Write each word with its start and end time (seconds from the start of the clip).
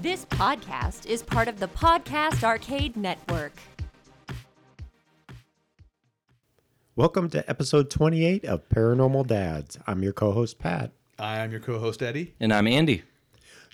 This 0.00 0.24
podcast 0.24 1.04
is 1.04 1.22
part 1.22 1.46
of 1.46 1.60
the 1.60 1.68
Podcast 1.68 2.42
Arcade 2.42 2.96
Network. 2.96 3.52
Welcome 6.96 7.28
to 7.28 7.48
episode 7.50 7.90
28 7.90 8.46
of 8.46 8.66
Paranormal 8.70 9.26
Dads. 9.26 9.78
I'm 9.86 10.02
your 10.02 10.14
co 10.14 10.32
host, 10.32 10.58
Pat. 10.58 10.92
I'm 11.18 11.50
your 11.50 11.60
co-host 11.60 12.02
Eddie. 12.02 12.32
And 12.40 12.50
I'm 12.50 12.66
Andy. 12.66 13.02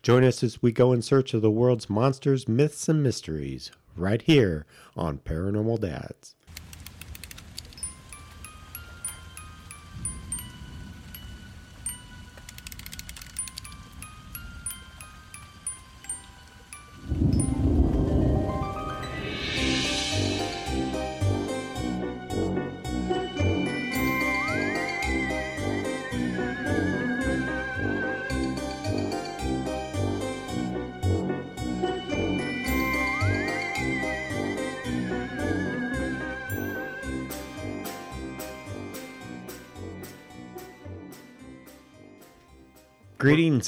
Join 0.03 0.25
us 0.25 0.43
as 0.43 0.61
we 0.61 0.73
go 0.73 0.93
in 0.93 1.01
search 1.01 1.33
of 1.33 1.43
the 1.43 1.51
world's 1.51 1.89
monsters, 1.89 2.49
myths, 2.49 2.89
and 2.89 3.05
mysteries 3.05 3.71
right 3.97 4.23
here 4.23 4.67
on 4.97 5.19
Paranormal 5.19 5.81
Dads. 5.81 6.36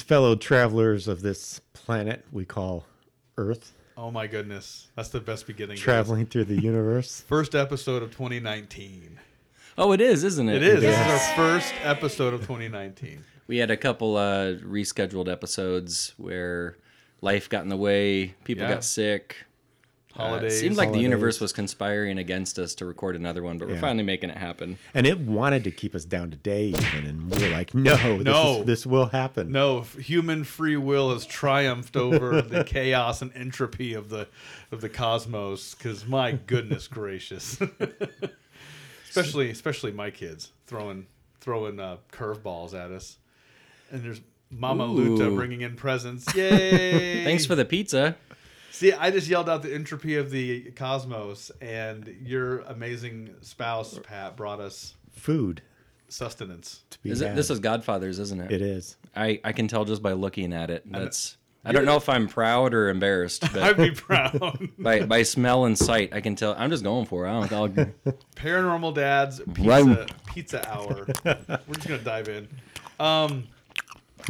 Fellow 0.08 0.34
travelers 0.34 1.06
of 1.06 1.20
this 1.20 1.60
planet 1.74 2.24
we 2.32 2.44
call 2.46 2.86
Earth, 3.36 3.72
Oh 3.96 4.10
my 4.10 4.26
goodness, 4.28 4.88
that's 4.96 5.08
the 5.10 5.20
best 5.20 5.46
beginning. 5.46 5.74
guys. 5.76 5.82
traveling 5.82 6.24
through 6.26 6.44
the 6.44 6.60
universe. 6.60 7.20
First 7.28 7.54
episode 7.54 8.02
of 8.02 8.10
2019. 8.12 9.18
Oh, 9.76 9.92
it 9.92 10.00
is, 10.00 10.24
isn't 10.24 10.48
it? 10.48 10.56
It 10.56 10.62
is. 10.62 10.80
This 10.80 10.84
is 10.98 11.06
Yes. 11.06 11.28
our 11.30 11.36
first 11.36 11.74
episode 11.84 12.32
of 12.34 12.40
2019. 12.40 13.22
We 13.48 13.58
had 13.58 13.70
a 13.70 13.76
couple 13.76 14.16
uh, 14.16 14.54
rescheduled 14.54 15.30
episodes 15.30 16.14
where 16.16 16.76
life 17.20 17.48
got 17.48 17.62
in 17.64 17.68
the 17.68 17.76
way, 17.76 18.34
people 18.44 18.62
Yeah. 18.64 18.74
got 18.74 18.84
sick. 18.84 19.36
Uh, 20.18 20.22
it 20.22 20.26
Holidays. 20.28 20.58
seemed 20.60 20.76
like 20.76 20.92
the 20.92 20.98
universe 20.98 21.40
was 21.40 21.52
conspiring 21.52 22.18
against 22.18 22.58
us 22.58 22.74
to 22.76 22.84
record 22.84 23.14
another 23.14 23.42
one, 23.42 23.56
but 23.56 23.68
we're 23.68 23.78
finally 23.78 24.02
making 24.02 24.30
it 24.30 24.36
happen. 24.36 24.76
And 24.94 25.06
it 25.06 25.20
wanted 25.20 25.62
to 25.64 25.70
keep 25.70 25.94
us 25.94 26.04
down 26.04 26.30
today, 26.32 26.66
even. 26.68 27.06
And 27.06 27.30
we 27.30 27.44
are 27.46 27.50
like, 27.50 27.72
no, 27.72 27.94
this, 28.16 28.24
No. 28.24 28.60
is- 28.60 28.66
this 28.66 28.86
will 28.86 29.06
happen. 29.06 29.52
No, 29.52 29.82
human 29.82 30.42
free 30.44 30.76
will 30.76 31.12
has 31.12 31.24
triumphed 31.24 31.96
over 31.96 32.42
the 32.42 32.64
chaos 32.66 33.22
and 33.22 33.30
entropy 33.36 33.94
of 33.94 34.08
the 34.08 34.26
of 34.72 34.80
the 34.80 34.88
cosmos. 34.88 35.74
Because 35.74 36.04
my 36.06 36.32
goodness 36.32 36.88
gracious, 36.98 37.58
especially 39.08 39.50
especially 39.50 39.92
my 39.92 40.10
kids 40.10 40.50
throwing 40.66 41.06
throwing 41.40 41.78
uh, 41.80 41.96
curveballs 42.12 42.74
at 42.74 42.90
us, 42.90 43.16
and 43.90 44.02
there's 44.02 44.20
Mama 44.50 44.86
Luta 44.86 45.34
bringing 45.34 45.60
in 45.60 45.76
presents. 45.76 46.34
Yay! 46.34 47.22
Thanks 47.24 47.46
for 47.46 47.54
the 47.54 47.64
pizza. 47.64 48.16
See, 48.78 48.92
I 48.92 49.10
just 49.10 49.26
yelled 49.26 49.48
out 49.48 49.62
the 49.62 49.74
entropy 49.74 50.14
of 50.14 50.30
the 50.30 50.70
cosmos, 50.70 51.50
and 51.60 52.06
your 52.22 52.60
amazing 52.60 53.34
spouse 53.40 53.98
Pat 54.04 54.36
brought 54.36 54.60
us 54.60 54.94
Food 55.10 55.62
sustenance. 56.08 56.84
to 56.90 56.98
be 57.02 57.10
Is 57.10 57.20
it, 57.20 57.34
this 57.34 57.50
is 57.50 57.58
Godfather's, 57.58 58.20
isn't 58.20 58.40
it? 58.40 58.52
It 58.52 58.62
is. 58.62 58.96
I, 59.16 59.40
I 59.42 59.50
can 59.50 59.66
tell 59.66 59.84
just 59.84 60.00
by 60.00 60.12
looking 60.12 60.52
at 60.52 60.70
it. 60.70 60.84
That's 60.86 61.38
I 61.64 61.72
don't 61.72 61.86
know 61.86 61.96
if 61.96 62.08
I'm 62.08 62.28
proud 62.28 62.72
or 62.72 62.88
embarrassed, 62.88 63.52
I'd 63.56 63.76
be 63.76 63.90
proud. 63.90 64.68
by, 64.78 65.04
by 65.04 65.24
smell 65.24 65.64
and 65.64 65.76
sight, 65.76 66.14
I 66.14 66.20
can 66.20 66.36
tell. 66.36 66.54
I'm 66.56 66.70
just 66.70 66.84
going 66.84 67.06
for 67.06 67.26
it. 67.26 67.30
I 67.30 67.48
don't, 67.48 67.52
I'll, 67.52 68.12
Paranormal 68.36 68.94
Dad's 68.94 69.40
pizza 69.54 69.68
Right. 69.68 70.12
pizza 70.26 70.70
hour. 70.72 71.04
We're 71.24 71.74
just 71.74 71.88
gonna 71.88 71.98
dive 71.98 72.28
in. 72.28 72.46
Um, 73.00 73.48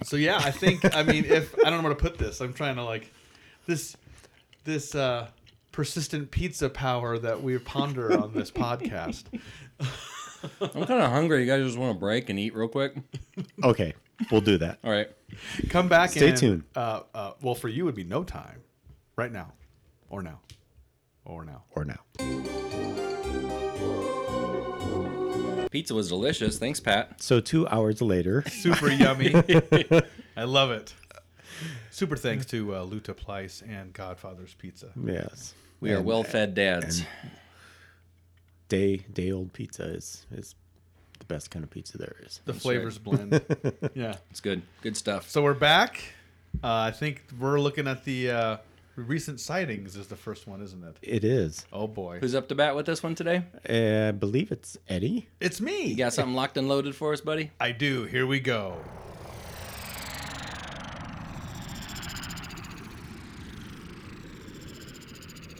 so 0.04 0.16
yeah, 0.16 0.38
I 0.38 0.52
think 0.52 0.96
I 0.96 1.02
mean 1.02 1.26
if 1.26 1.54
I 1.66 1.68
don't 1.68 1.82
know 1.82 1.90
where 1.90 1.94
to 1.94 2.00
put 2.00 2.16
this, 2.16 2.40
I'm 2.40 2.54
trying 2.54 2.76
to 2.76 2.84
like 2.84 3.12
this 3.66 3.94
this 4.68 4.94
uh, 4.94 5.28
persistent 5.72 6.30
pizza 6.30 6.68
power 6.68 7.18
that 7.18 7.42
we 7.42 7.58
ponder 7.58 8.20
on 8.20 8.34
this 8.34 8.50
podcast. 8.50 9.24
I'm 10.60 10.84
kind 10.84 11.02
of 11.02 11.10
hungry. 11.10 11.40
You 11.40 11.46
guys 11.46 11.64
just 11.64 11.78
want 11.78 11.96
to 11.96 11.98
break 11.98 12.28
and 12.28 12.38
eat 12.38 12.54
real 12.54 12.68
quick? 12.68 12.94
Okay, 13.64 13.94
we'll 14.30 14.42
do 14.42 14.58
that. 14.58 14.78
All 14.84 14.90
right. 14.90 15.08
Come 15.70 15.88
back. 15.88 16.10
Stay 16.10 16.28
and, 16.28 16.36
tuned. 16.36 16.64
Uh, 16.76 17.00
uh, 17.14 17.32
well, 17.42 17.54
for 17.54 17.68
you, 17.68 17.84
it 17.84 17.86
would 17.86 17.94
be 17.94 18.04
no 18.04 18.22
time, 18.22 18.60
right 19.16 19.32
now, 19.32 19.54
or 20.10 20.22
now, 20.22 20.40
or 21.24 21.44
now. 21.44 21.64
Or 21.70 21.84
now. 21.84 21.98
Pizza 25.70 25.94
was 25.94 26.08
delicious. 26.08 26.58
Thanks, 26.58 26.80
Pat. 26.80 27.22
So, 27.22 27.40
two 27.40 27.66
hours 27.68 28.00
later, 28.00 28.44
Super 28.48 28.88
yummy. 28.92 29.34
I 30.36 30.44
love 30.44 30.70
it. 30.70 30.94
Super 31.90 32.16
thanks 32.16 32.46
to 32.46 32.74
uh, 32.74 32.84
Luta 32.84 33.16
Plice 33.16 33.62
and 33.68 33.92
Godfather's 33.92 34.54
Pizza. 34.54 34.90
yes. 35.04 35.54
We 35.80 35.92
are 35.92 36.02
well 36.02 36.24
fed 36.24 36.54
dads. 36.54 37.02
Day 38.68 38.98
day 39.12 39.30
old 39.32 39.52
pizza 39.52 39.84
is 39.84 40.26
is 40.32 40.54
the 41.18 41.24
best 41.24 41.50
kind 41.50 41.64
of 41.64 41.70
pizza 41.70 41.98
there 41.98 42.16
is. 42.24 42.40
The 42.44 42.52
flavors 42.52 42.98
blend. 42.98 43.32
yeah. 43.94 44.16
It's 44.30 44.40
good. 44.40 44.62
Good 44.82 44.96
stuff. 44.96 45.28
So 45.30 45.42
we're 45.42 45.54
back. 45.54 46.00
Uh, 46.62 46.66
I 46.72 46.90
think 46.90 47.22
we're 47.38 47.60
looking 47.60 47.86
at 47.86 48.04
the 48.04 48.30
uh, 48.30 48.56
recent 48.96 49.40
sightings. 49.40 49.96
Is 49.96 50.08
the 50.08 50.16
first 50.16 50.46
one, 50.46 50.60
isn't 50.62 50.82
it? 50.84 50.96
It 51.02 51.24
is. 51.24 51.64
Oh 51.72 51.86
boy, 51.86 52.18
Who's 52.20 52.34
up 52.34 52.48
to 52.48 52.54
bat 52.54 52.74
with 52.76 52.86
this 52.86 53.02
one 53.02 53.14
today? 53.14 53.44
Uh, 53.68 54.08
I 54.08 54.12
believe 54.12 54.50
it's 54.52 54.76
Eddie. 54.88 55.28
it's 55.40 55.60
me. 55.60 55.86
You 55.86 55.96
got 55.96 56.12
something 56.12 56.34
locked 56.34 56.56
and 56.56 56.68
loaded 56.68 56.94
for 56.94 57.12
us, 57.12 57.20
buddy? 57.20 57.52
I 57.60 57.72
do. 57.72 58.04
Here 58.04 58.26
we 58.26 58.40
go. 58.40 58.76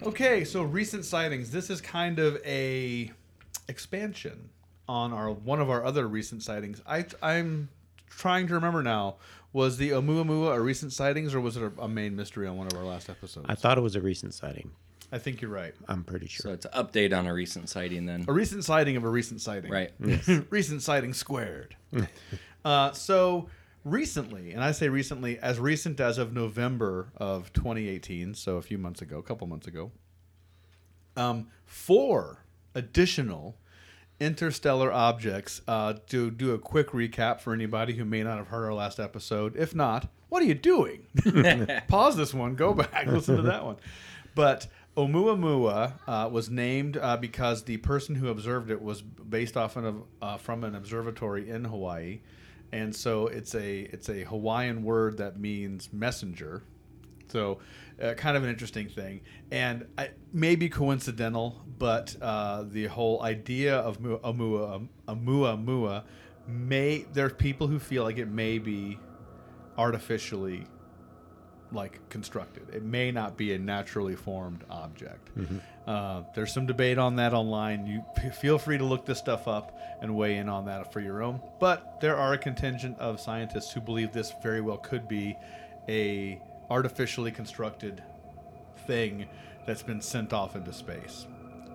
Okay, 0.08 0.42
so 0.42 0.62
recent 0.62 1.04
sightings. 1.04 1.50
This 1.50 1.68
is 1.68 1.82
kind 1.82 2.18
of 2.18 2.40
a 2.42 3.12
expansion 3.68 4.48
on 4.88 5.12
our 5.12 5.30
one 5.30 5.60
of 5.60 5.68
our 5.68 5.84
other 5.84 6.08
recent 6.08 6.42
sightings. 6.42 6.80
I 6.86 7.04
I'm 7.22 7.68
trying 8.08 8.46
to 8.46 8.54
remember 8.54 8.82
now. 8.82 9.16
Was 9.52 9.76
the 9.76 9.90
Oumuamua 9.90 10.54
a 10.54 10.60
recent 10.62 10.94
sightings 10.94 11.34
or 11.34 11.42
was 11.42 11.58
it 11.58 11.62
a, 11.62 11.82
a 11.82 11.88
main 11.88 12.16
mystery 12.16 12.46
on 12.46 12.56
one 12.56 12.66
of 12.66 12.72
our 12.78 12.84
last 12.84 13.10
episodes? 13.10 13.44
I 13.50 13.54
thought 13.54 13.76
it 13.76 13.82
was 13.82 13.96
a 13.96 14.00
recent 14.00 14.32
sighting. 14.32 14.70
I 15.12 15.18
think 15.18 15.42
you're 15.42 15.50
right. 15.50 15.74
I'm 15.88 16.04
pretty 16.04 16.26
sure. 16.26 16.42
So 16.42 16.48
sure. 16.48 16.54
it's 16.54 16.64
an 16.64 16.72
update 16.72 17.16
on 17.16 17.26
a 17.26 17.34
recent 17.34 17.68
sighting 17.68 18.06
then. 18.06 18.24
A 18.28 18.32
recent 18.32 18.64
sighting 18.64 18.96
of 18.96 19.04
a 19.04 19.10
recent 19.10 19.42
sighting. 19.42 19.70
Right. 19.70 19.92
recent 20.50 20.80
sighting 20.80 21.12
squared. 21.12 21.76
uh, 22.64 22.92
so 22.92 23.50
recently, 23.84 24.52
and 24.52 24.62
I 24.62 24.72
say 24.72 24.88
recently, 24.88 25.38
as 25.38 25.58
recent 25.58 26.00
as 26.00 26.18
of 26.18 26.32
November 26.32 27.12
of 27.16 27.52
2018, 27.52 28.34
so 28.34 28.56
a 28.56 28.62
few 28.62 28.78
months 28.78 29.02
ago, 29.02 29.18
a 29.18 29.22
couple 29.22 29.46
months 29.46 29.66
ago, 29.66 29.90
um, 31.16 31.48
four 31.66 32.44
additional 32.74 33.56
interstellar 34.20 34.92
objects. 34.92 35.60
Uh, 35.68 35.94
to 36.08 36.30
do 36.30 36.52
a 36.52 36.58
quick 36.58 36.88
recap 36.88 37.40
for 37.40 37.52
anybody 37.52 37.94
who 37.94 38.04
may 38.04 38.22
not 38.22 38.38
have 38.38 38.48
heard 38.48 38.64
our 38.64 38.74
last 38.74 38.98
episode. 38.98 39.56
If 39.56 39.74
not, 39.74 40.08
what 40.28 40.42
are 40.42 40.46
you 40.46 40.54
doing? 40.54 41.06
Pause 41.88 42.16
this 42.16 42.34
one, 42.34 42.54
go 42.54 42.74
back, 42.74 43.06
listen 43.06 43.36
to 43.36 43.42
that 43.42 43.64
one. 43.64 43.76
But 44.34 44.66
Oumuamua 44.96 45.92
uh, 46.06 46.28
was 46.30 46.50
named 46.50 46.96
uh, 46.96 47.16
because 47.16 47.64
the 47.64 47.76
person 47.78 48.14
who 48.14 48.28
observed 48.28 48.70
it 48.70 48.82
was 48.82 49.02
based 49.02 49.56
off 49.56 49.76
of, 49.76 50.02
uh, 50.20 50.36
from 50.36 50.64
an 50.64 50.74
observatory 50.74 51.48
in 51.48 51.64
Hawaii, 51.64 52.20
and 52.72 52.94
so 52.94 53.26
it's 53.26 53.54
a 53.54 53.80
it's 53.80 54.08
a 54.08 54.24
Hawaiian 54.24 54.82
word 54.82 55.18
that 55.18 55.38
means 55.38 55.92
messenger. 55.92 56.62
So, 57.28 57.58
uh, 58.02 58.14
kind 58.14 58.38
of 58.38 58.42
an 58.42 58.48
interesting 58.48 58.88
thing, 58.88 59.20
and 59.50 59.86
I, 59.98 60.10
maybe 60.32 60.70
coincidental, 60.70 61.62
but 61.78 62.16
uh, 62.22 62.64
the 62.66 62.86
whole 62.86 63.22
idea 63.22 63.76
of 63.76 64.00
Mu- 64.00 64.18
Oumuamua, 64.20 64.88
Oumuamua 65.06 66.04
may 66.46 67.04
there's 67.12 67.34
people 67.34 67.66
who 67.66 67.78
feel 67.78 68.02
like 68.04 68.16
it 68.16 68.28
may 68.28 68.58
be 68.58 68.98
artificially 69.76 70.66
like 71.72 72.00
constructed. 72.08 72.66
It 72.72 72.82
may 72.82 73.10
not 73.10 73.36
be 73.36 73.52
a 73.52 73.58
naturally 73.58 74.16
formed 74.16 74.64
object. 74.70 75.30
Uh, 75.86 76.22
there's 76.34 76.52
some 76.52 76.66
debate 76.66 76.98
on 76.98 77.16
that 77.16 77.32
online. 77.34 77.86
You 77.86 78.04
p- 78.16 78.30
feel 78.30 78.58
free 78.58 78.78
to 78.78 78.84
look 78.84 79.06
this 79.06 79.18
stuff 79.18 79.46
up 79.48 79.78
and 80.00 80.16
weigh 80.16 80.36
in 80.36 80.48
on 80.48 80.66
that 80.66 80.92
for 80.92 81.00
your 81.00 81.22
own. 81.22 81.40
But 81.60 82.00
there 82.00 82.16
are 82.16 82.32
a 82.34 82.38
contingent 82.38 82.98
of 82.98 83.20
scientists 83.20 83.72
who 83.72 83.80
believe 83.80 84.12
this 84.12 84.32
very 84.42 84.60
well 84.60 84.76
could 84.78 85.08
be 85.08 85.36
a 85.88 86.40
artificially 86.70 87.30
constructed 87.32 88.02
thing 88.86 89.26
that's 89.66 89.82
been 89.82 90.00
sent 90.00 90.32
off 90.32 90.56
into 90.56 90.72
space. 90.72 91.26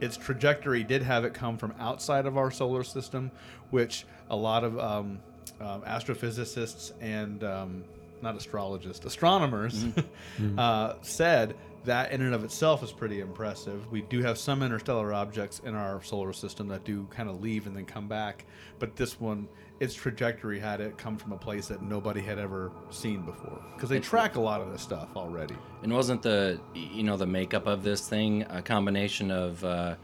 Its 0.01 0.17
trajectory 0.17 0.83
did 0.83 1.01
have 1.03 1.23
it 1.25 1.33
come 1.33 1.57
from 1.57 1.73
outside 1.79 2.25
of 2.25 2.37
our 2.37 2.51
solar 2.51 2.83
system, 2.83 3.31
which 3.69 4.05
a 4.29 4.35
lot 4.35 4.63
of 4.63 4.77
um, 4.79 5.19
um, 5.61 5.81
astrophysicists 5.83 6.91
and 7.01 7.43
um, 7.43 7.83
not 8.23 8.35
astrologists, 8.35 9.05
astronomers, 9.05 9.85
uh, 10.57 10.95
said 11.01 11.55
that 11.85 12.11
in 12.11 12.21
and 12.21 12.33
of 12.33 12.43
itself 12.43 12.81
is 12.83 12.91
pretty 12.91 13.19
impressive. 13.19 13.91
We 13.91 14.01
do 14.01 14.21
have 14.21 14.37
some 14.37 14.63
interstellar 14.63 15.13
objects 15.13 15.59
in 15.63 15.75
our 15.75 16.01
solar 16.01 16.33
system 16.33 16.67
that 16.69 16.85
do 16.85 17.07
kind 17.11 17.29
of 17.29 17.41
leave 17.41 17.67
and 17.67 17.75
then 17.75 17.85
come 17.85 18.07
back, 18.07 18.45
but 18.79 18.95
this 18.95 19.19
one, 19.19 19.47
its 19.79 19.93
trajectory 19.93 20.59
had 20.59 20.79
it 20.79 20.97
come 20.97 21.17
from 21.17 21.33
a 21.33 21.37
place 21.37 21.67
that 21.67 21.81
nobody 21.81 22.21
had 22.21 22.39
ever 22.39 22.71
seen 22.89 23.23
before 23.23 23.61
because 23.75 23.89
they 23.89 23.99
track 23.99 24.35
a 24.35 24.39
lot 24.39 24.61
of 24.61 24.71
this 24.71 24.81
stuff 24.81 25.09
already. 25.15 25.55
And 25.81 25.93
wasn't 25.93 26.21
the 26.21 26.59
you 26.73 27.03
know 27.03 27.17
the 27.17 27.27
makeup 27.27 27.67
of 27.67 27.83
this 27.83 28.07
thing 28.07 28.43
a 28.49 28.61
combination 28.61 29.29
of 29.29 29.63
uh, 29.63 29.95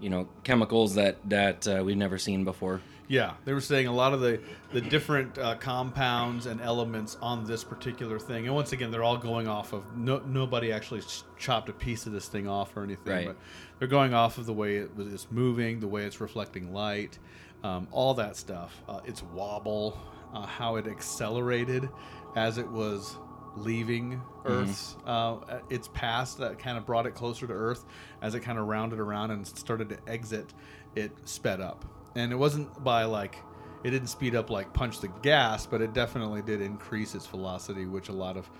you 0.00 0.08
know 0.08 0.26
chemicals 0.42 0.94
that 0.94 1.18
that 1.28 1.68
uh, 1.68 1.82
we've 1.84 1.98
never 1.98 2.16
seen 2.16 2.44
before? 2.44 2.80
Yeah, 3.10 3.32
they 3.44 3.52
were 3.52 3.60
saying 3.60 3.88
a 3.88 3.92
lot 3.92 4.12
of 4.14 4.20
the 4.20 4.40
the 4.72 4.80
different 4.80 5.36
uh, 5.36 5.56
compounds 5.56 6.46
and 6.46 6.60
elements 6.60 7.16
on 7.20 7.44
this 7.44 7.64
particular 7.64 8.20
thing, 8.20 8.46
and 8.46 8.54
once 8.54 8.70
again, 8.72 8.92
they're 8.92 9.02
all 9.02 9.16
going 9.16 9.48
off 9.48 9.72
of 9.72 9.82
no, 9.96 10.18
nobody 10.24 10.70
actually 10.70 11.02
chopped 11.36 11.68
a 11.68 11.72
piece 11.72 12.06
of 12.06 12.12
this 12.12 12.28
thing 12.28 12.46
off 12.46 12.76
or 12.76 12.84
anything, 12.84 13.12
Right. 13.12 13.26
but 13.26 13.36
they're 13.80 13.88
going 13.88 14.14
off 14.14 14.38
of 14.38 14.46
the 14.46 14.52
way 14.52 14.76
it 14.76 14.94
was 14.94 15.12
it's 15.12 15.26
moving, 15.32 15.80
the 15.80 15.88
way 15.88 16.04
it's 16.04 16.20
reflecting 16.20 16.72
light, 16.72 17.18
um, 17.64 17.88
all 17.90 18.14
that 18.14 18.36
stuff. 18.36 18.80
Uh, 18.88 19.00
its 19.04 19.24
wobble, 19.24 19.98
uh, 20.32 20.46
how 20.46 20.76
it 20.76 20.86
accelerated 20.86 21.88
as 22.36 22.58
it 22.58 22.70
was 22.70 23.16
leaving 23.56 24.22
Earth's 24.44 24.96
uh, 25.04 25.36
its 25.68 25.88
past 25.94 26.38
that 26.38 26.60
kind 26.60 26.78
of 26.78 26.86
brought 26.86 27.06
it 27.06 27.16
closer 27.16 27.48
to 27.48 27.52
Earth 27.52 27.84
as 28.22 28.36
it 28.36 28.40
kind 28.40 28.56
of 28.56 28.68
rounded 28.68 29.00
around 29.00 29.32
and 29.32 29.44
started 29.44 29.88
to 29.88 29.98
exit. 30.06 30.54
It 30.94 31.10
sped 31.24 31.60
up, 31.60 31.84
and 32.14 32.32
it 32.32 32.36
wasn't 32.36 32.82
by 32.82 33.04
like 33.04 33.36
it 33.84 33.90
didn't 33.90 34.08
speed 34.08 34.34
up 34.34 34.50
like 34.50 34.72
punch 34.74 35.00
the 35.00 35.08
gas, 35.22 35.66
but 35.66 35.80
it 35.80 35.94
definitely 35.94 36.42
did 36.42 36.60
increase 36.60 37.14
its 37.14 37.26
velocity, 37.26 37.86
which 37.86 38.08
a 38.08 38.12
lot 38.12 38.36
of 38.36 38.50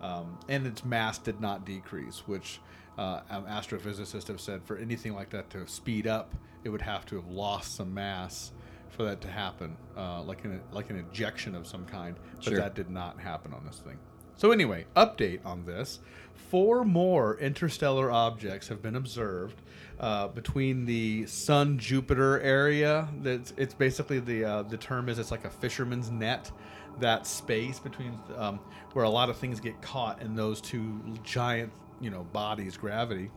um, 0.00 0.38
and 0.48 0.66
its 0.66 0.84
mass 0.84 1.18
did 1.18 1.40
not 1.40 1.66
decrease, 1.66 2.26
which 2.26 2.60
uh, 2.96 3.20
astrophysicists 3.30 4.28
have 4.28 4.40
said 4.40 4.62
for 4.64 4.76
anything 4.78 5.14
like 5.14 5.30
that 5.30 5.50
to 5.50 5.66
speed 5.66 6.06
up, 6.06 6.34
it 6.64 6.70
would 6.70 6.82
have 6.82 7.04
to 7.06 7.16
have 7.16 7.26
lost 7.28 7.76
some 7.76 7.92
mass 7.92 8.52
for 8.88 9.04
that 9.04 9.20
to 9.20 9.28
happen, 9.28 9.76
uh, 9.96 10.22
like 10.22 10.44
an 10.44 10.60
like 10.72 10.90
an 10.90 10.96
ejection 10.96 11.54
of 11.54 11.66
some 11.66 11.84
kind. 11.86 12.16
But 12.36 12.44
Sure. 12.44 12.56
that 12.56 12.74
did 12.74 12.90
not 12.90 13.20
happen 13.20 13.52
on 13.52 13.64
this 13.64 13.78
thing. 13.78 13.98
So 14.40 14.52
anyway, 14.52 14.86
update 14.96 15.44
on 15.44 15.66
this: 15.66 15.98
four 16.48 16.82
more 16.82 17.38
interstellar 17.40 18.10
objects 18.10 18.68
have 18.68 18.80
been 18.80 18.96
observed 18.96 19.60
uh, 19.98 20.28
between 20.28 20.86
the 20.86 21.26
Sun 21.26 21.78
Jupiter 21.78 22.40
area. 22.40 23.06
That's 23.20 23.52
it's 23.58 23.74
basically 23.74 24.18
the 24.18 24.44
uh, 24.46 24.62
the 24.62 24.78
term 24.78 25.10
is 25.10 25.18
it's 25.18 25.30
like 25.30 25.44
a 25.44 25.50
fisherman's 25.50 26.10
net. 26.10 26.50
That 27.00 27.26
space 27.26 27.78
between 27.78 28.18
um, 28.38 28.60
where 28.94 29.04
a 29.04 29.10
lot 29.10 29.28
of 29.28 29.36
things 29.36 29.60
get 29.60 29.82
caught 29.82 30.22
in 30.22 30.34
those 30.34 30.62
two 30.62 31.02
giant 31.22 31.70
you 32.00 32.08
know 32.08 32.24
bodies, 32.32 32.78
gravity. 32.78 33.30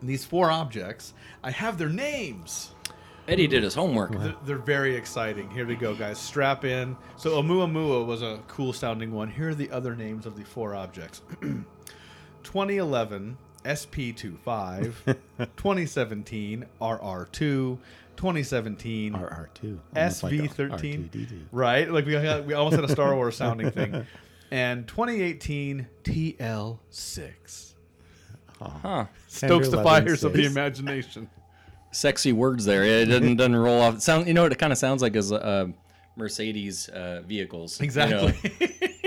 And 0.00 0.08
these 0.08 0.24
four 0.24 0.50
objects, 0.50 1.12
I 1.44 1.50
have 1.50 1.76
their 1.76 1.90
names. 1.90 2.70
Eddie 3.28 3.46
did 3.48 3.62
his 3.62 3.74
homework. 3.74 4.12
They're, 4.12 4.34
they're 4.44 4.58
very 4.58 4.94
exciting. 4.94 5.50
Here 5.50 5.66
we 5.66 5.74
go, 5.74 5.94
guys. 5.94 6.18
Strap 6.18 6.64
in. 6.64 6.96
So 7.16 7.42
Oumuamua 7.42 8.06
was 8.06 8.22
a 8.22 8.40
cool 8.46 8.72
sounding 8.72 9.12
one. 9.12 9.28
Here 9.28 9.50
are 9.50 9.54
the 9.54 9.70
other 9.70 9.96
names 9.96 10.26
of 10.26 10.36
the 10.36 10.44
four 10.44 10.74
objects. 10.74 11.22
2011 12.44 13.36
SP25, 13.64 14.94
2017 15.56 16.66
RR2, 16.80 17.32
2017 17.32 19.12
RR2. 19.12 19.78
SV13. 19.96 21.10
R2D2. 21.10 21.40
Right? 21.50 21.90
Like 21.90 22.06
we 22.06 22.12
got, 22.12 22.44
we 22.44 22.54
almost 22.54 22.76
had 22.76 22.84
a 22.84 22.88
Star 22.88 23.16
Wars 23.16 23.36
sounding 23.38 23.70
thing. 23.72 24.06
And 24.52 24.86
2018 24.86 25.88
TL6. 26.04 27.72
Huh. 28.60 29.06
Stokes 29.26 29.68
the 29.68 29.82
fires 29.82 30.22
of 30.22 30.32
the 30.32 30.46
imagination. 30.46 31.28
Sexy 31.96 32.32
words 32.32 32.64
there. 32.64 32.84
It 32.84 33.06
doesn't 33.10 33.36
doesn't 33.36 33.56
roll 33.56 33.80
off. 33.80 33.94
It 33.96 34.02
sound 34.02 34.26
you 34.28 34.34
know 34.34 34.42
what 34.42 34.52
it 34.52 34.58
kind 34.58 34.72
of 34.72 34.78
sounds 34.78 35.00
like 35.02 35.16
is 35.16 35.32
uh, 35.32 35.68
Mercedes 36.16 36.88
uh, 36.88 37.22
vehicles. 37.26 37.80
You 37.80 37.86
know, 37.86 38.26
Exactly. 38.32 38.50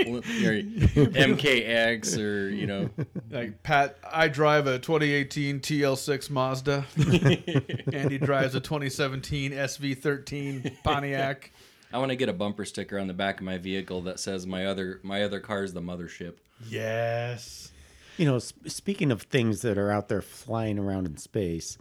MKX 0.80 2.18
or 2.18 2.48
you 2.48 2.66
know 2.66 2.90
Like 3.30 3.62
Pat, 3.62 3.96
I 4.10 4.28
drive 4.28 4.66
a 4.66 4.78
2018 4.78 5.60
TL6 5.60 6.30
Mazda. 6.30 6.84
Andy 7.92 8.18
drives 8.18 8.54
a 8.54 8.60
2017 8.60 9.52
SV13 9.52 10.82
Pontiac. 10.82 11.52
I 11.92 11.98
want 11.98 12.10
to 12.10 12.16
get 12.16 12.28
a 12.28 12.32
bumper 12.32 12.64
sticker 12.64 12.98
on 12.98 13.06
the 13.08 13.14
back 13.14 13.38
of 13.40 13.44
my 13.44 13.58
vehicle 13.58 14.02
that 14.02 14.20
says 14.20 14.46
my 14.46 14.66
other 14.66 15.00
my 15.02 15.22
other 15.22 15.40
car 15.40 15.64
is 15.64 15.72
the 15.72 15.80
mothership. 15.82 16.34
Yes. 16.68 17.72
You 18.16 18.26
know, 18.26 18.38
sp- 18.42 18.68
speaking 18.68 19.10
of 19.10 19.22
things 19.22 19.62
that 19.62 19.78
are 19.78 19.90
out 19.90 20.08
there 20.08 20.22
flying 20.22 20.78
around 20.78 21.06
in 21.06 21.16
space, 21.16 21.78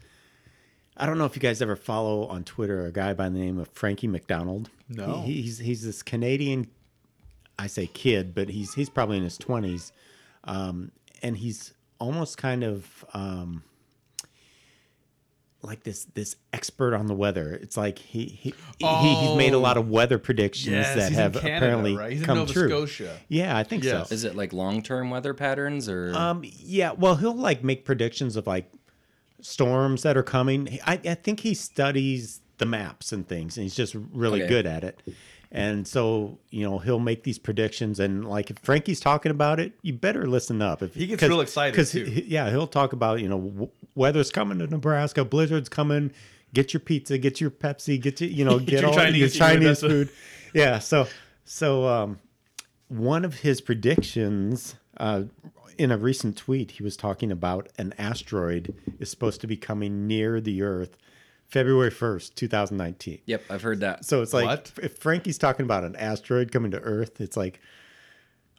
I 1.00 1.06
don't 1.06 1.18
know 1.18 1.26
if 1.26 1.36
you 1.36 1.42
guys 1.42 1.62
ever 1.62 1.76
follow 1.76 2.26
on 2.28 2.44
Twitter 2.44 2.86
a 2.86 2.92
guy 2.92 3.14
by 3.14 3.30
the 3.30 3.40
name 3.40 3.58
of 3.58 3.70
Frankie 3.70 4.08
MacDonald. 4.08 4.70
No. 4.90 5.22
He, 5.22 5.42
he's 5.42 5.58
he's 5.60 5.86
this 5.86 6.04
Canadian, 6.04 6.68
I 7.58 7.68
say 7.68 7.88
kid, 7.88 8.36
but 8.36 8.50
he's 8.50 8.74
he's 8.74 8.90
probably 8.90 9.18
in 9.18 9.24
his 9.24 9.38
twenties, 9.38 9.92
um, 10.44 10.92
and 11.22 11.38
he's 11.38 11.74
almost 12.00 12.38
kind 12.38 12.64
of 12.64 13.06
um, 13.14 13.64
like 15.62 15.84
this 15.84 16.06
this 16.14 16.36
expert 16.54 16.94
on 16.94 17.08
the 17.08 17.14
weather. 17.16 17.54
It's 17.54 17.76
like 17.78 18.00
he 18.00 18.26
he, 18.26 18.54
he 18.80 19.16
he's 19.16 19.36
made 19.38 19.54
a 19.54 19.58
lot 19.60 19.78
of 19.78 19.90
weather 19.90 20.18
predictions 20.18 20.74
Yes, 20.76 20.96
that 20.96 21.12
have 21.12 21.34
Canada, 21.34 21.40
apparently 21.56 21.96
right? 21.98 22.12
He's 22.12 22.22
in 22.22 22.26
come 22.26 22.38
Nova 22.40 22.54
true. 22.54 22.70
Scotia. 22.70 23.18
Yeah, 23.28 23.58
I 23.58 23.64
think 23.64 23.84
Yes. 23.84 24.10
so. 24.10 24.14
Is 24.14 24.24
it 24.24 24.36
like 24.36 24.54
long 24.54 24.82
term 24.82 25.10
weather 25.10 25.34
patterns 25.34 25.88
or 25.90 26.14
Um, 26.16 26.42
yeah, 26.46 26.92
well, 26.92 27.16
he'll 27.16 27.36
like 27.36 27.64
make 27.64 27.84
predictions 27.86 28.36
of 28.36 28.48
like 28.48 28.72
storms 29.42 30.04
that 30.04 30.18
are 30.18 30.24
coming. 30.24 30.80
I, 30.86 31.00
I 31.06 31.14
think 31.16 31.42
he 31.42 31.54
studies 31.54 32.42
the 32.58 32.66
maps 32.66 33.12
and 33.12 33.28
things, 33.28 33.58
and 33.58 33.64
he's 33.64 33.76
just 33.76 33.96
really 33.96 34.42
Okay. 34.42 34.50
good 34.50 34.66
at 34.66 34.84
it. 34.84 35.02
And 35.52 35.88
so, 35.88 36.38
you 36.52 36.64
know, 36.64 36.78
he'll 36.78 37.00
make 37.00 37.24
these 37.24 37.40
predictions, 37.40 38.00
and 38.00 38.24
like 38.28 38.52
if 38.52 38.60
Frankie's 38.60 39.00
talking 39.00 39.32
about 39.32 39.60
it, 39.60 39.74
you 39.82 39.94
better 39.94 40.28
listen 40.28 40.62
up. 40.62 40.84
If 40.84 40.94
He 40.94 41.08
gets 41.08 41.24
real 41.24 41.42
excited, 41.42 41.72
because 41.72 41.92
too. 41.92 42.04
yeah, 42.28 42.52
he'll 42.52 42.68
talk 42.68 42.94
about 42.94 43.20
you 43.20 43.28
know 43.30 43.40
w- 43.40 43.70
weather's 43.96 44.30
coming 44.32 44.60
to 44.60 44.68
Nebraska, 44.68 45.26
blizzard's 45.26 45.68
coming. 45.70 46.12
Get 46.54 46.72
your 46.74 46.82
pizza, 46.82 47.18
get 47.18 47.42
your 47.42 47.50
Pepsi, 47.50 48.00
get 48.00 48.22
your 48.22 48.30
you 48.30 48.46
know 48.46 48.60
get, 48.60 48.82
your 48.82 48.90
all 48.92 48.96
Chinese 48.96 49.36
your 49.36 49.48
Chinese 49.48 49.80
food. 49.80 50.10
Yeah, 50.54 50.78
so 50.78 51.08
so 51.46 51.88
um, 51.88 52.20
one 52.90 53.26
of 53.26 53.34
his 53.40 53.60
predictions 53.60 54.76
uh, 54.98 55.24
in 55.80 55.92
a 55.92 55.98
recent 55.98 56.36
tweet, 56.38 56.72
he 56.72 56.84
was 56.84 56.98
talking 56.98 57.32
about 57.32 57.70
an 57.78 57.94
asteroid 57.98 58.76
is 59.00 59.10
supposed 59.10 59.40
to 59.42 59.48
be 59.48 59.56
coming 59.56 60.08
near 60.08 60.42
the 60.42 60.62
Earth 60.62 60.98
February 61.48 61.90
1st, 61.90 62.36
2019. 62.36 63.22
Yep, 63.26 63.44
I've 63.50 63.62
heard 63.62 63.80
that. 63.80 64.06
So 64.06 64.22
it's 64.22 64.34
like 64.34 64.46
What? 64.46 64.72
if 64.84 64.98
Frankie's 64.98 65.38
talking 65.38 65.64
about 65.64 65.86
an 65.86 65.96
asteroid 65.96 66.52
coming 66.52 66.72
to 66.72 66.80
Earth, 66.82 67.22
it's 67.22 67.38
like, 67.38 67.62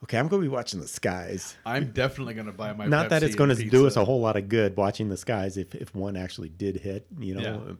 okay, 0.02 0.18
I'm 0.18 0.28
going 0.28 0.42
to 0.42 0.49
be 0.49 0.52
watching 0.52 0.80
the 0.80 0.88
skies. 0.88 1.56
I'm 1.66 1.92
definitely 1.92 2.35
going 2.35 2.47
to 2.47 2.52
buy 2.52 2.73
my 2.73 2.87
Not 2.87 3.11
that 3.11 3.23
it's 3.23 3.37
going 3.37 3.54
to 3.54 3.68
do 3.68 3.87
us 3.87 3.97
a 3.97 4.04
whole 4.04 4.21
lot 4.21 4.37
of 4.37 4.49
good 4.49 4.76
watching 4.76 5.11
the 5.11 5.18
skies 5.18 5.59
if, 5.59 5.75
if 5.75 5.94
one 5.94 6.16
actually 6.16 6.49
did 6.49 6.76
hit, 6.76 7.06
you 7.18 7.35
know, 7.35 7.62
Yeah. 7.68 7.75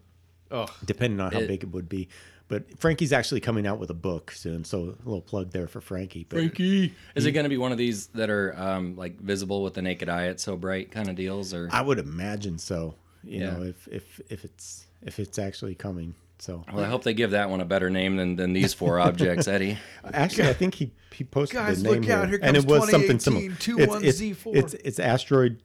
Oh, 0.51 0.67
depending 0.85 1.21
on 1.21 1.33
how 1.33 1.41
It- 1.41 1.49
big 1.49 1.63
it 1.63 1.71
would 1.73 1.89
be. 1.89 2.09
But 2.49 2.81
Frankie's 2.81 3.13
actually 3.13 3.39
coming 3.41 3.65
out 3.65 3.79
with 3.79 3.91
a 3.91 3.95
book 3.95 4.33
soon, 4.33 4.65
so 4.65 4.79
a 4.81 5.09
little 5.09 5.21
plug 5.21 5.53
there 5.53 5.69
for 5.69 5.81
Frankie. 5.81 6.27
But 6.29 6.39
Frankie, 6.41 6.93
is 7.15 7.25
it 7.25 7.31
going 7.31 7.45
to 7.45 7.49
be 7.49 7.57
one 7.57 7.71
of 7.71 7.79
these 7.79 8.09
that 8.09 8.29
are 8.29 8.53
um, 8.61 8.97
like 8.97 9.21
visible 9.21 9.63
with 9.63 9.75
the 9.75 9.83
naked 9.83 10.09
eye? 10.09 10.25
It's 10.25 10.43
so 10.43 10.57
bright 10.57 10.91
kind 10.91 11.09
of 11.09 11.15
deals, 11.15 11.55
or 11.55 11.69
I 11.71 11.81
would 11.81 12.01
imagine 12.01 12.59
so. 12.59 12.97
You 13.23 13.41
Yeah. 13.41 13.51
know, 13.51 13.63
if 13.63 13.87
if 13.89 14.21
if 14.31 14.45
it's 14.45 14.87
if 15.03 15.21
it's 15.21 15.39
actually 15.39 15.77
coming. 15.77 16.15
So 16.41 16.65
well, 16.73 16.83
I 16.85 16.89
hope 16.89 17.05
they 17.05 17.15
give 17.15 17.31
that 17.33 17.51
one 17.51 17.61
a 17.61 17.67
better 17.67 17.89
name 17.91 18.17
than, 18.17 18.35
than 18.35 18.53
these 18.55 18.73
four 18.75 18.99
objects, 18.99 19.47
Eddie. 19.57 19.77
actually, 20.13 20.49
I 20.49 20.55
think 20.55 20.75
he 20.75 20.91
he 21.13 21.23
posted 21.23 21.59
Guys, 21.59 21.83
the 21.85 21.91
name 21.93 22.01
look 22.01 22.11
out. 22.11 22.29
here, 22.31 22.39
Here 22.39 22.49
and 22.49 22.57
it 22.57 22.65
was 22.65 22.91
something 22.91 23.21
similar. 23.21 23.45
It's, 23.53 24.21
it's, 24.21 24.43
it's 24.47 24.75
it's 24.75 24.99
asteroid 24.99 25.63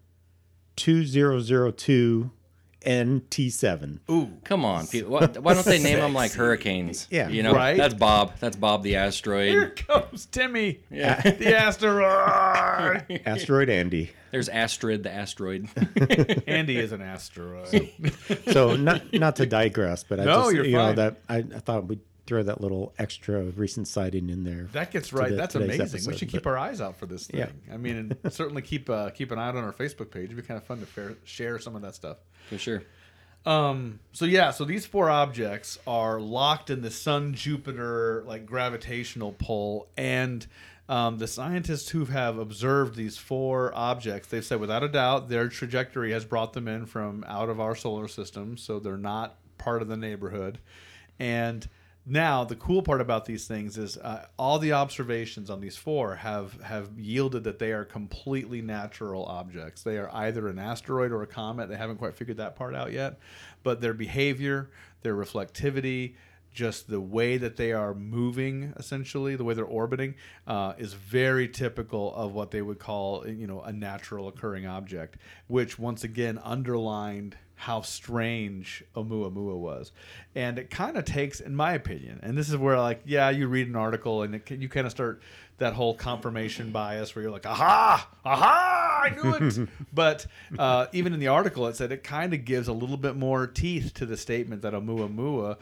two 0.75 1.03
zero 1.05 1.39
zero 1.39 1.71
two 1.71 2.29
NT 2.87 3.51
seven. 3.51 3.99
ooh. 4.09 4.31
Come 4.43 4.63
on, 4.65 4.85
people. 4.87 5.11
Why, 5.11 5.25
why 5.27 5.53
don't 5.53 5.65
they 5.65 5.81
name 5.81 5.99
them 5.99 6.13
like 6.13 6.33
hurricanes? 6.33 7.07
Yeah. 7.09 7.29
you 7.29 7.41
know, 7.43 7.53
Right? 7.53 7.77
That's 7.77 7.93
Bob. 7.93 8.33
That's 8.39 8.55
Bob 8.55 8.83
the 8.83 8.95
asteroid. 8.97 9.49
Here 9.49 9.69
comes 9.71 10.25
Timmy, 10.27 10.79
Yeah. 10.91 11.19
the 11.21 11.55
asteroid. 11.57 13.21
Asteroid 13.25 13.69
Andy. 13.69 14.11
There's 14.31 14.49
Astrid 14.49 15.03
the 15.03 15.11
asteroid. 15.13 15.67
Andy 16.47 16.77
is 16.77 16.91
an 16.91 17.01
asteroid. 17.01 17.91
So 18.51 18.75
not 18.75 19.13
not 19.13 19.37
to 19.37 19.45
digress, 19.45 20.03
but 20.03 20.19
I 20.19 20.25
No, 20.25 20.43
just 20.43 20.55
you're 20.55 20.65
you 20.65 20.73
know 20.73 20.87
fine. 20.87 20.95
that 20.95 21.17
I, 21.29 21.37
I 21.37 21.59
thought 21.59 21.87
we'd 21.87 21.99
throw 22.25 22.41
that 22.43 22.59
little 22.61 22.93
extra 22.97 23.43
recent 23.43 23.87
sighting 23.87 24.29
in 24.29 24.43
there. 24.43 24.67
That 24.73 24.91
gets 24.91 25.13
right. 25.13 25.29
the- 25.29 25.35
That's 25.35 25.53
today's 25.53 25.79
amazing. 25.79 26.11
we 26.11 26.17
should 26.17 26.29
keep 26.29 26.43
but- 26.43 26.49
our 26.51 26.57
eyes 26.57 26.81
out 26.81 26.97
for 26.97 27.05
this 27.05 27.27
thing. 27.27 27.39
Yeah. 27.39 27.49
I 27.73 27.77
mean, 27.77 28.15
and 28.23 28.33
certainly 28.33 28.61
keep 28.61 28.89
uh, 28.89 29.09
keep 29.11 29.31
an 29.31 29.39
eye 29.39 29.47
out 29.47 29.55
on 29.55 29.63
our 29.63 29.73
Facebook 29.73 30.11
page. 30.11 30.25
It'd 30.25 30.35
be 30.37 30.41
kind 30.41 30.57
of 30.57 30.63
fun 30.65 30.79
to 30.79 30.85
fair, 30.85 31.15
share 31.23 31.59
some 31.59 31.75
of 31.75 31.81
that 31.83 31.95
stuff. 31.95 32.17
For 32.49 32.57
sure. 32.57 32.83
Um. 33.45 33.99
So 34.11 34.25
yeah. 34.25 34.51
So 34.51 34.65
these 34.65 34.85
four 34.85 35.09
objects 35.09 35.77
are 35.85 36.19
locked 36.19 36.69
in 36.71 36.81
the 36.81 36.89
Sun 36.91 37.35
Jupiter 37.35 38.23
like 38.25 38.45
gravitational 38.45 39.33
pull, 39.33 39.87
and 39.97 40.45
Um, 40.87 41.17
the 41.17 41.25
scientists 41.27 41.89
who 41.89 42.05
have 42.05 42.37
observed 42.37 42.95
these 42.95 43.17
four 43.17 43.71
objects, 43.75 44.27
they've 44.27 44.45
said 44.45 44.59
without 44.59 44.83
a 44.83 44.87
doubt 44.87 45.29
their 45.29 45.47
trajectory 45.49 46.11
has 46.11 46.25
brought 46.25 46.53
them 46.53 46.67
in 46.67 46.85
from 46.85 47.23
out 47.27 47.49
of 47.49 47.59
our 47.59 47.75
solar 47.75 48.07
system, 48.07 48.55
so 48.55 48.79
they're 48.79 48.95
not 48.95 49.35
part 49.57 49.81
of 49.81 49.87
the 49.87 49.97
neighborhood. 49.97 50.59
And 51.17 51.67
now 52.05 52.43
the 52.43 52.55
cool 52.55 52.81
part 52.83 53.01
about 53.01 53.25
these 53.25 53.47
things 53.47 53.77
is 53.77 53.97
uh, 53.97 54.25
all 54.37 54.59
the 54.59 54.73
observations 54.73 55.49
on 55.49 55.59
these 55.59 55.75
four 55.75 56.15
have 56.15 56.61
have 56.61 56.89
yielded 56.97 57.43
that 57.45 57.59
they 57.59 57.71
are 57.71 57.83
completely 57.83 58.61
natural 58.61 59.25
objects. 59.25 59.81
They 59.83 59.97
are 59.97 60.09
either 60.13 60.47
an 60.47 60.59
asteroid 60.59 61.11
or 61.11 61.23
a 61.23 61.27
comet. 61.27 61.69
They 61.69 61.77
haven't 61.77 61.97
quite 61.97 62.15
figured 62.15 62.37
that 62.37 62.55
part 62.55 62.75
out 62.75 62.91
yet, 62.91 63.19
but 63.63 63.81
their 63.81 63.93
behavior, 63.93 64.69
their 65.01 65.15
reflectivity, 65.15 66.15
just 66.55 66.87
the 66.89 67.01
way 67.01 67.37
that 67.37 67.57
they 67.57 67.73
are 67.73 67.93
moving 67.93 68.73
essentially 68.77 69.35
the 69.35 69.43
way 69.43 69.53
they're 69.53 69.65
orbiting 69.65 70.15
uh, 70.47 70.73
is 70.77 70.93
very 70.93 71.49
typical 71.49 72.15
of 72.15 72.33
what 72.33 72.49
they 72.49 72.61
would 72.61 72.79
call 72.79 73.27
you 73.27 73.45
know 73.45 73.61
a 73.61 73.73
natural 73.73 74.29
occurring 74.29 74.65
object 74.65 75.17
which 75.47 75.77
once 75.77 76.05
again 76.05 76.39
underlined 76.43 77.35
how 77.55 77.81
strange 77.81 78.83
Oumuamua 78.95 79.57
was. 79.57 79.91
And 80.35 80.59
it 80.59 80.69
kind 80.69 80.97
of 80.97 81.05
takes, 81.05 81.39
in 81.39 81.55
my 81.55 81.73
opinion, 81.73 82.19
and 82.21 82.37
this 82.37 82.49
is 82.49 82.57
where, 82.57 82.77
like, 82.77 83.01
yeah, 83.05 83.29
you 83.29 83.47
read 83.47 83.67
an 83.67 83.75
article 83.75 84.23
and 84.23 84.35
it, 84.35 84.51
you 84.51 84.69
kind 84.69 84.85
of 84.85 84.91
start 84.91 85.21
that 85.57 85.73
whole 85.73 85.93
confirmation 85.93 86.71
bias 86.71 87.15
where 87.15 87.23
you're 87.23 87.31
like, 87.31 87.45
aha, 87.45 88.09
aha, 88.25 89.01
I 89.05 89.09
knew 89.15 89.33
it. 89.33 89.69
but 89.93 90.27
uh, 90.59 90.87
even 90.91 91.13
in 91.13 91.19
the 91.19 91.29
article, 91.29 91.67
it 91.67 91.77
said 91.77 91.91
it 91.91 92.03
kind 92.03 92.33
of 92.33 92.43
gives 92.43 92.67
a 92.67 92.73
little 92.73 92.97
bit 92.97 93.15
more 93.15 93.47
teeth 93.47 93.93
to 93.95 94.05
the 94.05 94.17
statement 94.17 94.61
that 94.63 94.73
Oumuamua 94.73 95.57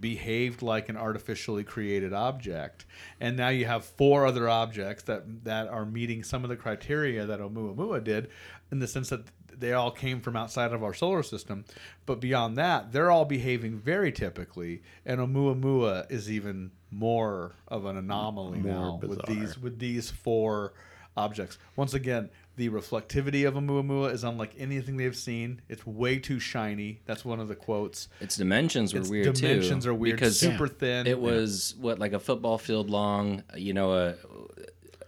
behaved 0.00 0.62
like 0.62 0.88
an 0.88 0.96
artificially 0.96 1.64
created 1.64 2.12
object. 2.12 2.86
And 3.20 3.36
now 3.36 3.48
you 3.48 3.66
have 3.66 3.84
four 3.84 4.26
other 4.26 4.48
objects 4.48 5.04
that 5.04 5.44
that 5.44 5.68
are 5.68 5.84
meeting 5.84 6.22
some 6.22 6.44
of 6.44 6.50
the 6.50 6.56
criteria 6.56 7.26
that 7.26 7.40
Oumuamua 7.40 8.02
did 8.02 8.28
in 8.70 8.78
the 8.78 8.86
sense 8.86 9.08
that 9.10 9.22
they 9.58 9.72
all 9.72 9.90
came 9.90 10.20
from 10.20 10.36
outside 10.36 10.72
of 10.72 10.84
our 10.84 10.92
solar 10.92 11.22
system. 11.22 11.64
But 12.04 12.20
beyond 12.20 12.58
that, 12.58 12.92
they're 12.92 13.10
all 13.10 13.24
behaving 13.24 13.78
very 13.78 14.12
typically, 14.12 14.82
and 15.04 15.20
Oumuamua 15.20 16.10
is 16.10 16.30
even 16.30 16.72
more 16.90 17.52
of 17.68 17.84
an 17.86 17.96
anomaly 17.96 18.60
More 18.60 18.72
now 18.72 19.00
with 19.02 19.24
these 19.26 19.58
with 19.58 19.78
these 19.78 20.10
four 20.10 20.74
objects. 21.16 21.58
Once 21.74 21.94
again, 21.94 22.28
the 22.56 22.68
reflectivity 22.68 23.46
of 23.48 23.54
Oumuamua 23.54 24.12
is 24.12 24.24
unlike 24.24 24.54
anything 24.58 24.98
they've 24.98 25.16
seen. 25.16 25.62
It's 25.68 25.86
way 25.86 26.18
too 26.18 26.38
shiny. 26.38 27.00
That's 27.06 27.24
one 27.24 27.40
of 27.40 27.48
the 27.48 27.56
quotes. 27.56 28.08
Its 28.20 28.36
dimensions 28.36 28.92
were 28.92 29.00
Its 29.00 29.08
weird 29.08 29.34
too. 29.34 29.46
dimensions 29.46 29.86
are 29.86 29.94
weird, 29.94 30.16
because 30.16 30.38
super 30.38 30.68
thin. 30.68 31.06
It 31.06 31.18
was 31.18 31.74
what 31.78 31.98
like 31.98 32.12
a 32.12 32.20
football 32.20 32.58
field 32.58 32.90
long. 32.90 33.42
You 33.56 33.72
know, 33.72 33.94
a 33.94 34.14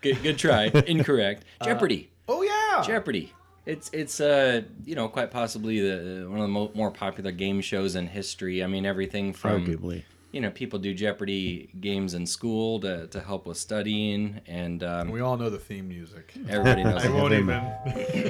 Good, 0.00 0.22
good 0.22 0.38
try. 0.38 0.64
Incorrect. 0.86 1.44
Jeopardy. 1.62 2.10
oh 2.28 2.42
yeah 2.42 2.82
Jeopardy. 2.82 3.32
It's 3.66 3.90
it's 3.92 4.20
uh 4.20 4.62
you 4.84 4.94
know 4.94 5.08
quite 5.08 5.30
possibly 5.30 5.80
the 5.80 6.26
one 6.28 6.38
of 6.38 6.44
the 6.44 6.48
mo- 6.48 6.70
more 6.74 6.90
popular 6.90 7.32
game 7.32 7.60
shows 7.60 7.94
in 7.94 8.06
history. 8.06 8.64
I 8.64 8.68
mean 8.68 8.86
everything 8.86 9.32
from 9.34 9.66
Arguably. 9.66 10.04
You 10.32 10.40
know 10.40 10.50
people 10.50 10.78
do 10.78 10.92
Jeopardy 10.94 11.70
games 11.80 12.14
in 12.14 12.26
school 12.26 12.80
to, 12.80 13.06
to 13.08 13.20
help 13.20 13.46
with 13.46 13.56
studying, 13.56 14.40
and 14.46 14.82
um, 14.84 15.10
we 15.10 15.20
all 15.20 15.36
know 15.36 15.50
the 15.50 15.58
theme 15.58 15.88
music 15.88 16.34
everybody 16.48 16.84
knows. 16.84 17.02
I 17.04 17.08
it. 17.08 17.12
won't 17.12 17.32
him. 17.32 17.44
even 17.50 17.54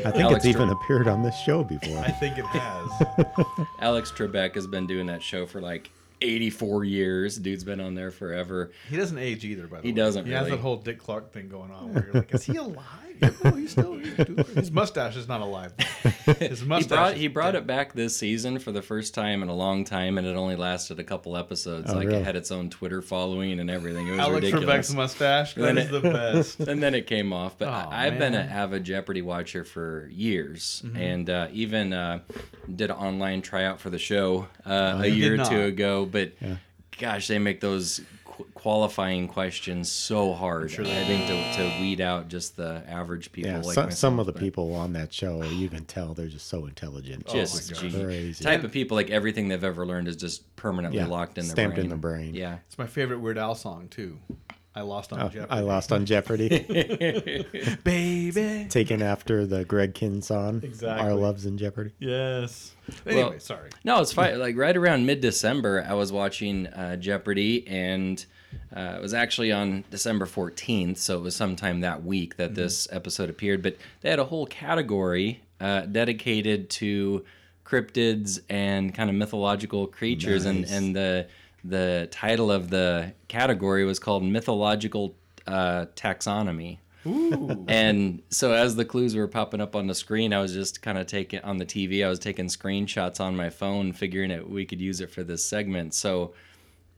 I 0.07 0.11
think 0.11 0.17
Alex 0.17 0.45
it's 0.45 0.47
even 0.47 0.69
Tr- 0.69 0.75
appeared 0.75 1.09
on 1.09 1.23
this 1.23 1.37
show 1.41 1.65
before. 1.65 1.99
I 1.99 2.11
think 2.11 2.39
it 2.39 2.47
has 2.47 3.27
Alex 3.81 4.13
Trebek 4.13 4.55
has 4.55 4.67
been 4.67 4.87
doing 4.87 5.07
that 5.07 5.23
show 5.23 5.45
for 5.47 5.61
like 5.61 5.91
84 6.21 6.85
years. 6.85 7.37
Dude's 7.37 7.65
been 7.65 7.81
on 7.81 7.95
there 7.95 8.11
forever. 8.11 8.73
He 8.89 8.97
doesn't 8.97 9.19
age 9.19 9.45
either, 9.45 9.67
by 9.67 9.77
the 9.77 9.83
He 9.83 9.89
way. 9.89 9.93
He 9.93 9.97
doesn't 9.97 10.27
He 10.27 10.33
has 10.33 10.49
that 10.49 10.59
whole 10.61 10.77
Dick 10.77 10.99
Clark 10.99 11.33
thing 11.33 11.49
going 11.49 11.71
on 11.71 11.95
where 11.95 12.05
you're 12.07 12.15
like, 12.15 12.35
is 12.35 12.45
he 12.45 12.57
alive? 12.57 13.08
No, 13.21 13.51
he's 13.53 13.71
still. 13.73 13.95
His 14.55 14.71
mustache 14.73 15.17
is 15.17 15.29
not 15.29 15.41
alive. 15.41 15.73
His 16.39 16.61
He 16.69 16.85
brought 16.85 17.15
he 17.15 17.29
brought 17.29 17.55
it 17.55 17.67
back 17.67 17.93
this 17.93 18.17
season 18.17 18.59
for 18.59 18.73
the 18.73 18.83
first 18.83 19.15
time 19.15 19.43
in 19.43 19.49
a 19.49 19.55
long 19.55 19.85
time, 19.85 20.19
and 20.19 20.27
it 20.27 20.35
only 20.37 20.57
lasted 20.57 20.99
a 20.99 21.05
couple 21.05 21.37
episodes. 21.37 21.91
Oh, 21.93 21.95
like 21.97 22.09
really? 22.09 22.19
it 22.21 22.25
had 22.25 22.35
its 22.37 22.51
own 22.51 22.69
Twitter 22.71 23.01
following 23.01 23.61
and 23.61 23.71
everything. 23.71 24.09
It 24.09 24.13
was 24.13 24.21
Alex 24.21 24.35
ridiculous. 24.47 24.67
Trebek's 24.89 24.95
mustache. 24.95 25.55
That 25.55 25.63
Then 25.63 25.79
is 25.79 25.87
it- 25.87 25.91
the 25.93 26.01
best. 26.11 26.61
and 26.69 26.83
then 26.83 26.95
it 26.95 27.07
came 27.07 27.33
off. 27.33 27.59
But 27.59 27.69
Oh, 27.69 27.71
I, 27.91 28.07
I've 28.07 28.19
been 28.19 28.33
man. 28.33 28.47
an 28.47 28.49
avid 28.51 28.85
Jeopardy 28.85 29.23
watcher 29.23 29.65
for 29.65 30.09
years, 30.13 30.83
Mm-hmm. 30.85 30.97
and 30.97 31.31
uh, 31.31 31.49
even 31.53 31.93
uh, 31.93 32.21
did 32.75 32.91
an 32.91 32.97
online 32.97 33.43
tryout 33.43 33.81
for 33.81 33.91
the 33.91 33.99
show 33.99 34.49
uh, 34.67 35.01
a 35.03 35.07
year 35.07 35.41
or 35.41 35.45
two 35.45 35.61
ago. 35.63 36.07
But 36.07 36.33
gosh, 36.99 37.29
they 37.29 37.39
make 37.39 37.61
those 37.61 38.01
qu- 38.01 38.05
qualifying 38.55 39.29
questions 39.29 39.91
so 39.91 40.33
hard. 40.33 40.71
I 40.73 41.05
think 41.05 41.27
to, 41.27 41.53
to 41.57 41.81
weed 41.81 42.01
out 42.01 42.29
just 42.29 42.57
the 42.57 42.83
average 42.89 43.33
people. 43.33 43.51
yeah, 43.53 43.59
like 43.61 43.75
some, 43.75 43.91
some 43.91 44.19
of 44.21 44.27
the 44.27 44.33
but 44.33 44.41
people 44.41 44.75
on 44.75 44.93
that 44.95 45.13
show, 45.13 45.43
you 45.45 45.69
can 45.69 45.85
tell 45.85 46.15
they're 46.15 46.27
just 46.29 46.49
so 46.49 46.67
intelligent. 46.67 47.27
Just 47.33 47.73
gosh. 47.73 47.81
gee, 47.83 48.03
Crazy. 48.05 48.45
type 48.45 48.65
of 48.65 48.73
people 48.73 48.97
like 48.97 49.11
everything 49.11 49.49
they've 49.49 49.63
ever 49.65 49.85
learned 49.87 50.09
is 50.09 50.17
just 50.17 50.55
permanently 50.57 50.99
Yeah, 51.01 51.07
locked 51.07 51.39
in 51.39 51.47
their 51.47 51.55
brain. 51.55 51.65
stamped 51.71 51.75
brain. 51.77 51.85
in 51.87 51.91
the 51.91 51.97
brain. 51.97 52.35
Yeah. 52.35 52.59
It's 52.67 52.79
my 52.79 52.87
favorite 52.87 53.19
Weird 53.21 53.39
Al 53.39 53.55
song 53.55 53.89
too. 53.89 54.19
I 54.79 54.83
lost 54.83 55.13
on 55.13 55.21
Oh, 55.21 55.29
Jeopardy. 55.29 55.51
I 55.51 55.61
lost 55.61 55.91
on 55.91 56.07
Jeopardy, 56.07 56.49
baby. 57.85 58.67
taken 58.71 59.03
after 59.03 59.45
the 59.45 59.65
Greg 59.65 59.93
Kihn 59.95 60.23
song. 60.23 60.61
Exactly. 60.63 61.05
Our 61.05 61.15
loves 61.15 61.47
in 61.47 61.59
Jeopardy. 61.59 61.91
Yes. 61.99 62.77
Anyway, 63.05 63.23
Well- 63.31 63.41
sorry. 63.41 63.71
No, 63.83 64.01
it's 64.01 64.13
fine. 64.13 64.39
Like 64.39 64.57
right 64.57 64.77
around 64.77 65.05
mid 65.05 65.21
December, 65.21 65.85
I 65.89 65.95
was 65.95 66.13
watching 66.13 66.69
uh, 66.69 66.95
Jeopardy, 66.95 67.67
and 67.67 68.25
uh, 68.75 68.95
it 68.99 69.03
was 69.03 69.15
actually 69.15 69.51
on 69.51 69.83
December 69.91 70.27
14th, 70.27 70.99
so 70.99 71.19
it 71.19 71.23
was 71.23 71.35
sometime 71.35 71.81
that 71.81 72.05
week 72.05 72.37
that 72.37 72.55
this 72.55 72.87
episode 72.93 73.29
appeared. 73.31 73.63
But 73.63 73.77
they 74.03 74.11
had 74.11 74.21
a 74.21 74.25
whole 74.27 74.47
category 74.47 75.43
uh, 75.61 75.83
dedicated 75.83 76.71
to 76.71 77.25
cryptids 77.65 78.39
and 78.49 78.95
kind 78.95 79.11
of 79.11 79.17
mythological 79.17 79.89
creatures, 79.89 80.47
Nice. 80.47 80.71
and 80.71 80.85
and 80.87 80.97
the 80.97 81.27
the 81.65 82.09
title 82.11 82.51
of 82.51 82.71
the 82.71 83.13
category 83.29 83.85
was 83.85 83.99
called 83.99 84.23
mythological 84.25 85.15
uh, 85.47 85.87
taxonomy. 85.97 86.79
Ooh. 87.07 87.65
And 87.69 88.23
so 88.29 88.53
as 88.53 88.77
the 88.77 88.85
clues 88.85 89.15
were 89.15 89.29
popping 89.29 89.61
up 89.61 89.75
on 89.75 89.87
the 89.87 89.95
screen, 89.95 90.33
I 90.33 90.41
was 90.41 90.53
just 90.53 90.83
kind 90.83 90.99
of 90.99 91.07
taking 91.07 91.41
on 91.41 91.59
the 91.59 91.67
TV. 91.67 92.05
I 92.05 92.09
was 92.09 92.19
taking 92.19 92.47
screenshots 92.47 93.21
on 93.21 93.37
my 93.37 93.51
phone, 93.51 93.93
figuring 93.93 94.31
that 94.31 94.49
we 94.49 94.67
could 94.67 94.81
use 94.81 95.01
it 95.01 95.11
for 95.11 95.23
this 95.23 95.45
segment. 95.45 95.95
So, 95.95 96.35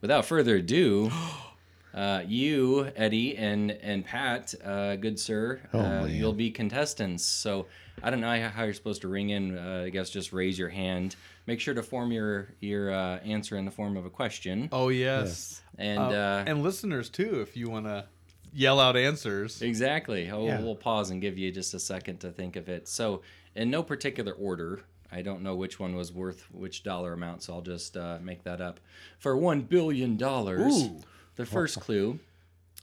without 0.01 0.25
further 0.25 0.57
ado, 0.57 1.11
Uh, 1.95 2.23
you, 2.27 2.91
Eddie, 2.97 3.37
and 3.37 3.71
and 3.73 4.05
Pat, 4.05 4.55
uh, 4.65 4.97
good 4.97 5.19
sir, 5.19 5.61
Oh, 5.73 5.79
uh, 5.79 5.83
man. 5.83 6.11
you'll 6.11 6.33
be 6.33 6.51
contestants. 6.51 7.25
So 7.25 7.67
I 8.03 8.11
don't 8.11 8.21
know 8.21 8.31
how- 8.41 8.49
how 8.49 8.65
you're 8.65 8.75
supposed 8.75 9.03
to 9.03 9.09
ring 9.09 9.31
in. 9.31 9.59
Uh, 9.59 9.83
I 9.87 9.91
guess 9.91 10.09
just 10.11 10.33
raise 10.33 10.59
your 10.59 10.69
hand. 10.69 11.17
Make 11.47 11.59
sure 11.61 11.75
to 11.75 11.83
form 11.83 12.13
your 12.13 12.55
your 12.61 12.93
uh, 12.93 13.19
answer 13.19 13.57
in 13.57 13.65
the 13.65 13.71
form 13.73 13.97
of 13.97 14.07
a 14.07 14.11
question. 14.11 14.69
Oh 14.73 14.89
yes, 14.89 15.63
And 15.79 15.99
Uh, 15.99 16.03
uh, 16.03 16.45
and 16.47 16.63
listeners 16.63 17.09
too, 17.11 17.41
if 17.41 17.57
you 17.57 17.69
want 17.71 17.87
to 17.87 18.05
yell 18.53 18.79
out 18.81 18.97
answers. 18.97 19.61
Exactly. 19.63 20.31
Oh, 20.31 20.45
Yeah. 20.47 20.61
We'll 20.61 20.75
pause 20.77 21.11
and 21.11 21.21
give 21.21 21.39
you 21.39 21.51
just 21.53 21.73
a 21.75 21.79
second 21.81 22.19
to 22.21 22.31
think 22.31 22.57
of 22.57 22.69
it. 22.69 22.87
So, 22.89 23.23
in 23.55 23.71
no 23.71 23.83
particular 23.83 24.33
order, 24.33 24.81
I 25.13 25.23
don't 25.23 25.43
know 25.43 25.57
which 25.57 25.79
one 25.81 25.95
was 25.97 26.13
worth 26.13 26.47
which 26.53 26.83
dollar 26.83 27.13
amount, 27.15 27.43
so 27.43 27.55
I'll 27.55 27.63
just 27.63 27.97
uh, 27.97 28.19
make 28.23 28.43
that 28.45 28.61
up. 28.61 28.79
For 29.19 29.35
$1 29.37 29.69
billion, 29.69 30.21
Ooh. 30.23 31.01
The 31.41 31.47
first 31.47 31.81
clue, 31.81 32.19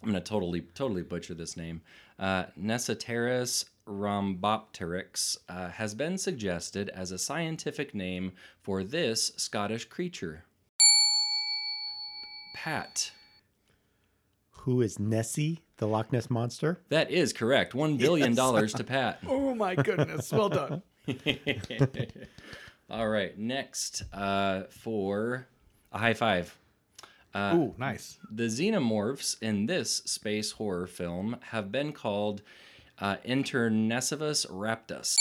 I'm 0.02 0.10
going 0.10 0.14
to 0.16 0.20
totally, 0.20 0.62
totally 0.62 1.04
butcher 1.04 1.36
this 1.36 1.56
name, 1.56 1.82
uh, 2.18 2.46
Nessiteras 2.60 3.66
rhombopteryx 3.88 5.38
uh, 5.48 5.70
has 5.70 5.94
been 5.94 6.18
suggested 6.18 6.90
as 6.90 7.12
a 7.12 7.20
scientific 7.20 7.94
name 7.94 8.32
for 8.64 8.84
this 8.84 9.32
Scottish 9.38 9.86
creature. 9.86 10.44
Pat. 12.56 13.12
Who 14.62 14.82
is 14.82 14.98
Nessie, 14.98 15.62
the 15.78 15.88
Loch 15.88 16.12
Ness 16.12 16.32
monster? 16.32 16.82
That 16.90 17.12
is 17.12 17.32
correct. 17.32 17.74
$1 17.74 18.00
billion 18.00 18.34
dollars 18.36 18.74
to 18.74 18.84
Pat. 18.84 19.20
Oh 19.28 19.54
my 19.54 19.76
goodness! 19.76 20.32
Well 20.32 20.50
done. 20.50 20.82
All 22.90 23.08
right, 23.08 23.38
next 23.38 24.02
uh, 24.12 24.64
for 24.72 25.48
a 25.92 26.00
high 26.00 26.16
five. 26.16 26.58
Uh, 27.34 27.54
Ooh, 27.56 27.76
nice. 27.78 28.18
The 28.32 28.44
xenomorphs 28.46 29.36
in 29.42 29.66
this 29.68 29.98
space 30.06 30.52
horror 30.52 30.88
film 30.88 31.38
have 31.52 31.72
been 31.72 31.92
called 31.94 32.42
uh, 33.00 33.18
Internecivus 33.28 34.48
raptus. 34.50 35.16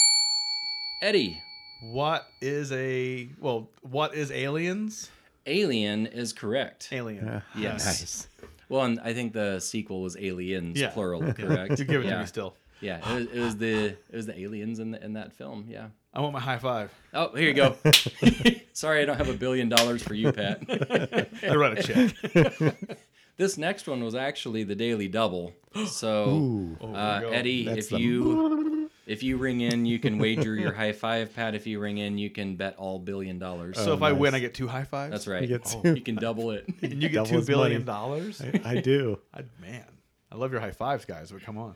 Eddie, 1.03 1.43
What 1.83 2.27
is 2.41 2.73
a 2.73 3.29
well? 3.39 3.69
What 3.83 4.15
is 4.15 4.31
aliens? 4.31 5.11
alien 5.49 6.07
is 6.07 6.33
correct. 6.33 6.89
Alien. 6.91 7.43
Yes. 7.57 7.85
Nice. 7.85 8.29
Well, 8.69 8.83
and 8.83 8.99
I 9.01 9.13
think 9.15 9.33
the 9.33 9.61
sequel 9.61 10.01
was 10.03 10.17
aliens, 10.17 10.81
Yeah. 10.81 10.89
plural, 10.91 11.33
correct? 11.35 11.79
You 11.79 11.85
give 11.85 12.01
it 12.01 12.07
yeah. 12.07 12.15
to 12.15 12.21
me 12.21 12.27
still. 12.27 12.57
Yeah, 12.80 12.99
it 13.11 13.14
was, 13.14 13.26
it 13.26 13.40
was 13.40 13.56
the 13.56 13.85
it 13.87 14.14
was 14.16 14.26
the 14.26 14.38
aliens 14.38 14.78
in 14.78 14.90
the, 14.90 15.02
in 15.04 15.14
that 15.14 15.33
film. 15.33 15.66
Yeah. 15.68 15.88
I 16.12 16.21
want 16.21 16.33
my 16.33 16.40
high 16.40 16.59
five. 16.59 16.90
Oh, 17.12 17.35
here 17.37 17.49
you 17.49 17.54
go. 17.54 17.76
Sorry, 18.73 19.02
I 19.02 19.04
don't 19.04 19.16
have 19.18 19.28
a 19.28 19.35
billion 19.35 19.68
dollars 19.68 20.02
for 20.02 20.14
you, 20.14 20.33
Pat. 20.33 20.61
I 21.42 21.54
write 21.54 21.78
a 21.78 21.83
check. 21.83 22.76
This 23.38 23.59
next 23.59 23.87
one 23.87 24.02
was 24.02 24.14
actually 24.14 24.64
the 24.64 24.75
Daily 24.75 25.09
Double. 25.09 25.52
So, 25.88 26.76
Oh, 26.80 26.95
uh, 26.95 27.18
here 27.18 27.26
we 27.28 27.30
go. 27.33 27.37
Eddie, 27.38 27.64
That's 27.66 27.78
if 27.80 27.88
the- 27.90 27.99
you 28.00 28.90
if 29.06 29.23
you 29.23 29.37
ring 29.37 29.61
in, 29.61 29.85
you 29.85 29.99
can 29.99 30.16
wager 30.18 30.54
your 30.54 30.73
high 30.73 30.92
five. 30.92 31.35
Pat, 31.37 31.54
if 31.54 31.66
you 31.66 31.78
ring 31.78 31.99
in, 31.99 32.16
you 32.16 32.30
can 32.30 32.56
bet 32.56 32.76
all 32.78 32.99
billion 32.99 33.38
dollars. 33.38 33.76
So 33.78 33.92
if 33.92 34.00
I 34.02 34.12
win, 34.12 34.35
I 34.35 34.38
get 34.38 34.54
two 34.54 34.66
high 34.66 34.85
fives. 34.85 35.11
That's 35.12 35.26
right. 35.28 35.42
You 35.42 35.49
get 35.49 35.71
Oh, 35.76 35.83
two. 35.83 35.95
you 35.97 36.00
can 36.00 36.14
double 36.14 36.50
it. 36.52 36.64
And 36.80 36.95
you 37.02 37.11
get 37.11 37.16
Double 37.16 37.28
two 37.28 37.37
his 37.37 37.47
billion 37.47 37.73
money. 37.73 37.85
dollars. 37.85 38.40
I 38.64 38.80
do. 38.80 39.18
I- 39.35 39.42
Man, 39.61 39.85
I 40.33 40.37
love 40.37 40.50
your 40.50 40.62
high 40.62 40.71
fives, 40.71 41.04
guys. 41.04 41.30
But 41.30 41.42
come 41.42 41.59
on. 41.59 41.75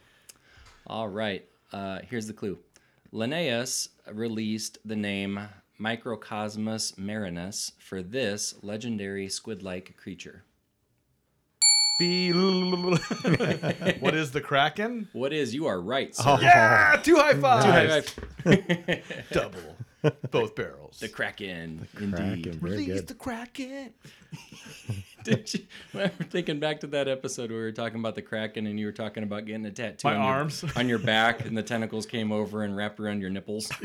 All 0.86 1.08
right. 1.08 1.44
Uh, 1.72 2.00
here's 2.08 2.26
the 2.26 2.32
clue. 2.32 2.58
Linnaeus 3.12 3.90
released 4.12 4.78
the 4.84 4.96
name 4.96 5.40
Microcosmus 5.80 6.98
marinus 6.98 7.72
for 7.78 8.02
this 8.02 8.54
legendary 8.62 9.28
squid-like 9.28 9.96
creature. 9.96 10.42
What 12.00 14.14
is 14.14 14.30
the 14.30 14.40
kraken? 14.42 15.08
What 15.12 15.34
is? 15.34 15.54
You 15.54 15.66
are 15.66 15.78
right, 15.78 16.14
sir. 16.14 16.38
Yeah, 16.40 16.98
two 17.02 17.16
high 17.16 17.34
fives. 17.34 17.66
High 17.66 18.00
five. 18.00 19.02
Double. 19.30 19.76
Both 20.30 20.54
barrels. 20.54 20.98
The 21.00 21.08
Kraken, 21.08 21.86
Kraken, 21.94 22.26
indeed. 22.34 22.54
very 22.56 22.72
Release 22.72 22.86
good. 23.00 23.06
the 23.08 23.14
kraken. 23.14 23.92
Did 25.24 25.52
you? 25.52 25.60
I'm 25.94 26.08
thinking 26.30 26.58
back 26.60 26.80
to 26.80 26.86
that 26.88 27.06
episode 27.08 27.50
where 27.50 27.58
we 27.60 27.64
were 27.66 27.72
talking 27.72 27.98
about 28.00 28.14
the 28.14 28.22
Kraken, 28.22 28.66
and 28.66 28.80
you 28.80 28.86
were 28.86 28.92
talking 28.92 29.22
about 29.22 29.44
getting 29.44 29.66
a 29.66 29.70
tattoo 29.70 30.08
My 30.08 30.14
on 30.14 30.20
your- 30.22 30.32
arms. 30.34 30.64
on 30.76 30.88
your 30.88 30.98
back, 30.98 31.44
and 31.44 31.56
the 31.56 31.62
tentacles 31.62 32.06
came 32.06 32.32
over 32.32 32.62
and 32.62 32.74
wrapped 32.74 32.98
around 33.00 33.20
your 33.20 33.28
nipples. 33.30 33.70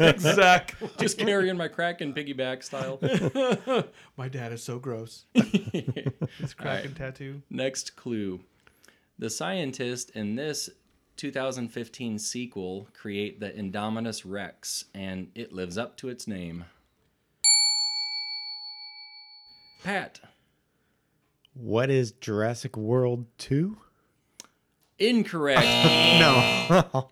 exactly. 0.00 0.88
Just 0.98 1.18
carrying 1.18 1.56
my 1.56 1.68
Kraken 1.68 2.14
piggyback 2.14 2.62
style. 2.62 2.98
My 4.16 4.28
dad 4.28 4.52
is 4.52 4.62
so 4.62 4.78
gross. 4.78 5.24
His 5.34 6.54
kraken 6.56 6.94
tattoo. 6.94 7.42
Next 7.50 7.96
clue: 7.96 8.40
the 9.18 9.28
scientist 9.28 10.10
in 10.10 10.34
this 10.36 10.70
2015 11.24 12.18
sequel 12.18 12.88
create 12.94 13.40
the 13.40 13.50
Indominus 13.50 14.22
Rex, 14.24 14.86
and 14.94 15.28
it 15.34 15.52
lives 15.52 15.76
up 15.76 15.98
to 15.98 16.08
its 16.08 16.26
name. 16.26 16.64
Pat. 19.84 20.18
What 21.52 21.90
is 21.90 22.12
Jurassic 22.12 22.74
World 22.74 23.26
2? 23.36 23.76
Incorrect. 24.98 25.60
No. 26.20 27.10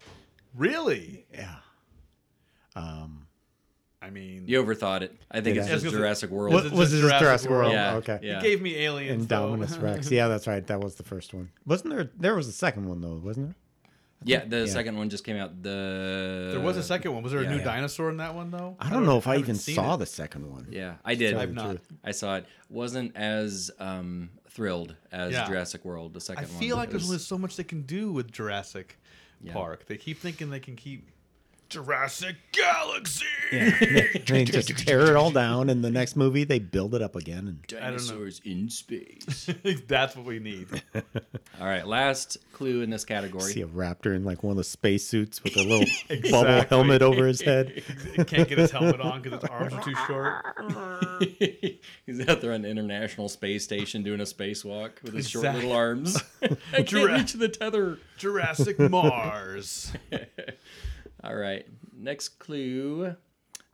Really? 0.55 1.27
yeah. 1.33 1.57
Um, 2.77 3.27
I 4.01 4.09
mean, 4.11 4.45
You 4.47 4.63
overthought 4.63 5.03
it. 5.03 5.15
I 5.31 5.41
think 5.43 5.55
Did 5.57 5.59
it's 5.59 5.69
just 5.69 5.85
Was 5.85 5.93
it- 5.95 5.97
Jurassic 5.99 6.31
World. 6.31 6.55
was 6.55 6.65
What 6.65 6.73
it 6.73 6.77
was 6.77 6.91
just 6.91 6.99
it 7.03 7.07
Jurassic 7.07 7.21
Jurassic 7.27 7.51
World? 7.51 7.63
World? 7.73 7.75
Yeah, 7.75 7.95
Okay. 7.97 8.19
yeah. 8.23 8.37
He 8.41 8.49
gave 8.49 8.63
me 8.63 8.77
aliens. 8.77 9.27
Indominus 9.27 9.81
Rex. 9.83 10.11
Yeah, 10.11 10.29
that's 10.29 10.47
right. 10.47 10.67
That 10.67 10.81
was 10.81 10.95
the 10.95 11.03
first 11.03 11.35
one. 11.35 11.51
Wasn't 11.67 11.91
there? 11.91 12.11
There 12.19 12.35
was 12.35 12.49
a 12.49 12.53
second 12.53 12.89
one 12.89 13.01
though, 13.03 13.21
wasn't 13.23 13.49
there? 13.49 13.57
Yeah, 14.25 14.45
the 14.45 14.67
second 14.67 14.97
one 14.99 15.09
just 15.11 15.23
came 15.25 15.37
out. 15.37 15.63
The 15.63 16.49
There 16.53 16.61
was 16.61 16.77
a 16.77 16.83
second 16.83 17.15
one. 17.15 17.23
Was 17.23 17.33
there 17.33 17.41
a 17.41 17.45
yeah. 17.45 17.51
new 17.51 17.59
Yeah. 17.59 17.65
dinosaur 17.65 18.11
in 18.11 18.17
that 18.17 18.35
one 18.35 18.51
though? 18.51 18.77
I 18.81 18.91
don't 18.91 19.07
know 19.07 19.17
if 19.19 19.27
I, 19.29 19.35
haven't 19.39 19.45
even 19.45 19.55
saw 19.77 19.95
it. 19.95 19.99
the 19.99 20.07
second 20.07 20.51
one. 20.51 20.67
Yeah, 20.71 20.95
I 21.05 21.15
did. 21.15 21.35
I've 21.37 21.55
not. 21.55 21.67
truth. 21.67 21.87
I 22.03 22.11
saw 22.11 22.37
it. 22.37 22.47
Wasn't 22.69 23.17
as 23.17 23.71
um, 23.79 24.31
thrilled 24.51 24.97
as 25.13 25.33
Yeah. 25.33 25.47
Jurassic 25.47 25.85
World, 25.85 26.15
the 26.15 26.21
second 26.21 26.45
I 26.45 26.49
one. 26.49 26.59
feel 26.61 26.77
like 26.77 26.91
there's 26.91 27.07
only 27.07 27.19
so 27.19 27.39
much 27.39 27.57
they 27.57 27.65
can 27.65 27.83
do 27.83 28.11
with 28.13 28.33
Jurassic 28.33 28.99
Yeah. 29.41 29.53
Park. 29.53 29.87
They 29.87 29.97
keep 29.97 30.19
thinking 30.19 30.51
they 30.51 30.61
can 30.61 30.75
keep 30.75 31.09
Jurassic 31.69 32.37
Galaxy. 32.53 33.27
Yeah. 33.53 33.79
they 34.27 34.45
just 34.45 34.77
tear 34.79 35.03
it 35.03 35.17
all 35.17 35.31
down, 35.31 35.69
and 35.69 35.85
the 35.85 35.91
next 35.91 36.17
movie 36.17 36.45
they 36.45 36.59
build 36.59 36.95
it 36.95 37.03
up 37.03 37.15
again. 37.15 37.47
And 37.47 37.59
I 37.69 37.73
don't 37.73 37.81
know. 37.81 37.87
dinosaurs 37.91 38.41
in 38.45 38.71
space. 38.71 39.51
That's 39.87 40.17
what 40.17 40.25
we 40.25 40.39
need. 40.39 40.69
All 41.61 41.67
right, 41.67 41.87
last 41.87 42.39
clue 42.53 42.83
in 42.83 42.91
this 42.91 43.05
category. 43.05 43.53
see 43.53 43.63
a 43.63 43.67
raptor 43.67 44.15
in 44.15 44.25
like 44.25 44.43
one 44.43 44.53
of 44.53 44.57
the 44.57 44.65
space 44.65 45.05
suits 45.05 45.43
with 45.43 45.57
a 45.57 45.63
little 45.63 45.87
bubble 46.31 46.63
helmet 46.69 47.03
over 47.03 47.27
his 47.27 47.41
head. 47.41 47.83
He 48.15 48.25
can't 48.25 48.49
get 48.49 48.59
his 48.59 48.71
helmet 48.71 49.01
on 49.01 49.21
because 49.21 49.41
his 49.43 49.51
arms 49.51 49.75
are 49.75 49.83
too 49.83 49.95
short. 50.07 50.45
He's 52.07 52.27
out 52.29 52.41
there 52.41 52.53
on 52.53 52.63
the 52.63 52.69
International 52.69 53.29
Space 53.29 53.65
Station 53.65 54.03
doing 54.03 54.21
a 54.21 54.25
spacewalk 54.25 55.03
with 55.03 55.15
his 55.15 55.29
short 55.29 55.53
little 55.55 55.73
arms. 55.73 56.17
I 56.43 56.49
can't 56.73 56.89
Jura- 56.89 57.19
reach 57.19 57.33
the 57.35 57.49
tether. 57.49 57.99
Jurassic 58.17 58.79
Mars. 58.79 59.93
All 61.25 61.35
right. 61.35 61.67
Next 61.97 62.39
clue 62.39 63.17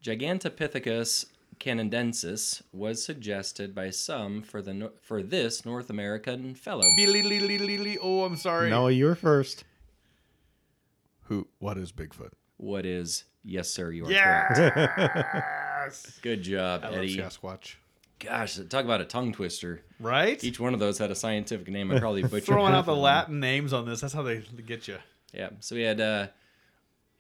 Gigantopithecus 0.02 1.26
canadensis 1.61 2.62
was 2.72 3.04
suggested 3.04 3.74
by 3.74 3.90
some 3.90 4.42
for 4.42 4.61
the 4.61 4.92
for 5.00 5.22
this 5.22 5.64
North 5.64 5.90
American 5.90 6.54
fellow. 6.54 6.83
Oh, 8.02 8.24
I'm 8.24 8.37
sorry. 8.37 8.70
No, 8.70 8.88
you 8.88 9.07
were 9.07 9.14
first. 9.14 9.64
Who? 11.24 11.46
What 11.59 11.78
is 11.78 11.92
Bigfoot? 11.92 12.33
What 12.57 12.85
is 12.87 13.24
yes, 13.44 13.70
sir, 13.70 13.90
you 13.90 14.04
are 14.04 14.09
correct. 14.09 14.59
Yes. 15.87 16.18
Good 16.22 16.42
job, 16.42 16.83
I 16.85 16.92
Eddie. 16.92 17.16
Sasquatch. 17.16 17.76
Gosh, 18.18 18.59
talk 18.68 18.85
about 18.85 19.00
a 19.00 19.04
tongue 19.04 19.33
twister. 19.33 19.83
Right? 20.00 20.42
Each 20.42 20.59
one 20.59 20.72
of 20.72 20.80
those 20.80 20.98
had 20.98 21.11
a 21.11 21.14
scientific 21.14 21.68
name. 21.68 21.90
I 21.90 21.98
probably 21.98 22.22
butchered 22.22 22.44
Throwing 22.44 22.72
out 22.72 22.87
the. 22.87 22.94
Latin 22.94 23.40
names 23.40 23.72
on 23.72 23.85
this. 23.85 24.00
That's 24.00 24.14
how 24.14 24.22
they 24.22 24.42
get 24.66 24.88
you. 24.88 24.96
Yeah. 25.33 25.50
So 25.61 25.74
we 25.74 25.83
had, 25.83 26.00
uh, 26.00 26.28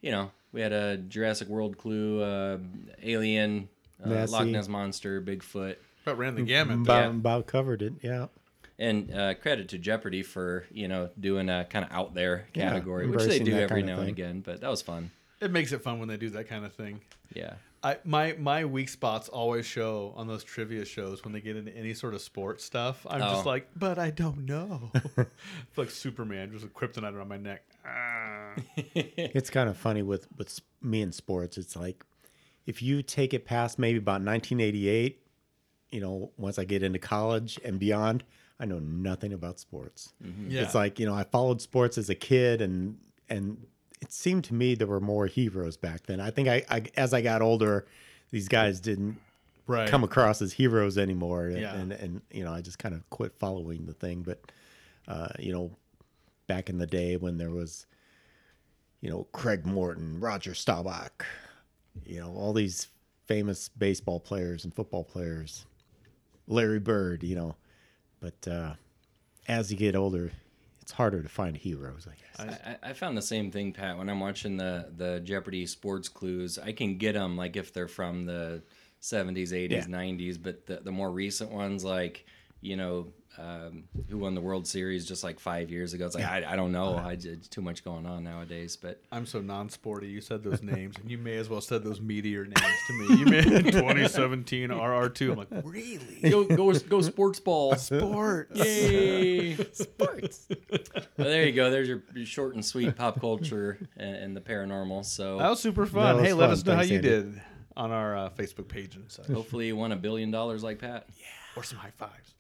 you 0.04 0.10
know, 0.10 0.30
we 0.52 0.60
had 0.60 0.72
a 0.72 0.98
Jurassic 0.98 1.48
World 1.48 1.78
clue, 1.78 2.22
uh, 2.22 2.58
alien, 3.02 3.68
uh, 4.04 4.26
Loch 4.28 4.46
Ness 4.46 4.68
monster, 4.68 5.22
Bigfoot. 5.22 5.76
But 6.04 6.18
ran 6.18 6.34
the 6.34 6.42
gamut. 6.42 6.80
About, 6.80 7.00
there. 7.00 7.08
about 7.10 7.46
covered 7.46 7.80
it. 7.80 7.94
Yeah. 8.02 8.26
And 8.78 9.10
uh, 9.14 9.34
credit 9.34 9.70
to 9.70 9.78
Jeopardy 9.78 10.22
for 10.22 10.66
you 10.70 10.88
know 10.88 11.08
doing 11.18 11.48
a 11.48 11.64
kind 11.64 11.84
of 11.86 11.90
out 11.92 12.12
there 12.12 12.46
Yeah, 12.54 12.68
category, 12.70 13.08
which 13.08 13.24
they 13.24 13.38
do 13.38 13.56
every 13.56 13.82
now 13.82 14.00
and 14.00 14.08
again. 14.10 14.40
But 14.44 14.60
that 14.60 14.68
was 14.70 14.82
fun. 14.82 15.10
It 15.40 15.50
makes 15.50 15.72
it 15.72 15.82
fun 15.82 15.98
when 16.00 16.08
they 16.08 16.16
do 16.18 16.28
that 16.30 16.48
kind 16.48 16.64
of 16.66 16.74
thing. 16.74 17.00
Yeah. 17.32 17.54
I 17.82 17.98
my 18.04 18.34
my 18.38 18.64
weak 18.66 18.88
spots 18.90 19.28
always 19.30 19.64
show 19.64 20.12
on 20.16 20.26
those 20.26 20.44
trivia 20.44 20.84
shows 20.84 21.24
when 21.24 21.32
they 21.32 21.40
get 21.40 21.56
into 21.56 21.74
any 21.76 21.94
sort 21.94 22.14
of 22.14 22.20
sports 22.20 22.64
stuff. 22.64 23.06
I'm 23.08 23.20
just 23.20 23.46
Oh. 23.46 23.48
like, 23.48 23.68
but 23.76 23.98
I 23.98 24.10
don't 24.10 24.44
know. 24.44 24.90
it's 25.16 25.78
like 25.78 25.90
Superman, 25.90 26.50
just 26.52 26.64
a 26.64 26.68
kryptonite 26.68 27.14
around 27.14 27.28
my 27.28 27.36
neck. 27.38 27.62
Ah. 27.86 28.43
It's 28.94 29.50
kind 29.50 29.68
of 29.68 29.76
funny 29.76 30.02
with 30.02 30.26
with 30.36 30.60
me 30.82 31.02
in 31.02 31.12
sports. 31.12 31.58
It's 31.58 31.76
like 31.76 32.04
if 32.66 32.82
you 32.82 33.02
take 33.02 33.34
it 33.34 33.44
past 33.44 33.78
maybe 33.78 33.98
about 33.98 34.22
1988, 34.22 35.20
you 35.90 36.00
know, 36.00 36.30
once 36.36 36.58
I 36.58 36.64
get 36.64 36.82
into 36.82 36.98
college 36.98 37.58
and 37.64 37.78
beyond, 37.78 38.24
I 38.58 38.64
know 38.64 38.78
nothing 38.78 39.32
about 39.32 39.58
sports. 39.58 40.12
Yeah. 40.48 40.62
It's 40.62 40.74
like 40.74 40.98
you 40.98 41.06
know 41.06 41.14
I 41.14 41.24
followed 41.24 41.60
sports 41.60 41.98
as 41.98 42.08
a 42.10 42.14
kid, 42.14 42.60
and 42.60 42.98
and 43.28 43.66
it 44.00 44.12
seemed 44.12 44.44
to 44.44 44.54
me 44.54 44.74
there 44.74 44.86
were 44.86 45.00
more 45.00 45.26
heroes 45.26 45.76
back 45.76 46.06
then. 46.06 46.20
I 46.20 46.30
think 46.30 46.48
I, 46.48 46.62
I 46.70 46.82
as 46.96 47.12
I 47.12 47.20
got 47.20 47.42
older, 47.42 47.86
these 48.30 48.48
guys 48.48 48.80
didn't 48.80 49.18
right. 49.66 49.88
come 49.88 50.04
across 50.04 50.40
as 50.42 50.52
heroes 50.52 50.98
anymore, 50.98 51.46
and 51.46 51.60
Yeah. 51.60 51.74
and, 51.74 51.92
and 51.92 52.20
you 52.30 52.44
know 52.44 52.52
I 52.52 52.60
just 52.60 52.78
kind 52.78 52.94
of 52.94 53.08
quit 53.10 53.34
following 53.38 53.86
the 53.86 53.94
thing. 53.94 54.22
But 54.22 54.40
uh, 55.08 55.28
you 55.38 55.52
know, 55.52 55.70
back 56.46 56.68
in 56.70 56.78
the 56.78 56.86
day 56.86 57.16
when 57.16 57.38
there 57.38 57.50
was, 57.50 57.86
you 59.04 59.10
know, 59.10 59.26
Craig 59.32 59.66
Morton, 59.66 60.18
Roger 60.18 60.54
Staubach, 60.54 61.26
you 62.06 62.20
know, 62.20 62.32
all 62.32 62.54
these 62.54 62.88
famous 63.26 63.68
baseball 63.68 64.18
players 64.18 64.64
and 64.64 64.74
football 64.74 65.04
players, 65.04 65.66
Larry 66.48 66.80
Bird, 66.80 67.22
you 67.22 67.36
know, 67.36 67.54
but 68.18 68.48
uh, 68.50 68.72
as 69.46 69.70
you 69.70 69.76
get 69.76 69.94
older, 69.94 70.32
it's 70.80 70.92
harder 70.92 71.22
to 71.22 71.28
find 71.28 71.54
heroes, 71.54 72.08
I 72.10 72.46
guess. 72.46 72.58
I, 72.82 72.90
I 72.90 72.92
found 72.94 73.14
the 73.14 73.22
same 73.22 73.50
thing, 73.50 73.72
Pat. 73.74 73.98
When 73.98 74.08
I'm 74.08 74.20
watching 74.20 74.56
the 74.56 74.90
the 74.96 75.20
Jeopardy 75.20 75.66
sports 75.66 76.08
clues, 76.08 76.58
I 76.58 76.72
can 76.72 76.96
get 76.96 77.12
them 77.12 77.36
like 77.36 77.56
if 77.56 77.74
they're 77.74 77.88
from 77.88 78.24
the 78.24 78.62
70s, 79.02 79.50
80s, 79.50 79.70
Yeah. 79.70 79.84
90s, 79.84 80.42
but 80.42 80.64
the, 80.64 80.76
the 80.76 80.92
more 80.92 81.10
recent 81.10 81.50
ones, 81.50 81.84
like 81.84 82.24
you 82.62 82.76
know, 82.76 83.08
um, 83.38 83.84
who 84.08 84.18
won 84.18 84.34
the 84.34 84.40
World 84.40 84.66
Series 84.66 85.06
just 85.06 85.24
like 85.24 85.38
five 85.40 85.70
years 85.70 85.92
ago? 85.94 86.06
It's 86.06 86.14
like 86.14 86.24
I, 86.24 86.44
I 86.52 86.56
don't 86.56 86.72
know. 86.72 86.96
I 86.96 87.14
did 87.16 87.50
too 87.50 87.60
much 87.60 87.84
going 87.84 88.06
on 88.06 88.24
nowadays. 88.24 88.76
But 88.76 89.00
I'm 89.12 89.26
so 89.26 89.40
non-sporty. 89.40 90.06
You 90.06 90.20
said 90.20 90.42
those 90.42 90.62
names, 90.62 90.96
and 91.00 91.10
you 91.10 91.18
may 91.18 91.36
as 91.36 91.48
well 91.48 91.60
said 91.60 91.82
those 91.84 92.00
meteor 92.00 92.44
names 92.44 92.76
to 92.86 92.92
me. 92.92 93.16
You 93.16 93.24
made 93.26 93.44
2017 93.72 94.70
RR2. 94.70 95.30
I'm 95.32 95.36
like, 95.38 95.48
really? 95.64 96.30
go 96.30 96.44
go 96.44 96.72
go 96.72 97.00
sports 97.00 97.40
ball. 97.40 97.74
Sport. 97.76 98.50
Yay! 98.54 99.56
Sports. 99.72 100.46
well, 100.70 101.28
there 101.28 101.44
you 101.44 101.52
go. 101.52 101.70
There's 101.70 101.88
your, 101.88 102.02
your 102.14 102.26
short 102.26 102.54
and 102.54 102.64
sweet 102.64 102.96
pop 102.96 103.20
culture 103.20 103.78
and, 103.96 104.16
and 104.16 104.36
the 104.36 104.40
paranormal. 104.40 105.04
So 105.04 105.38
That 105.38 105.50
was 105.50 105.60
super 105.60 105.86
fun. 105.86 106.16
Was 106.16 106.24
hey, 106.26 106.32
let 106.32 106.50
us 106.50 106.64
know 106.64 106.74
Thanks, 106.76 106.88
how 106.88 106.92
you 106.92 106.98
Andy. 106.98 107.08
did 107.08 107.42
on 107.76 107.90
our 107.90 108.16
uh, 108.16 108.30
Facebook 108.30 108.68
page 108.68 108.94
and 108.96 109.10
such, 109.10 109.26
hopefully 109.26 109.66
you 109.66 109.76
won 109.76 109.90
a 109.92 109.96
billion 109.96 110.30
dollars 110.30 110.62
like 110.62 110.78
Pat. 110.78 111.06
Yeah. 111.18 111.24
or 111.56 111.64
some 111.64 111.78
high 111.78 111.90
fives. 111.90 112.34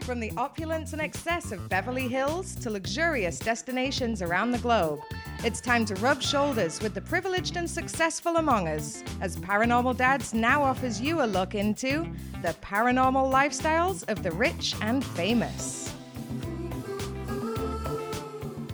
From 0.00 0.20
the 0.20 0.32
opulence 0.38 0.94
and 0.94 1.02
excess 1.02 1.52
of 1.52 1.68
Beverly 1.68 2.08
Hills 2.08 2.54
to 2.56 2.70
luxurious 2.70 3.38
destinations 3.38 4.22
around 4.22 4.52
the 4.52 4.58
globe, 4.58 5.00
it's 5.44 5.60
time 5.60 5.84
to 5.84 5.94
rub 5.96 6.22
shoulders 6.22 6.80
with 6.80 6.94
the 6.94 7.02
privileged 7.02 7.58
and 7.58 7.68
successful 7.68 8.36
among 8.36 8.68
us 8.68 9.04
as 9.20 9.36
Paranormal 9.36 9.98
Dads 9.98 10.32
now 10.32 10.62
offers 10.62 10.98
you 10.98 11.22
a 11.22 11.26
look 11.26 11.54
into 11.54 12.10
the 12.40 12.54
paranormal 12.62 13.30
lifestyles 13.30 14.08
of 14.08 14.22
the 14.22 14.30
rich 14.30 14.74
and 14.80 15.04
famous. 15.04 15.92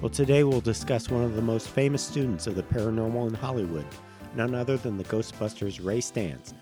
Well, 0.01 0.11
today 0.11 0.45
we'll 0.45 0.61
discuss 0.61 1.11
one 1.11 1.25
of 1.25 1.35
the 1.35 1.43
most 1.43 1.69
famous 1.69 2.03
students 2.03 2.47
of 2.47 2.55
the 2.55 2.63
paranormal 2.63 3.27
in 3.27 3.35
Hollywood, 3.35 3.87
none 4.37 4.55
other 4.55 4.77
than 4.77 4.99
the 4.99 5.05
Ghostbusters 5.05 5.85
Ray 5.85 5.99
Stantz, 5.99 6.53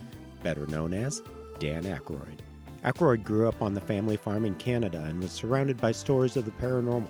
better 0.42 0.66
known 0.68 0.94
as 0.94 1.22
Dan 1.58 1.84
Aykroyd. 1.84 2.38
Aykroyd 2.84 3.22
grew 3.22 3.48
up 3.48 3.62
on 3.62 3.74
the 3.74 3.80
family 3.80 4.16
farm 4.16 4.44
in 4.44 4.56
Canada 4.56 5.04
and 5.06 5.20
was 5.22 5.30
surrounded 5.30 5.80
by 5.80 5.92
stories 5.92 6.36
of 6.36 6.44
the 6.44 6.50
paranormal. 6.50 7.06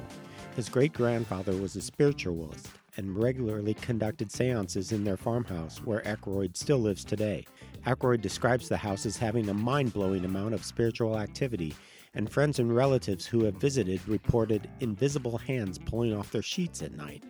His 0.54 0.68
great 0.68 0.92
grandfather 0.92 1.56
was 1.56 1.76
a 1.76 1.80
spiritualist 1.80 2.68
and 2.98 3.16
regularly 3.16 3.72
conducted 3.72 4.30
seances 4.30 4.92
in 4.92 5.02
their 5.02 5.16
farmhouse, 5.16 5.78
where 5.78 6.02
Aykroyd 6.02 6.58
still 6.58 6.76
lives 6.76 7.04
today. 7.04 7.46
Aykroyd 7.87 8.20
describes 8.20 8.68
the 8.68 8.76
house 8.76 9.06
as 9.06 9.16
having 9.16 9.48
a 9.48 9.54
mind 9.54 9.94
blowing 9.94 10.26
amount 10.26 10.52
of 10.52 10.62
spiritual 10.62 11.18
activity, 11.18 11.74
and 12.14 12.30
friends 12.30 12.58
and 12.58 12.76
relatives 12.76 13.24
who 13.24 13.44
have 13.44 13.54
visited 13.54 14.06
reported 14.06 14.68
invisible 14.80 15.38
hands 15.38 15.78
pulling 15.78 16.14
off 16.14 16.30
their 16.30 16.42
sheets 16.42 16.82
at 16.82 16.92
night. 16.92 17.24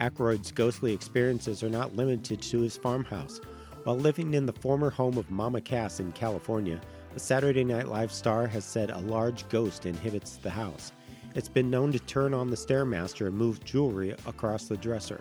Aykroyd's 0.00 0.52
ghostly 0.52 0.92
experiences 0.92 1.64
are 1.64 1.68
not 1.68 1.96
limited 1.96 2.40
to 2.42 2.60
his 2.60 2.76
farmhouse. 2.76 3.40
While 3.82 3.98
living 3.98 4.34
in 4.34 4.46
the 4.46 4.52
former 4.52 4.90
home 4.90 5.18
of 5.18 5.32
Mama 5.32 5.60
Cass 5.60 5.98
in 5.98 6.12
California, 6.12 6.80
a 7.14 7.20
Saturday 7.20 7.62
Night 7.62 7.88
Live 7.88 8.10
star 8.10 8.46
has 8.46 8.64
said 8.64 8.90
a 8.90 8.98
large 9.00 9.46
ghost 9.50 9.84
inhabits 9.84 10.36
the 10.36 10.48
house. 10.48 10.92
It's 11.34 11.48
been 11.48 11.68
known 11.68 11.92
to 11.92 11.98
turn 11.98 12.32
on 12.32 12.48
the 12.48 12.56
Stairmaster 12.56 13.26
and 13.26 13.36
move 13.36 13.62
jewelry 13.64 14.12
across 14.26 14.64
the 14.64 14.78
dresser. 14.78 15.20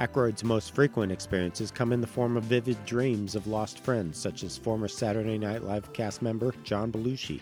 Aykroyd's 0.00 0.42
most 0.42 0.74
frequent 0.74 1.12
experiences 1.12 1.70
come 1.70 1.92
in 1.92 2.00
the 2.00 2.06
form 2.06 2.38
of 2.38 2.44
vivid 2.44 2.82
dreams 2.86 3.34
of 3.34 3.46
lost 3.46 3.80
friends, 3.80 4.16
such 4.16 4.42
as 4.42 4.56
former 4.56 4.88
Saturday 4.88 5.36
Night 5.36 5.62
Live 5.62 5.92
cast 5.92 6.22
member 6.22 6.54
John 6.64 6.90
Belushi. 6.90 7.40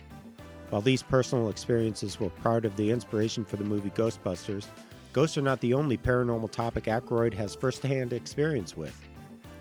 While 0.71 0.83
these 0.83 1.03
personal 1.03 1.49
experiences 1.49 2.19
were 2.19 2.31
part 2.31 2.65
of 2.65 2.77
the 2.77 2.91
inspiration 2.91 3.45
for 3.45 3.57
the 3.57 3.65
movie 3.65 3.91
Ghostbusters, 3.91 4.67
ghosts 5.13 5.39
are 5.39 5.43
not 5.43 5.61
the 5.61 5.75
only 5.75 5.97
paranormal 5.97 6.51
topic 6.51 6.85
Aykroyd 6.85 7.35
has 7.35 7.55
firsthand 7.55 8.13
experience 8.13 8.77
with. 8.77 9.01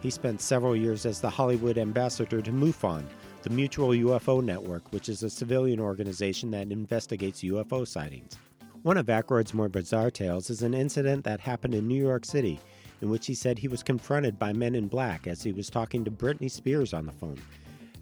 He 0.01 0.09
spent 0.09 0.41
several 0.41 0.75
years 0.75 1.05
as 1.05 1.21
the 1.21 1.29
Hollywood 1.29 1.77
ambassador 1.77 2.41
to 2.41 2.51
MUFON, 2.51 3.03
the 3.41 3.49
Mutual 3.49 3.89
UFO 3.89 4.43
Network, 4.43 4.91
which 4.91 5.07
is 5.07 5.23
a 5.23 5.29
civilian 5.29 5.79
organization 5.79 6.51
that 6.51 6.71
investigates 6.71 7.41
UFO 7.41 7.87
sightings. 7.87 8.37
One 8.83 8.97
of 8.97 9.05
Aykroyd's 9.05 9.53
more 9.53 9.69
bizarre 9.69 10.11
tales 10.11 10.49
is 10.49 10.61
an 10.61 10.73
incident 10.73 11.23
that 11.23 11.39
happened 11.39 11.73
in 11.73 11.87
New 11.87 12.01
York 12.01 12.25
City, 12.25 12.59
in 13.01 13.09
which 13.09 13.25
he 13.27 13.33
said 13.33 13.57
he 13.57 13.69
was 13.69 13.83
confronted 13.83 14.37
by 14.37 14.51
men 14.51 14.75
in 14.75 14.87
black 14.87 15.25
as 15.25 15.41
he 15.41 15.53
was 15.53 15.69
talking 15.69 16.03
to 16.03 16.11
Britney 16.11 16.51
Spears 16.51 16.93
on 16.93 17.05
the 17.05 17.11
phone. 17.13 17.39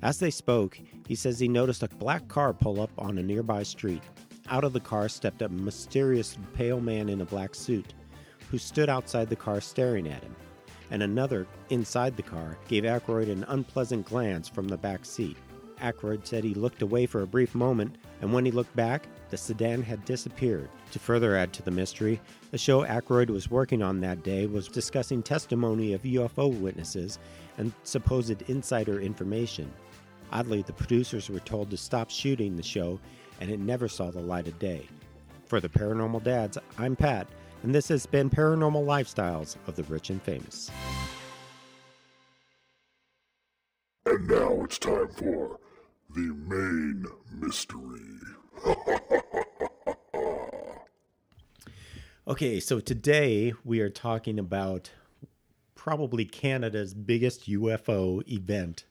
As 0.02 0.20
they 0.20 0.32
spoke, 0.32 0.80
he 1.08 1.16
says 1.16 1.40
he 1.40 1.48
noticed 1.48 1.84
a 1.84 1.88
black 1.88 2.28
car 2.28 2.54
pull 2.54 2.82
up 2.82 2.92
on 2.98 3.18
a 3.18 3.24
nearby 3.24 3.64
street. 3.64 4.04
Out 4.50 4.64
of 4.64 4.74
the 4.74 4.80
car 4.80 5.10
stepped 5.10 5.42
a 5.42 5.50
mysterious 5.50 6.38
pale 6.54 6.80
man 6.80 7.10
in 7.10 7.22
a 7.22 7.26
black 7.26 7.54
suit, 7.54 7.94
who 8.50 8.58
stood 8.58 8.90
outside 8.90 9.30
the 9.30 9.36
car 9.36 9.62
staring 9.62 10.08
at 10.08 10.24
him. 10.24 10.36
And 10.92 11.04
another, 11.04 11.48
inside 11.70 12.16
the 12.16 12.24
car, 12.24 12.58
gave 12.68 12.84
Aykroyd 12.84 13.30
an 13.30 13.46
unpleasant 13.50 14.06
glance 14.06 14.48
from 14.48 14.68
the 14.68 14.78
back 14.78 15.06
seat. 15.06 15.38
Aykroyd 15.82 16.26
said 16.26 16.44
he 16.44 16.54
looked 16.54 16.82
away 16.82 17.06
for 17.06 17.22
a 17.22 17.28
brief 17.28 17.54
moment, 17.54 17.98
and 18.22 18.34
when 18.34 18.46
he 18.46 18.52
looked 18.52 18.76
back, 18.76 19.08
the 19.30 19.38
sedan 19.38 19.84
had 19.84 20.04
disappeared. 20.06 20.70
To 20.92 21.00
further 21.00 21.36
add 21.36 21.54
to 21.54 21.64
the 21.64 21.72
mystery, 21.72 22.20
the 22.52 22.58
show 22.58 22.86
Aykroyd 22.86 23.30
was 23.30 23.52
working 23.52 23.84
on 23.84 24.00
that 24.00 24.24
day 24.24 24.46
was 24.46 24.68
discussing 24.68 25.22
testimony 25.22 25.94
of 25.94 26.04
UFO 26.04 26.58
witnesses 26.60 27.20
and 27.58 27.74
supposed 27.84 28.42
insider 28.44 29.02
information. 29.02 29.72
Oddly, 30.32 30.62
the 30.62 30.74
producers 30.74 31.30
were 31.30 31.40
told 31.42 31.70
to 31.70 31.78
stop 31.78 32.10
shooting 32.10 32.56
the 32.56 32.64
show, 32.64 33.00
and 33.40 33.50
it 33.50 33.60
never 33.60 33.88
saw 33.88 34.12
the 34.12 34.20
light 34.20 34.48
of 34.48 34.58
day. 34.60 34.88
For 35.46 35.60
the 35.60 35.70
Paranormal 35.70 36.24
Dads, 36.24 36.58
I'm 36.78 36.96
Pat, 36.96 37.28
and 37.64 37.74
this 37.74 37.88
has 37.90 38.06
been 38.06 38.30
Paranormal 38.30 38.86
Lifestyles 38.86 39.56
of 39.68 39.76
the 39.76 39.84
Rich 39.84 40.10
and 40.10 40.22
Famous. 40.22 40.72
And 44.06 44.28
now 44.28 44.64
it's 44.64 44.80
time 44.80 45.10
for 45.10 45.60
the 46.16 46.34
main 46.48 47.06
mystery. 47.40 48.02
Okay, 52.28 52.60
so 52.60 52.82
today 52.82 53.54
we 53.64 53.80
are 53.80 53.90
talking 53.90 54.38
about 54.38 54.92
probably 55.76 56.26
Canada's 56.26 56.94
biggest 56.94 57.48
UFO 57.48 58.22
event 58.28 58.84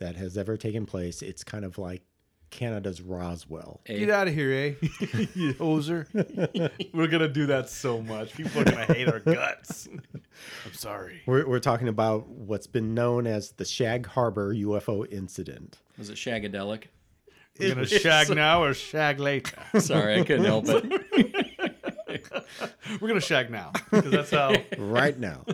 that 0.00 0.16
has 0.16 0.36
ever 0.36 0.56
taken 0.56 0.84
place. 0.84 1.22
It's 1.22 1.44
kind 1.44 1.64
of 1.64 1.78
like 1.78 2.02
Canada's 2.50 3.00
Roswell. 3.00 3.80
Get 3.84 4.10
out 4.10 4.28
of 4.28 4.34
here, 4.34 4.52
eh? 4.52 4.74
you 5.34 5.54
hoser. 5.54 6.06
We're 6.94 7.06
gonna 7.08 7.28
do 7.28 7.46
that 7.46 7.68
so 7.68 8.00
much. 8.00 8.34
People 8.34 8.60
are 8.60 8.64
gonna 8.64 8.84
hate 8.84 9.08
our 9.08 9.20
guts. 9.20 9.88
I'm 10.66 10.72
sorry. 10.72 11.22
We're, 11.26 11.46
we're 11.48 11.58
talking 11.58 11.88
about 11.88 12.28
what's 12.28 12.66
been 12.66 12.94
known 12.94 13.26
as 13.26 13.52
the 13.52 13.64
Shag 13.64 14.06
Harbor 14.06 14.54
UFO 14.54 15.10
incident. 15.12 15.78
Was 15.98 16.10
it 16.10 16.16
Shagadelic? 16.16 16.84
We're 17.58 17.74
gonna 17.74 17.86
shag 17.86 18.34
now 18.34 18.64
or 18.64 18.74
shag 18.74 19.20
later. 19.20 19.56
Sorry, 19.78 20.20
I 20.20 20.24
couldn't 20.24 20.44
help 20.44 20.64
it. 20.68 20.84
We're 23.00 23.08
gonna 23.08 23.20
shag 23.20 23.50
now 23.50 23.72
because 23.90 24.10
that's 24.10 24.30
how. 24.30 24.54
right 24.76 25.16
now. 25.18 25.44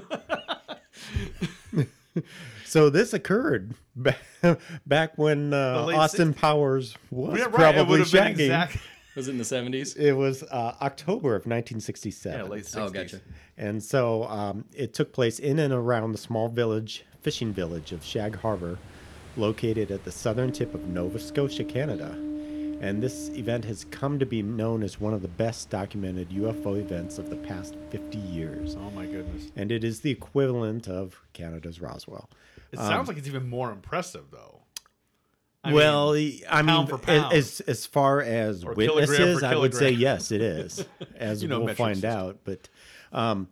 So 2.70 2.88
this 2.90 3.12
occurred 3.12 3.74
back, 3.96 4.18
back 4.86 5.18
when 5.18 5.52
uh, 5.52 5.80
The 5.80 5.86
late 5.86 5.96
Austin 5.96 6.32
Powers 6.34 6.94
was 7.10 7.38
Yeah, 7.38 7.44
right. 7.44 7.52
It 7.52 7.56
probably 7.56 7.84
would 7.84 8.00
have 8.00 8.12
been 8.12 8.24
shagging. 8.34 8.40
exact. 8.40 8.76
Was 9.16 9.26
it 9.26 9.32
in 9.32 9.38
the 9.38 9.44
70s? 9.44 9.96
It 9.96 10.12
was 10.12 10.44
uh, 10.44 10.76
October 10.80 11.30
of 11.34 11.40
1967. 11.40 12.38
Yeah, 12.38 12.44
late 12.44 12.62
60s. 12.62 12.76
Oh, 12.78 12.90
gotcha. 12.90 13.20
And 13.58 13.82
so 13.82 14.22
um, 14.24 14.64
it 14.72 14.94
took 14.94 15.12
place 15.12 15.40
in 15.40 15.58
and 15.58 15.74
around 15.74 16.12
the 16.12 16.18
small 16.18 16.48
village, 16.48 17.04
fishing 17.20 17.52
village 17.52 17.90
of 17.90 18.04
Shag 18.04 18.36
Harbor, 18.36 18.78
located 19.36 19.90
at 19.90 20.04
the 20.04 20.12
southern 20.12 20.52
tip 20.52 20.74
of 20.74 20.86
Nova 20.86 21.18
Scotia, 21.18 21.64
Canada. 21.64 22.12
And 22.80 23.02
this 23.02 23.28
event 23.30 23.64
has 23.64 23.84
come 23.90 24.18
to 24.20 24.24
be 24.26 24.42
known 24.42 24.82
as 24.84 25.00
one 25.00 25.12
of 25.12 25.22
the 25.22 25.28
best 25.28 25.68
documented 25.70 26.30
UFO 26.30 26.80
events 26.80 27.18
of 27.18 27.28
the 27.30 27.36
past 27.36 27.74
50 27.90 28.16
years. 28.16 28.76
Oh 28.76 28.90
my 28.92 29.04
goodness! 29.04 29.50
And 29.56 29.70
it 29.70 29.84
is 29.84 30.00
the 30.00 30.10
equivalent 30.10 30.88
of 30.88 31.20
Canada's 31.34 31.80
Roswell. 31.82 32.30
It 32.72 32.78
Um, 32.78 32.86
sounds 32.86 33.08
like 33.08 33.16
it's 33.16 33.28
even 33.28 33.48
more 33.48 33.70
impressive 33.72 34.26
though. 34.30 34.62
I 35.62 35.72
well, 35.74 36.14
mean, 36.14 36.40
I 36.48 36.62
mean, 36.62 36.86
pound 36.86 37.32
as 37.34 37.60
as 37.60 37.84
far 37.84 38.22
as 38.22 38.64
Or 38.64 38.72
witnesses, 38.72 39.42
I 39.42 39.56
would 39.56 39.74
say 39.74 39.90
yes, 39.90 40.30
it 40.32 40.40
is, 40.40 40.86
as 41.16 41.42
You 41.42 41.48
know 41.48 41.60
we'll 41.60 41.74
find 41.74 41.96
system. 41.96 42.10
out. 42.18 42.38
But 42.44 42.68
um, 43.12 43.48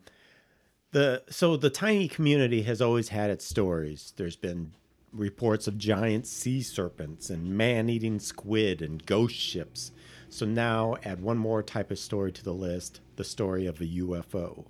the 0.91 1.21
so 1.29 1.55
the 1.55 1.69
tiny 1.69 2.07
community 2.07 2.63
has 2.63 2.81
always 2.81 3.09
had 3.09 3.29
its 3.29 3.45
stories. 3.45 4.13
There's 4.17 4.35
been 4.35 4.71
reports 5.13 5.67
of 5.67 5.77
giant 5.77 6.25
sea 6.27 6.61
serpents 6.61 7.29
and 7.29 7.55
man-eating 7.57 8.19
squid 8.19 8.81
and 8.81 9.03
ghost 9.05 9.35
ships. 9.35 9.91
So 10.29 10.45
now 10.45 10.95
add 11.03 11.21
one 11.21 11.37
more 11.37 11.61
type 11.63 11.89
of 11.91 11.99
story 11.99 12.31
to 12.31 12.43
the 12.43 12.53
list: 12.53 13.01
the 13.17 13.23
story 13.23 13.67
of 13.67 13.79
a 13.81 13.85
UFO. 13.85 14.65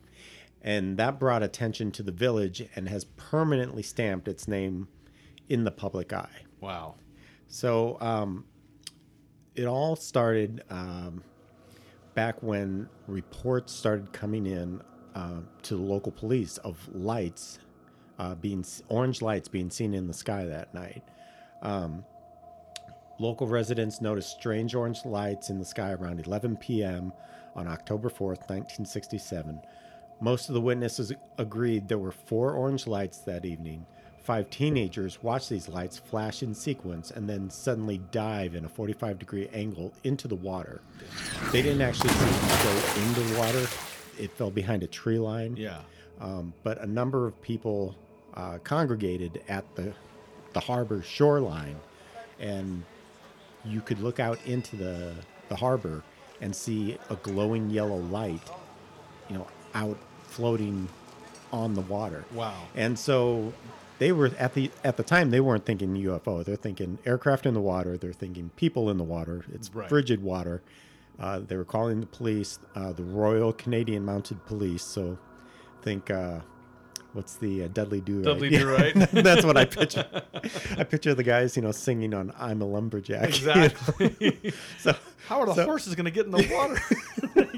And 0.62 0.98
that 0.98 1.20
brought 1.20 1.42
attention 1.42 1.92
to 1.94 2.04
the 2.04 2.12
village 2.12 2.68
and 2.76 2.90
has 2.90 3.06
permanently 3.06 3.84
stamped 3.84 4.28
its 4.28 4.48
name 4.48 4.88
in 5.48 5.64
the 5.64 5.72
public 5.72 6.14
eye. 6.14 6.44
wow. 6.60 6.96
So 7.48 7.98
um, 8.00 8.46
it 9.56 9.66
all 9.66 9.96
started 9.96 10.64
um, 10.70 11.24
back 12.14 12.44
when 12.44 12.88
reports 13.08 13.74
started 13.74 14.14
coming 14.14 14.46
in 14.46 14.82
uh, 15.16 15.42
to 15.64 15.76
the 15.76 15.82
local 15.82 16.12
police 16.12 16.58
of 16.60 16.78
lights 16.94 17.60
uh, 18.20 18.36
being 18.36 18.64
orange 18.90 19.22
lights 19.22 19.48
being 19.48 19.70
seen 19.70 19.94
in 19.94 20.06
the 20.06 20.14
sky 20.14 20.46
that 20.46 20.74
night. 20.74 21.04
Um, 21.62 22.04
local 23.20 23.48
residents 23.48 24.02
noticed 24.02 24.32
strange 24.32 24.76
orange 24.76 25.06
lights 25.06 25.50
in 25.50 25.58
the 25.58 25.66
sky 25.66 25.92
around 25.94 26.26
11 26.26 26.58
p.m. 26.58 27.14
on 27.56 27.68
October 27.68 28.10
4th, 28.10 28.48
1967. 28.50 29.62
Most 30.22 30.50
of 30.50 30.54
the 30.54 30.62
witnesses 30.62 31.14
agreed 31.38 31.88
there 31.88 31.98
were 31.98 32.12
four 32.12 32.54
orange 32.54 32.88
lights 32.88 33.20
that 33.20 33.46
evening. 33.46 33.86
Five 34.22 34.50
teenagers 34.50 35.24
watched 35.24 35.50
these 35.50 35.70
lights 35.70 35.98
flash 35.98 36.44
in 36.44 36.54
sequence 36.54 37.10
and 37.10 37.28
then 37.28 37.50
suddenly 37.50 38.00
dive 38.12 38.54
in 38.54 38.66
a 38.66 38.70
45 38.70 39.18
degree 39.18 39.50
angle 39.54 39.94
into 40.04 40.28
the 40.28 40.36
water. 40.36 40.82
They 41.52 41.62
didn't 41.62 41.82
actually 41.82 42.10
see 42.10 42.26
it 42.26 42.64
go 42.64 43.02
into 43.02 43.22
the 43.22 43.40
water, 43.40 43.68
it 44.20 44.32
fell 44.32 44.52
behind 44.52 44.84
a 44.84 44.88
tree 44.88 45.20
line. 45.20 45.56
Yeah. 45.56 45.80
Um, 46.20 46.54
but 46.64 46.80
a 46.82 46.86
number 46.86 47.26
of 47.26 47.42
people 47.42 47.96
uh, 48.34 48.58
congregated 48.60 49.42
at 49.48 49.64
the, 49.76 49.94
the 50.54 50.60
harbor 50.60 51.02
shoreline, 51.02 51.80
and 52.40 52.84
you 53.64 53.80
could 53.80 54.02
look 54.02 54.20
out 54.20 54.38
into 54.46 54.76
the, 54.76 55.16
the 55.48 55.56
harbor 55.56 56.04
and 56.42 56.54
see 56.54 56.98
a 57.10 57.16
glowing 57.16 57.70
yellow 57.70 57.98
light, 57.98 58.42
you 59.30 59.38
know, 59.38 59.48
out 59.74 59.98
floating 60.40 60.88
on 61.52 61.74
the 61.74 61.82
water. 61.82 62.24
Wow. 62.34 62.54
And 62.74 62.98
so 62.98 63.52
they 63.98 64.14
were 64.14 64.32
at 64.40 64.54
the 64.54 64.72
at 64.86 64.96
the 64.96 65.04
time 65.04 65.32
they 65.32 65.42
weren't 65.42 65.66
thinking 65.66 65.94
UFO. 65.96 66.46
They're 66.46 66.56
thinking 66.56 66.98
aircraft 67.06 67.46
in 67.46 67.54
the 67.54 67.60
water. 67.60 67.98
They're 67.98 68.14
thinking 68.14 68.52
people 68.56 68.90
in 68.90 68.98
the 68.98 69.04
water. 69.04 69.44
It's 69.54 69.74
Right. 69.76 69.90
frigid 69.90 70.24
water. 70.24 70.62
Uh, 71.20 71.40
they 71.46 71.58
were 71.58 71.66
calling 71.66 72.00
the 72.00 72.06
police, 72.06 72.60
uh, 72.74 72.94
the 72.94 73.04
Royal 73.04 73.52
Canadian 73.52 74.06
Mounted 74.06 74.46
Police. 74.46 74.84
So 74.86 75.18
think, 75.82 76.10
uh, 76.10 76.40
what's 77.14 77.36
the 77.36 77.64
uh, 77.64 77.68
Dudley 77.70 78.02
Do? 78.02 78.22
Dudley 78.22 78.50
Do 78.58 78.68
Right. 78.70 78.94
That's 79.12 79.46
what 79.46 79.58
I 79.58 79.66
picture. 79.66 80.06
I 80.78 80.84
picture 80.84 81.14
the 81.14 81.24
guys, 81.24 81.56
you 81.56 81.62
know, 81.62 81.72
singing 81.72 82.14
on 82.14 82.34
"I'm 82.38 82.62
a 82.62 82.66
Lumberjack." 82.66 83.40
you 83.42 83.46
know? 83.48 83.54
Exactly. 83.64 84.54
so 84.80 84.96
How 85.28 85.42
are 85.42 85.46
the 85.46 85.56
So- 85.56 85.66
horses 85.66 85.96
going 85.96 86.06
to 86.06 86.12
get 86.12 86.26
in 86.26 86.32
the 86.32 86.48
water? 86.54 86.80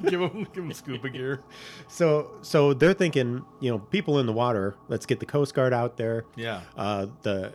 give 0.10 0.20
them, 0.20 0.44
give 0.46 0.56
them 0.56 0.74
scuba 0.74 1.10
gear. 1.10 1.42
So 1.88 2.32
so 2.42 2.74
they're 2.74 2.94
thinking, 2.94 3.44
you 3.60 3.72
know, 3.72 3.80
people 3.80 4.20
in 4.20 4.26
the 4.26 4.34
water. 4.34 4.76
Let's 4.88 5.06
get 5.06 5.20
the 5.20 5.26
Coast 5.26 5.54
Guard 5.54 5.74
out 5.74 5.98
there. 5.98 6.26
Yeah. 6.36 6.62
Uh, 6.78 7.08
the 7.22 7.54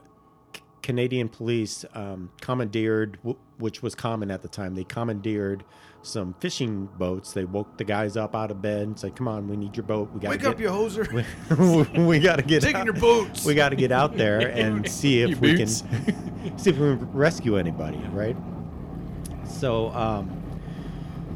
C- 0.54 0.62
Canadian 0.82 1.28
police 1.28 1.84
um, 1.94 2.30
commandeered, 2.40 3.18
w- 3.22 3.36
which 3.58 3.82
was 3.82 3.94
common 3.94 4.30
at 4.30 4.42
the 4.42 4.48
time. 4.48 4.74
They 4.74 4.84
commandeered 4.84 5.64
some 6.02 6.34
fishing 6.40 6.86
boats. 6.98 7.32
They 7.32 7.44
woke 7.44 7.76
the 7.76 7.84
guys 7.84 8.16
up 8.16 8.34
out 8.34 8.50
of 8.50 8.62
bed 8.62 8.82
and 8.82 8.98
said, 8.98 9.16
"Come 9.16 9.28
on, 9.28 9.48
we 9.48 9.56
need 9.56 9.76
your 9.76 9.84
boat. 9.84 10.10
We 10.12 10.20
got 10.20 10.30
Wake 10.30 10.40
get, 10.42 10.50
up, 10.50 10.60
you 10.60 10.68
hoser. 10.68 11.94
we, 11.96 12.04
we 12.04 12.18
got 12.20 12.36
to 12.36 12.42
get 12.42 12.62
Taking 12.62 12.76
out. 12.76 12.84
your 12.84 12.94
boats. 12.94 13.44
We 13.44 13.54
got 13.54 13.70
to 13.70 13.76
get 13.76 13.92
out 13.92 14.16
there 14.16 14.40
and 14.48 14.88
see 14.88 15.22
if 15.22 15.40
we 15.40 15.56
boots. 15.56 15.82
can 15.82 16.58
see 16.58 16.70
if 16.70 16.76
we 16.78 16.96
can 16.96 17.12
rescue 17.12 17.56
anybody, 17.56 17.98
right? 18.12 18.36
So, 19.48 19.90
um, 19.90 20.42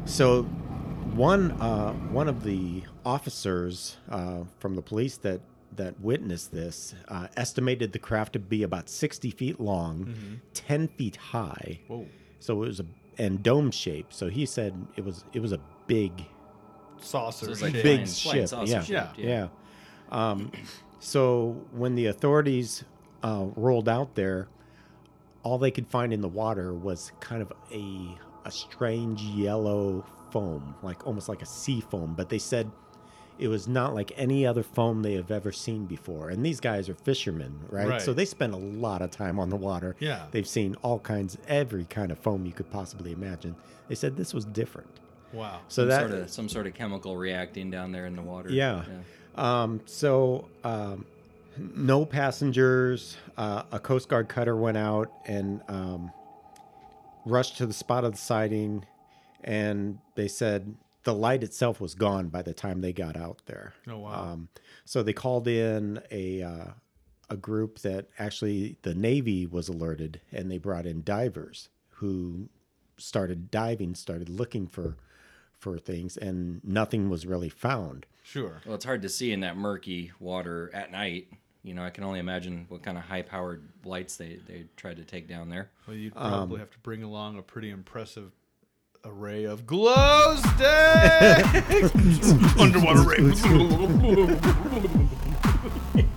so 0.05 0.43
one 0.43 1.51
uh, 1.61 1.93
one 1.93 2.27
of 2.27 2.43
the 2.43 2.83
officers 3.05 3.97
uh, 4.09 4.43
from 4.59 4.75
the 4.75 4.81
police 4.81 5.17
that 5.17 5.41
that 5.75 5.99
witnessed 6.01 6.51
this 6.51 6.93
uh, 7.07 7.27
estimated 7.37 7.93
the 7.93 7.99
craft 7.99 8.33
to 8.33 8.39
be 8.39 8.63
about 8.63 8.89
sixty 8.89 9.31
feet 9.31 9.59
long, 9.59 10.39
ten 10.53 10.87
feet 10.87 11.15
high. 11.15 11.79
Whoa. 11.87 12.05
So 12.39 12.63
it 12.63 12.67
was 12.67 12.79
a 12.79 12.85
and 13.21 13.41
dome 13.43 13.71
shaped. 13.71 14.13
So 14.13 14.29
he 14.29 14.45
said 14.45 14.73
it 14.95 15.05
was 15.05 15.23
it 15.33 15.39
was 15.41 15.51
a 15.51 15.59
big 15.87 16.11
Saucer. 16.99 17.45
So 17.45 17.51
it's 17.51 17.61
like 17.61 17.73
shape. 17.73 17.83
big 17.83 18.07
flying- 18.07 18.07
flying 18.07 18.39
ship. 18.41 18.47
saucer 18.49 18.71
Yeah. 18.71 18.81
shaped, 18.83 19.19
yeah. 19.19 19.27
yeah. 19.29 19.47
Um, 20.31 20.51
so 20.99 21.55
when 21.71 21.95
the 21.95 22.07
authorities 22.07 22.83
uh, 23.23 23.45
rolled 23.55 23.89
out 23.89 24.15
there, 24.15 24.47
all 25.43 25.57
they 25.57 25.71
could 25.71 25.87
find 25.87 26.13
in 26.13 26.21
the 26.21 26.27
water 26.29 26.73
was 26.73 27.11
kind 27.19 27.41
of 27.41 27.51
a 27.71 28.17
a 28.45 28.51
strange 28.51 29.21
yellow 29.21 30.03
foam, 30.31 30.75
like 30.83 31.05
almost 31.05 31.29
like 31.29 31.41
a 31.41 31.45
sea 31.45 31.81
foam. 31.81 32.13
But 32.15 32.29
they 32.29 32.39
said 32.39 32.69
it 33.41 33.47
was 33.47 33.67
not 33.67 33.95
like 33.95 34.11
any 34.17 34.45
other 34.45 34.61
foam 34.61 35.01
they 35.01 35.15
have 35.15 35.31
ever 35.31 35.51
seen 35.51 35.87
before. 35.87 36.29
And 36.29 36.45
these 36.45 36.59
guys 36.59 36.87
are 36.87 36.93
fishermen, 36.93 37.59
right? 37.69 37.87
Right. 37.87 38.01
So 38.01 38.13
they 38.13 38.25
spend 38.25 38.53
a 38.53 38.57
lot 38.57 39.01
of 39.01 39.09
time 39.09 39.39
on 39.39 39.49
the 39.49 39.55
water. 39.55 39.95
Yeah. 39.99 40.27
They've 40.29 40.47
seen 40.47 40.75
all 40.83 40.99
kinds, 40.99 41.39
every 41.47 41.85
kind 41.85 42.11
of 42.11 42.19
foam 42.19 42.45
you 42.45 42.51
could 42.51 42.69
possibly 42.69 43.11
imagine. 43.11 43.55
They 43.87 43.95
said 43.95 44.15
this 44.15 44.31
was 44.31 44.45
different. 44.45 44.99
Wow. 45.33 45.61
So 45.69 45.81
some 45.81 45.89
that 45.89 45.99
sort 46.01 46.11
of 46.11 46.29
some 46.29 46.49
sort 46.49 46.67
of 46.67 46.75
chemical 46.75 47.17
reacting 47.17 47.71
down 47.71 47.91
there 47.91 48.05
in 48.05 48.15
the 48.15 48.21
water. 48.21 48.51
Yeah. 48.51 48.83
Um, 49.33 49.81
so 49.85 50.47
um, 50.63 51.05
no 51.57 52.05
passengers. 52.05 53.17
Uh, 53.37 53.63
a 53.71 53.79
Coast 53.79 54.07
Guard 54.07 54.29
cutter 54.29 54.55
went 54.55 54.77
out 54.77 55.11
and 55.25 55.61
um, 55.67 56.11
rushed 57.25 57.57
to 57.57 57.65
the 57.65 57.73
spot 57.73 58.03
of 58.03 58.11
the 58.11 58.17
sighting, 58.19 58.85
and 59.43 59.97
they 60.13 60.27
said 60.27 60.75
the 61.03 61.13
light 61.13 61.43
itself 61.43 61.81
was 61.81 61.95
gone 61.95 62.29
by 62.29 62.41
the 62.41 62.53
time 62.53 62.81
they 62.81 62.93
got 62.93 63.17
out 63.17 63.41
there. 63.45 63.73
Oh, 63.87 63.99
wow. 63.99 64.31
Um, 64.33 64.49
so 64.85 65.01
they 65.03 65.13
called 65.13 65.47
in 65.47 66.01
a 66.11 66.43
uh, 66.43 66.65
a 67.29 67.37
group 67.37 67.79
that 67.79 68.07
actually 68.19 68.77
the 68.81 68.93
Navy 68.93 69.45
was 69.45 69.69
alerted, 69.69 70.21
and 70.31 70.51
they 70.51 70.57
brought 70.57 70.85
in 70.85 71.01
divers 71.03 71.69
who 71.95 72.49
started 72.97 73.49
diving, 73.49 73.95
started 73.95 74.29
looking 74.29 74.67
for 74.67 74.95
for 75.57 75.77
things, 75.77 76.17
and 76.17 76.63
nothing 76.63 77.09
was 77.09 77.25
really 77.25 77.49
found. 77.49 78.05
Sure. 78.23 78.61
Well, 78.65 78.75
it's 78.75 78.85
hard 78.85 79.01
to 79.03 79.09
see 79.09 79.31
in 79.31 79.41
that 79.41 79.57
murky 79.57 80.11
water 80.19 80.69
at 80.73 80.91
night. 80.91 81.27
You 81.63 81.75
know, 81.75 81.83
I 81.83 81.91
can 81.91 82.03
only 82.03 82.19
imagine 82.19 82.65
what 82.69 82.81
kind 82.81 82.97
of 82.97 83.03
high-powered 83.03 83.61
lights 83.85 84.17
they 84.17 84.39
they 84.47 84.65
tried 84.75 84.97
to 84.97 85.03
take 85.03 85.27
down 85.27 85.49
there. 85.49 85.69
Well, 85.87 85.95
you'd 85.95 86.13
Um, 86.15 86.31
probably 86.31 86.59
have 86.59 86.71
to 86.71 86.79
bring 86.79 87.03
along 87.03 87.37
a 87.37 87.43
pretty 87.43 87.69
impressive 87.69 88.31
array 89.05 89.45
of 89.45 89.65
glow 89.65 90.35
sticks. 90.35 90.55
Underwater 92.59 93.03
rave. 93.03 93.41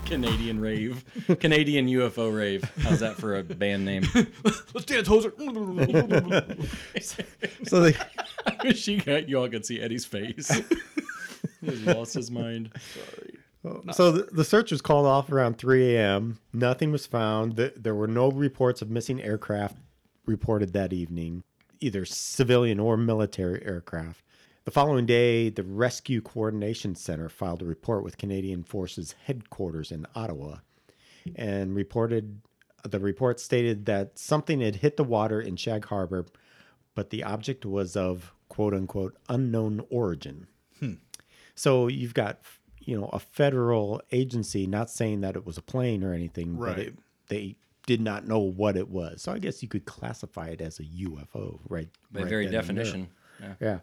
Canadian 0.05 0.61
rave, 0.61 1.05
Canadian 1.41 1.87
UFO 1.89 2.35
rave. 2.35 2.63
How's 2.83 3.01
that 3.01 3.17
for 3.17 3.37
a 3.37 3.43
band 3.43 3.85
name? 3.85 4.05
Let's 4.75 4.85
dance, 4.87 5.09
hoser. 5.09 5.33
So 7.67 7.81
they 7.81 7.95
I 8.47 8.57
wish 8.63 8.87
you 8.87 9.01
got 9.01 9.29
you 9.29 9.41
all 9.41 9.49
could 9.49 9.67
see 9.67 9.81
Eddie's 9.81 10.05
face. 10.05 10.51
He's 11.61 11.81
lost 11.83 12.15
his 12.15 12.31
mind. 12.31 12.71
So 13.93 14.13
the, 14.13 14.29
the 14.31 14.45
search 14.45 14.71
was 14.71 14.83
called 14.83 15.07
off 15.07 15.33
around 15.33 15.57
3 15.57 15.97
a.m. 15.97 16.39
Nothing 16.53 16.93
was 16.93 17.07
found. 17.07 17.57
Th- 17.57 17.73
There 17.77 17.95
were 17.95 18.07
no 18.07 18.31
reports 18.31 18.83
of 18.83 18.91
missing 18.91 19.23
aircraft 19.23 19.77
reported 20.27 20.75
that 20.75 20.93
evening, 20.93 21.43
either 21.85 22.05
civilian 22.05 22.81
or 22.81 22.97
military 22.97 23.65
aircraft. 23.65 24.23
The 24.65 24.71
following 24.71 25.05
day, 25.05 25.51
the 25.51 25.63
Rescue 25.63 26.23
Coordination 26.23 26.95
Center 26.95 27.29
filed 27.29 27.61
a 27.61 27.67
report 27.67 28.03
with 28.03 28.17
Canadian 28.17 28.65
Forces 28.65 29.15
headquarters 29.27 29.93
in 29.93 30.07
Ottawa 30.15 30.57
and 31.37 31.75
reported 31.75 32.41
the 32.83 33.01
report 33.01 33.41
stated 33.41 33.87
that 33.87 34.19
something 34.19 34.61
had 34.61 34.77
hit 34.77 34.97
the 34.97 35.05
water 35.05 35.41
in 35.41 35.57
Shag 35.57 35.87
Harbor, 35.87 36.27
but 36.95 37.11
the 37.11 37.25
object 37.25 37.65
was 37.67 37.97
of 37.97 38.33
quote 38.49 38.75
unquote 38.75 39.17
unknown 39.29 39.85
origin. 39.91 40.47
Hmm. 40.79 40.95
So 41.55 41.89
you've 41.89 42.15
got, 42.15 42.41
you 42.81 42.99
know, 42.99 43.09
a 43.13 43.19
federal 43.19 44.01
agency 44.13 44.67
not 44.67 44.91
saying 44.91 45.21
that 45.21 45.37
it 45.37 45.47
was 45.47 45.59
a 45.59 45.63
plane 45.63 46.03
or 46.03 46.13
anything, 46.13 46.57
but 46.57 46.79
it, 46.79 46.99
they 47.29 47.57
did 47.87 48.01
not 48.01 48.27
know 48.27 48.39
what 48.39 48.77
it 48.77 48.89
was. 48.89 49.23
So 49.23 49.33
I 49.33 49.39
guess 49.39 49.63
you 49.63 49.69
could 49.69 49.85
classify 49.85 50.49
it 50.49 50.61
as 50.61 50.79
a 50.79 50.85
UFO, 50.85 51.61
right? 51.69 51.89
By 52.13 52.21
right 52.21 52.29
very 52.29 52.47
then 52.47 52.55
and 52.55 52.79
there. 52.79 52.85
definition. 52.85 53.09
Yeah. 53.41 53.55
Yeah. 53.61 53.79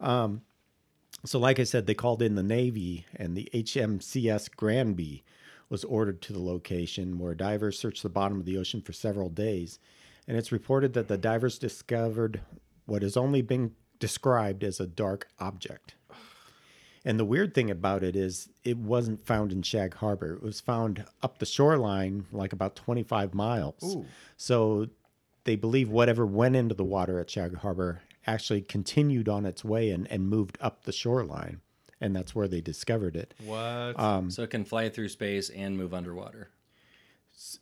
Um, 0.00 0.42
so, 1.24 1.38
like 1.38 1.60
I 1.60 1.64
said, 1.64 1.86
they 1.86 1.94
called 1.94 2.22
in 2.22 2.34
the 2.34 2.42
Navy, 2.42 3.06
and 3.14 3.36
the 3.36 3.48
HMCS 3.54 4.54
Granby 4.56 5.22
was 5.68 5.84
ordered 5.84 6.20
to 6.22 6.32
the 6.32 6.42
location 6.42 7.18
where 7.18 7.34
divers 7.34 7.78
searched 7.78 8.02
the 8.02 8.08
bottom 8.08 8.38
of 8.38 8.44
the 8.44 8.58
ocean 8.58 8.80
for 8.82 8.92
several 8.92 9.28
days. 9.28 9.78
and 10.28 10.36
it's 10.36 10.52
reported 10.52 10.92
that 10.92 11.08
the 11.08 11.18
divers 11.18 11.58
discovered 11.58 12.40
what 12.86 13.02
has 13.02 13.16
only 13.16 13.42
been 13.42 13.72
described 13.98 14.62
as 14.62 14.78
a 14.78 14.86
dark 14.86 15.28
object. 15.40 15.94
And 17.04 17.18
the 17.18 17.24
weird 17.24 17.52
thing 17.54 17.70
about 17.70 18.04
it 18.04 18.14
is 18.14 18.48
it 18.62 18.78
wasn't 18.78 19.26
found 19.26 19.50
in 19.52 19.62
Shag 19.62 19.94
Harbor. 19.94 20.34
It 20.34 20.42
was 20.42 20.60
found 20.60 21.04
up 21.22 21.38
the 21.38 21.46
shoreline, 21.46 22.26
like 22.30 22.52
about 22.52 22.76
25 22.76 23.34
miles. 23.34 23.96
So 24.36 24.88
they 25.44 25.56
believe 25.56 25.88
whatever 25.90 26.24
went 26.24 26.54
into 26.56 26.74
the 26.74 26.84
water 26.84 27.18
at 27.18 27.28
Shag 27.30 27.56
Harbor 27.56 28.02
actually 28.26 28.62
continued 28.62 29.28
on 29.28 29.44
its 29.44 29.64
way 29.64 29.90
and, 29.90 30.06
and 30.10 30.28
moved 30.28 30.56
up 30.60 30.84
the 30.84 30.92
shoreline. 30.92 31.60
And 32.00 32.14
that's 32.14 32.34
where 32.34 32.48
they 32.48 32.60
discovered 32.60 33.16
it. 33.16 33.34
What? 33.44 33.98
Um, 33.98 34.30
so 34.30 34.42
it 34.42 34.50
can 34.50 34.64
fly 34.64 34.88
through 34.88 35.08
space 35.08 35.50
and 35.50 35.76
move 35.76 35.94
underwater. 35.94 36.50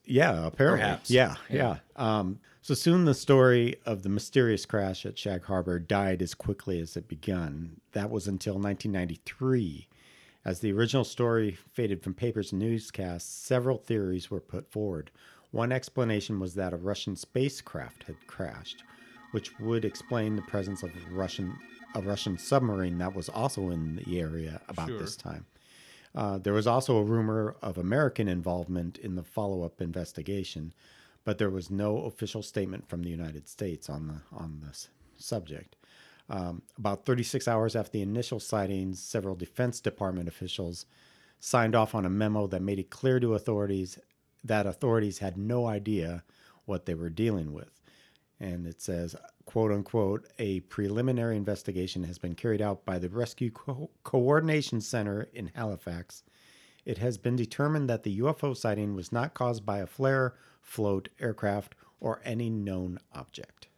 Yeah, 0.04 0.46
apparently. 0.46 0.80
Perhaps. 0.82 1.10
Yeah, 1.10 1.36
yeah. 1.48 1.76
Um, 1.96 2.40
so 2.62 2.74
soon 2.74 3.04
the 3.04 3.14
story 3.14 3.76
of 3.86 4.02
the 4.02 4.08
mysterious 4.08 4.66
crash 4.66 5.06
at 5.06 5.18
Shag 5.18 5.44
Harbor 5.44 5.78
died 5.78 6.20
as 6.22 6.34
quickly 6.34 6.80
as 6.80 6.96
it 6.96 7.08
began. 7.08 7.80
That 7.92 8.10
was 8.10 8.26
until 8.28 8.54
1993. 8.54 9.88
As 10.44 10.60
the 10.60 10.72
original 10.72 11.04
story 11.04 11.58
faded 11.72 12.02
from 12.02 12.14
papers 12.14 12.52
and 12.52 12.60
newscasts, 12.60 13.30
several 13.30 13.78
theories 13.78 14.30
were 14.30 14.40
put 14.40 14.70
forward. 14.70 15.10
One 15.50 15.72
explanation 15.72 16.38
was 16.40 16.54
that 16.54 16.72
a 16.72 16.76
Russian 16.76 17.16
spacecraft 17.16 18.04
had 18.04 18.26
crashed, 18.26 18.82
which 19.32 19.58
would 19.58 19.84
explain 19.84 20.36
the 20.36 20.42
presence 20.42 20.82
of 20.82 20.90
a 20.90 21.14
Russian 21.14 21.56
a 21.96 22.00
Russian 22.00 22.38
submarine 22.38 22.98
that 22.98 23.16
was 23.16 23.28
also 23.28 23.70
in 23.70 23.96
the 23.96 24.20
area 24.20 24.60
about 24.68 24.86
Sure. 24.88 24.98
this 25.00 25.16
time. 25.16 25.44
Uh, 26.14 26.38
there 26.38 26.52
was 26.52 26.66
also 26.66 26.96
a 26.96 27.04
rumor 27.04 27.54
of 27.62 27.78
American 27.78 28.28
involvement 28.28 28.98
in 28.98 29.14
the 29.14 29.22
follow 29.22 29.62
up 29.62 29.80
investigation, 29.80 30.72
but 31.24 31.38
there 31.38 31.50
was 31.50 31.70
no 31.70 31.98
official 32.04 32.42
statement 32.42 32.88
from 32.88 33.02
the 33.02 33.10
United 33.10 33.48
States 33.48 33.88
on 33.88 34.08
the 34.08 34.36
on 34.36 34.60
this 34.66 34.88
subject. 35.16 35.76
Um, 36.28 36.62
about 36.78 37.04
36 37.06 37.48
hours 37.48 37.74
after 37.74 37.92
the 37.92 38.02
initial 38.02 38.38
sightings, 38.38 39.00
several 39.00 39.34
Defense 39.34 39.80
Department 39.80 40.28
officials 40.28 40.86
signed 41.40 41.74
off 41.74 41.94
on 41.94 42.04
a 42.04 42.10
memo 42.10 42.46
that 42.46 42.62
made 42.62 42.78
it 42.78 42.90
clear 42.90 43.18
to 43.18 43.34
authorities 43.34 43.98
that 44.44 44.66
authorities 44.66 45.18
had 45.18 45.36
no 45.36 45.66
idea 45.66 46.22
what 46.64 46.86
they 46.86 46.94
were 46.94 47.10
dealing 47.10 47.52
with. 47.52 47.79
And 48.40 48.66
it 48.66 48.80
says, 48.80 49.14
quote 49.44 49.70
unquote, 49.70 50.26
a 50.38 50.60
preliminary 50.60 51.36
investigation 51.36 52.04
has 52.04 52.18
been 52.18 52.34
carried 52.34 52.62
out 52.62 52.84
by 52.86 52.98
the 52.98 53.10
Rescue 53.10 53.50
Co- 53.50 53.90
Coordination 54.02 54.80
Center 54.80 55.28
in 55.34 55.50
Halifax. 55.54 56.22
It 56.86 56.98
has 56.98 57.18
been 57.18 57.36
determined 57.36 57.90
that 57.90 58.02
the 58.02 58.20
UFO 58.20 58.56
sighting 58.56 58.94
was 58.94 59.12
not 59.12 59.34
caused 59.34 59.66
by 59.66 59.78
a 59.78 59.86
flare, 59.86 60.34
float, 60.62 61.10
aircraft, 61.20 61.74
or 62.00 62.22
any 62.24 62.48
known 62.48 62.98
object. 63.14 63.68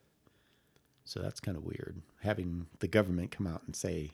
So 1.04 1.20
that's 1.20 1.40
kind 1.40 1.56
of 1.56 1.64
weird, 1.64 2.00
having 2.20 2.66
the 2.78 2.86
government 2.86 3.32
come 3.32 3.48
out 3.48 3.62
and 3.66 3.74
say 3.74 4.12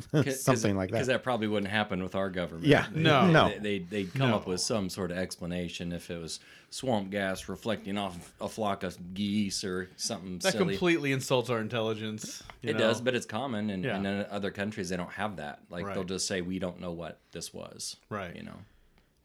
something 0.30 0.76
like 0.76 0.88
that. 0.88 0.94
Because 0.94 1.06
that. 1.08 1.12
that 1.14 1.22
probably 1.22 1.48
wouldn't 1.48 1.70
happen 1.70 2.02
with 2.02 2.14
our 2.14 2.30
government. 2.30 2.66
Yeah. 2.66 2.86
No. 2.94 3.30
No. 3.30 3.48
They, 3.48 3.58
they, 3.58 3.78
they'd 3.78 4.14
come 4.14 4.32
up 4.32 4.46
with 4.46 4.60
some 4.60 4.88
sort 4.88 5.10
of 5.10 5.18
explanation 5.18 5.92
if 5.92 6.10
it 6.10 6.20
was 6.20 6.40
swamp 6.70 7.10
gas 7.10 7.48
reflecting 7.48 7.98
off 7.98 8.32
a 8.40 8.48
flock 8.48 8.82
of 8.82 9.14
geese 9.14 9.62
or 9.64 9.90
something 9.96 10.38
that 10.38 10.52
silly. 10.52 10.74
completely 10.74 11.12
insults 11.12 11.50
our 11.50 11.60
intelligence. 11.60 12.42
you 12.62 12.70
it 12.70 12.72
know? 12.74 12.78
does, 12.78 13.00
but 13.02 13.14
it's 13.14 13.26
common, 13.26 13.68
and, 13.68 13.84
Yeah. 13.84 13.96
and 13.96 14.06
in 14.06 14.26
other 14.30 14.50
countries 14.50 14.88
they 14.88 14.96
don't 14.96 15.12
have 15.12 15.36
that. 15.36 15.60
Like 15.68 15.84
they'll 15.92 16.04
just 16.04 16.26
say 16.26 16.40
we 16.40 16.58
don't 16.58 16.80
know 16.80 16.92
what 16.92 17.20
this 17.32 17.52
was. 17.52 17.96
Right. 18.08 18.34
You 18.34 18.44
know. 18.44 18.56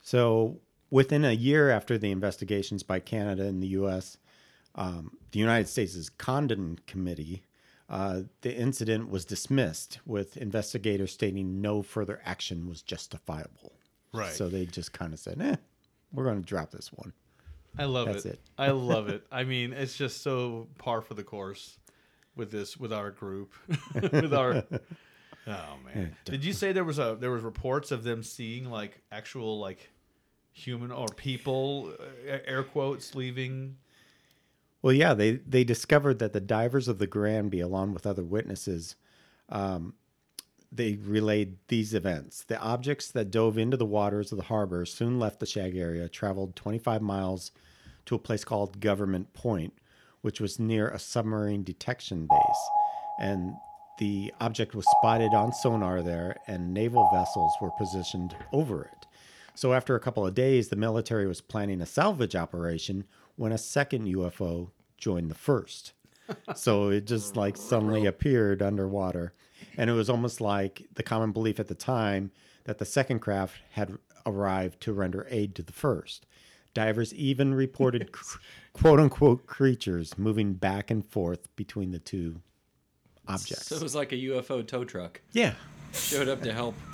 So, 0.01 0.60
within 0.89 1.23
a 1.25 1.31
year 1.31 1.69
after 1.69 1.97
the 1.97 2.12
investigations 2.12 2.83
by 2.83 2.99
Canada 2.99 3.43
and 3.43 3.62
the 3.62 3.67
U.S., 3.67 4.17
um, 4.75 5.12
the 5.31 5.39
United 5.39 5.67
States' 5.67 6.10
Condon 6.10 6.79
Committee, 6.88 7.43
uh, 7.89 8.21
the 8.41 8.56
incident 8.56 9.10
was 9.10 9.26
dismissed, 9.26 10.00
with 10.06 10.38
investigators 10.38 11.12
stating 11.12 11.62
no 11.62 11.82
further 11.82 12.21
action 12.26 12.67
was 12.67 12.82
justifiable. 12.82 13.73
Right. 14.13 14.34
So 14.34 14.50
they 14.50 14.65
just 14.65 14.93
kind 14.93 15.13
of 15.13 15.19
said, 15.19 15.41
"Eh, 15.41 15.56
we're 16.12 16.26
going 16.26 16.41
to 16.41 16.45
drop 16.45 16.71
this 16.71 16.91
one." 16.91 17.13
I 17.78 17.86
love 17.86 18.08
That's 18.08 18.26
it. 18.26 18.34
it. 18.34 18.39
I 18.58 18.71
love 18.71 19.08
it. 19.10 19.26
I 19.32 19.43
mean, 19.43 19.73
it's 19.73 19.95
just 19.95 20.21
so 20.21 20.67
par 20.78 21.02
for 21.02 21.13
the 21.13 21.23
course 21.23 21.78
with 22.36 22.52
this 22.52 22.78
with 22.78 22.91
our 22.91 23.12
group 23.12 23.54
with 23.93 24.34
our. 24.34 24.63
Oh 25.47 25.76
man! 25.86 26.15
Did 26.26 26.43
you 26.43 26.52
say 26.52 26.73
there 26.73 26.84
was 26.84 27.00
a 27.00 27.17
there 27.19 27.32
was 27.32 27.41
reports 27.41 27.91
of 27.91 28.04
them 28.04 28.21
seeing 28.21 28.69
like 28.69 29.02
actual 29.12 29.60
like 29.60 29.89
human 30.52 30.91
or 30.91 31.08
people 31.08 31.93
uh, 32.00 32.38
air 32.45 32.63
quotes 32.63 33.15
leaving? 33.15 33.78
Well, 34.82 34.94
yeah, 34.94 35.13
they 35.13 35.34
they 35.38 35.63
discovered 35.63 36.20
that 36.20 36.34
the 36.34 36.40
divers 36.40 36.88
of 36.88 37.00
the 37.00 37.08
Granby, 37.08 37.60
along 37.60 37.94
with 37.94 38.06
other 38.06 38.24
witnesses, 38.24 38.96
um, 39.50 39.94
they 40.72 40.98
relayed 41.04 41.58
these 41.68 41.94
events. 41.94 42.44
The 42.44 42.60
objects 42.60 43.10
that 43.12 43.32
dove 43.32 43.58
into 43.58 43.78
the 43.78 43.86
waters 43.86 44.32
of 44.32 44.38
the 44.38 44.46
harbor 44.46 44.86
soon 44.86 45.20
left 45.20 45.40
the 45.40 45.46
Shag 45.46 45.76
area, 45.76 46.10
traveled 46.10 46.56
25 46.56 47.02
miles 47.02 47.52
to 48.06 48.16
a 48.16 48.20
place 48.20 48.44
called 48.44 48.80
Government 48.80 49.34
Point, 49.34 49.74
which 50.22 50.40
was 50.40 50.60
near 50.60 50.90
a 50.90 51.00
submarine 51.00 51.63
detection 51.63 52.28
base, 52.30 52.70
and 53.20 53.54
the 54.00 54.32
object 54.40 54.76
was 54.76 54.86
spotted 55.00 55.34
on 55.34 55.54
sonar 55.54 56.04
there, 56.04 56.36
and 56.48 56.74
naval 56.74 57.10
vessels 57.12 57.54
were 57.62 57.72
positioned 57.78 58.36
over 58.54 58.84
it. 58.84 59.08
So 59.56 59.74
after 59.74 59.96
a 59.96 60.00
couple 60.00 60.26
of 60.26 60.36
days, 60.36 60.70
the 60.70 60.76
military 60.76 61.26
was 61.26 61.42
planning 61.42 61.82
a 61.82 61.86
salvage 61.88 62.36
operation 62.36 63.06
when 63.38 63.54
a 63.54 63.58
second 63.58 64.06
UFO 64.08 64.71
joined 64.97 65.32
the 65.32 65.36
first. 65.36 65.93
so 66.56 66.89
it 66.89 67.06
just 67.06 67.38
like 67.38 67.56
suddenly 67.56 68.06
appeared 68.06 68.62
underwater. 68.62 69.34
And 69.78 69.89
it 69.89 69.93
was 69.93 70.10
almost 70.10 70.41
like 70.41 70.86
the 70.93 71.04
common 71.04 71.32
belief 71.32 71.60
at 71.60 71.67
the 71.67 71.76
time 71.76 72.32
that 72.65 72.80
the 72.80 72.86
second 72.86 73.19
craft 73.19 73.62
had 73.71 73.97
arrived 74.26 74.82
to 74.82 74.93
render 74.93 75.26
aid 75.30 75.56
to 75.56 75.63
the 75.63 75.71
first. 75.71 76.26
Divers 76.73 77.13
even 77.13 77.54
reported 77.54 78.12
quote 78.73 79.00
unquote 79.00 79.47
creatures 79.47 80.17
moving 80.17 80.54
back 80.54 80.91
and 80.91 81.06
forth 81.06 81.47
between 81.56 81.91
the 81.91 82.00
two 82.00 82.41
objects. 83.28 83.67
So 83.67 83.76
it 83.76 83.82
was 83.82 83.95
like 83.95 84.12
a 84.12 84.15
UFO 84.15 84.65
tow 84.65 84.84
truck 84.84 85.21
yeah. 85.32 85.54
Showed 85.93 86.28
up 86.28 86.41
to 86.43 86.54
help. 86.54 86.76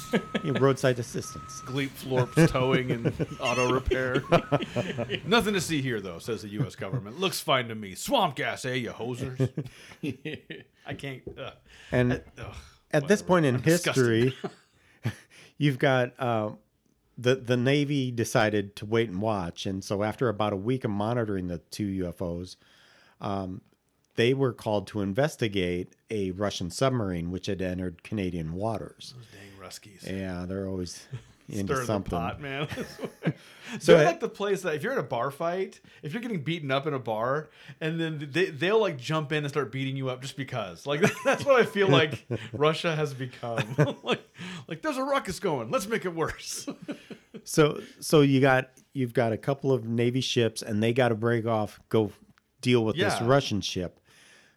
You 0.44 0.52
know, 0.52 0.60
roadside 0.60 1.00
assistance. 1.00 1.62
Gleep 1.66 1.90
Florps 1.90 2.48
towing 2.52 2.92
and 2.92 3.12
auto 3.40 3.72
repair. 3.74 4.24
Nothing 5.26 5.56
to 5.56 5.62
see 5.62 5.82
here, 5.82 6.00
though, 6.00 6.20
says 6.20 6.44
the 6.44 6.50
U.S. 6.50 6.76
government. 6.76 7.20
Looks 7.20 7.40
fine 7.40 7.68
to 7.70 7.76
me. 7.76 7.96
Swamp 7.96 8.36
gas, 8.36 8.64
eh, 8.66 8.74
you 8.74 8.92
hosers? 8.92 9.50
I 10.86 10.94
can't. 10.94 11.24
Ugh. 11.36 11.54
And 11.92 12.22
Ugh, 12.38 12.56
at 12.92 13.08
this 13.08 13.24
point 13.24 13.48
in 13.48 13.56
I'm 13.56 13.64
history, 13.64 14.36
you've 15.58 15.80
got 15.80 16.14
uh, 16.20 16.52
the 17.18 17.36
the 17.36 17.58
Navy 17.58 18.12
decided 18.12 18.76
to 18.78 18.86
wait 18.86 19.10
and 19.10 19.20
watch, 19.20 19.66
and 19.66 19.84
so 19.84 20.04
after 20.04 20.30
about 20.30 20.54
a 20.54 20.58
week 20.58 20.84
of 20.84 20.92
monitoring 20.92 21.48
the 21.48 21.58
two 21.58 21.88
UFOs, 22.06 22.58
um, 23.20 23.62
they 24.16 24.34
were 24.34 24.54
called 24.54 24.88
to 24.88 25.02
investigate 25.02 25.96
a 26.10 26.32
Russian 26.32 26.70
submarine 26.70 27.32
which 27.32 27.48
had 27.48 27.62
entered 27.62 28.04
Canadian 28.04 28.54
waters. 28.54 29.14
Those 29.18 29.26
dang 29.32 29.70
Ruskies. 29.70 30.06
Yeah, 30.10 30.46
they're 30.48 30.68
always 30.68 31.06
into 31.50 31.76
Stir 31.76 31.86
the 31.86 32.00
pot, 32.02 32.40
man. 32.42 32.68
So 33.80 33.96
They're 33.96 34.06
I- 34.06 34.10
like 34.12 34.20
the 34.20 34.30
place 34.30 34.62
that 34.62 34.76
if 34.76 34.84
you're 34.84 34.92
in 34.94 35.00
a 35.00 35.04
bar 35.04 35.32
fight, 35.32 35.80
if 36.04 36.14
you're 36.14 36.22
getting 36.22 36.44
beaten 36.44 36.70
up 36.70 36.86
in 36.86 36.94
a 36.94 37.00
bar, 37.00 37.50
and 37.82 38.00
then 38.00 38.30
they 38.32 38.46
they'll 38.46 38.80
like 38.80 38.98
jump 38.98 39.32
in 39.32 39.40
and 39.40 39.50
start 39.50 39.72
beating 39.72 39.96
you 39.98 40.10
up 40.10 40.22
just 40.22 40.36
because. 40.38 40.86
Like 40.86 41.02
that's 41.24 41.44
what 41.44 41.60
I 41.60 41.66
feel 41.66 41.88
like 41.88 42.28
Russia 42.54 42.96
has 42.96 43.14
become. 43.16 43.64
like 44.04 44.22
like 44.68 44.82
there's 44.84 44.98
a 44.98 45.04
ruckus 45.04 45.40
going. 45.40 45.72
Let's 45.72 45.88
make 45.88 46.06
it 46.06 46.14
worse. 46.14 46.68
So 47.46 47.82
so 48.00 48.22
you 48.22 48.42
got 48.42 48.70
you've 48.94 49.14
got 49.14 49.32
a 49.34 49.38
couple 49.38 49.72
of 49.72 49.86
Navy 49.88 50.22
ships, 50.22 50.62
and 50.62 50.84
they 50.84 50.94
got 50.94 51.10
to 51.10 51.16
break 51.16 51.46
off, 51.48 51.80
go 51.90 52.12
deal 52.62 52.86
with 52.86 52.96
this 52.96 53.20
Russian 53.22 53.62
ship. 53.62 54.00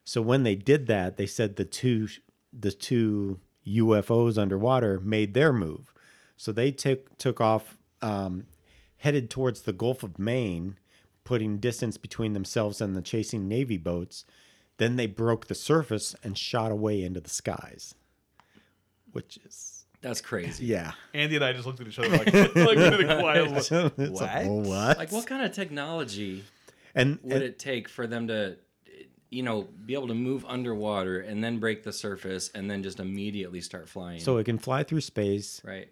So 0.07 0.22
when 0.22 0.44
they 0.44 0.54
did 0.54 0.86
that, 0.86 1.16
they 1.16 1.26
said 1.26 1.57
the 1.57 1.64
two 1.64 2.09
the 2.52 2.70
two 2.70 3.40
UFOs 3.66 4.38
underwater 4.38 5.00
made 5.00 5.34
their 5.34 5.52
move. 5.52 5.92
So 6.36 6.52
they 6.52 6.70
took 6.70 7.18
took 7.18 7.40
off, 7.40 7.76
um, 8.00 8.46
headed 8.98 9.28
towards 9.28 9.62
the 9.62 9.72
Gulf 9.72 10.02
of 10.04 10.16
Maine, 10.18 10.78
putting 11.24 11.59
distance 11.59 11.96
between 11.96 12.34
themselves 12.34 12.80
and 12.80 12.94
the 12.94 13.02
chasing 13.02 13.48
Navy 13.48 13.76
boats. 13.76 14.24
Then 14.78 14.94
they 14.96 15.07
broke 15.07 15.48
the 15.48 15.54
surface 15.57 16.14
and 16.22 16.38
shot 16.38 16.70
away 16.70 17.02
into 17.02 17.20
the 17.20 17.30
skies, 17.30 17.94
which 19.12 19.38
is 19.44 19.86
That's 20.02 20.20
crazy. 20.20 20.66
yeah. 20.66 20.92
Andy 21.14 21.34
and 21.34 21.44
I 21.44 21.52
just 21.52 21.66
looked 21.66 21.80
at 21.80 21.88
each 21.88 21.98
other 21.98 22.11
like 22.11 22.26
like 22.54 22.76
really 22.76 23.04
quiet. 23.07 23.48
It's 23.98 24.20
like, 24.20 24.46
What? 24.46 24.66
what? 24.66 24.98
Like 24.98 25.11
what 25.11 25.26
kind 25.26 25.44
of 25.44 25.52
technology 25.52 26.44
and, 26.94 27.18
would 27.22 27.32
and 27.32 27.42
it 27.42 27.59
take 27.59 27.88
for 27.88 28.07
them 28.07 28.28
to 28.28 28.57
you 29.31 29.43
know 29.43 29.68
be 29.85 29.95
able 29.95 30.09
to 30.09 30.14
move 30.14 30.45
underwater 30.47 31.20
and 31.20 31.43
then 31.43 31.59
break 31.59 31.83
the 31.83 31.93
surface 31.93 32.51
and 32.55 32.70
then 32.70 32.83
just 32.83 33.01
immediately 33.01 33.61
start 33.61 33.89
flying 33.89 34.20
so 34.20 34.37
it 34.37 34.45
can 34.45 34.59
fly 34.59 34.83
through 34.83 35.01
space. 35.01 35.61
right 35.64 35.89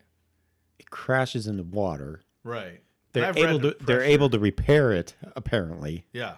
It 0.78 0.90
crashes 0.90 1.46
into 1.46 1.62
water. 1.64 2.20
Right. 2.44 2.80
They're 3.12 3.26
I've 3.26 3.36
able 3.36 3.60
read 3.60 3.78
to 3.78 3.84
they're 3.84 4.02
able 4.02 4.30
to 4.30 4.38
repair 4.38 4.92
it 4.92 5.14
apparently. 5.36 6.04
Yeah. 6.12 6.34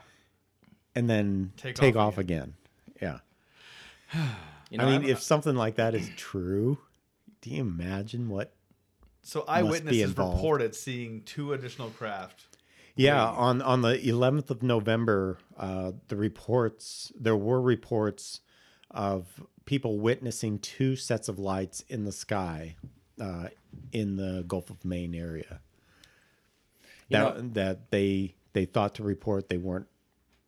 and 0.94 1.08
then 1.10 1.52
Take 1.56 1.74
take, 1.76 1.96
off 1.96 2.14
off, 2.14 2.18
again. 2.18 2.54
Yeah. 3.02 3.18
You 4.68 4.78
know, 4.78 4.84
I 4.84 4.90
mean, 4.90 5.02
I'm- 5.02 5.10
if 5.10 5.22
something 5.22 5.54
like 5.54 5.76
that 5.76 5.94
is 5.94 6.10
true, 6.16 6.78
do 7.40 7.50
you 7.50 7.60
imagine 7.60 8.28
what? 8.28 8.52
So 9.22 9.42
be 9.42 9.48
eyewitnesses 9.48 10.02
involved. 10.02 10.38
reported 10.38 10.74
seeing 10.74 11.22
two 11.22 11.52
additional 11.52 11.90
craft. 11.90 12.46
Yeah, 12.96 13.24
on 13.26 13.60
on 13.62 13.82
the 13.82 13.98
11th 13.98 14.50
of 14.50 14.62
November, 14.62 15.38
uh, 15.56 15.92
the 16.08 16.16
reports 16.16 17.12
there 17.18 17.36
were 17.36 17.60
reports 17.60 18.40
of 18.90 19.42
people 19.66 19.98
witnessing 19.98 20.58
two 20.58 20.96
sets 20.96 21.28
of 21.28 21.38
lights 21.38 21.82
in 21.88 22.04
the 22.04 22.12
sky 22.12 22.76
uh, 23.20 23.48
in 23.92 24.16
the 24.16 24.44
Gulf 24.48 24.70
of 24.70 24.84
Maine 24.84 25.14
area. 25.14 25.60
You 27.08 27.18
That 27.18 27.36
know- 27.42 27.48
that 27.54 27.90
they 27.90 28.34
they 28.54 28.64
thought 28.64 28.94
to 28.96 29.02
report 29.02 29.48
they 29.50 29.58
weren't 29.58 29.88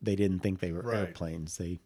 they 0.00 0.16
didn't 0.16 0.38
think 0.40 0.60
they 0.60 0.72
were 0.72 0.82
Right. 0.82 0.98
airplanes. 0.98 1.58
They 1.58 1.80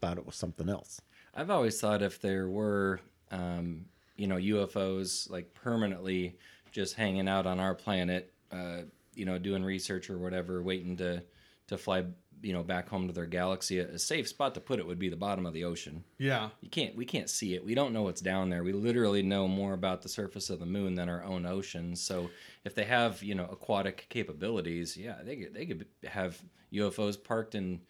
thought 0.00 0.18
it 0.18 0.26
was 0.26 0.34
something 0.36 0.68
else. 0.68 1.00
I've 1.34 1.50
always 1.50 1.80
thought 1.80 2.02
if 2.02 2.20
there 2.20 2.48
were, 2.48 3.00
um, 3.30 3.84
you 4.16 4.26
know, 4.26 4.36
UFOs 4.36 5.30
like 5.30 5.54
permanently 5.54 6.36
just 6.72 6.94
hanging 6.94 7.28
out 7.28 7.46
on 7.46 7.60
our 7.60 7.74
planet, 7.74 8.32
uh, 8.50 8.82
you 9.14 9.24
know, 9.24 9.38
doing 9.38 9.64
research 9.64 10.10
or 10.10 10.18
whatever, 10.18 10.62
waiting 10.62 10.96
to 10.98 11.22
to 11.68 11.78
fly, 11.78 12.04
you 12.42 12.52
know, 12.52 12.62
back 12.62 12.88
home 12.88 13.06
to 13.06 13.12
their 13.12 13.26
galaxy, 13.26 13.78
a 13.78 13.98
safe 13.98 14.28
spot 14.28 14.54
to 14.54 14.60
put 14.60 14.78
it 14.78 14.86
would 14.86 14.98
be 14.98 15.08
the 15.08 15.16
bottom 15.16 15.46
of 15.46 15.54
the 15.54 15.64
ocean. 15.64 16.04
Yeah. 16.18 16.50
You 16.60 16.68
can't, 16.68 16.96
we 16.96 17.04
can't 17.04 17.30
see 17.30 17.54
it. 17.54 17.64
We 17.64 17.74
don't 17.74 17.92
know 17.92 18.02
what's 18.02 18.20
down 18.20 18.50
there. 18.50 18.64
We 18.64 18.72
literally 18.72 19.22
know 19.22 19.46
more 19.46 19.72
about 19.72 20.02
the 20.02 20.08
surface 20.08 20.50
of 20.50 20.58
the 20.58 20.66
moon 20.66 20.94
than 20.94 21.08
our 21.08 21.22
own 21.22 21.46
oceans. 21.46 22.02
So 22.02 22.30
if 22.64 22.74
they 22.74 22.84
have, 22.84 23.22
you 23.22 23.34
know, 23.34 23.46
aquatic 23.50 24.06
capabilities, 24.08 24.96
yeah, 24.96 25.16
they 25.22 25.36
could, 25.36 25.54
they 25.54 25.66
could 25.66 25.86
have 26.04 26.42
UFOs 26.72 27.22
parked 27.22 27.54
in, 27.54 27.80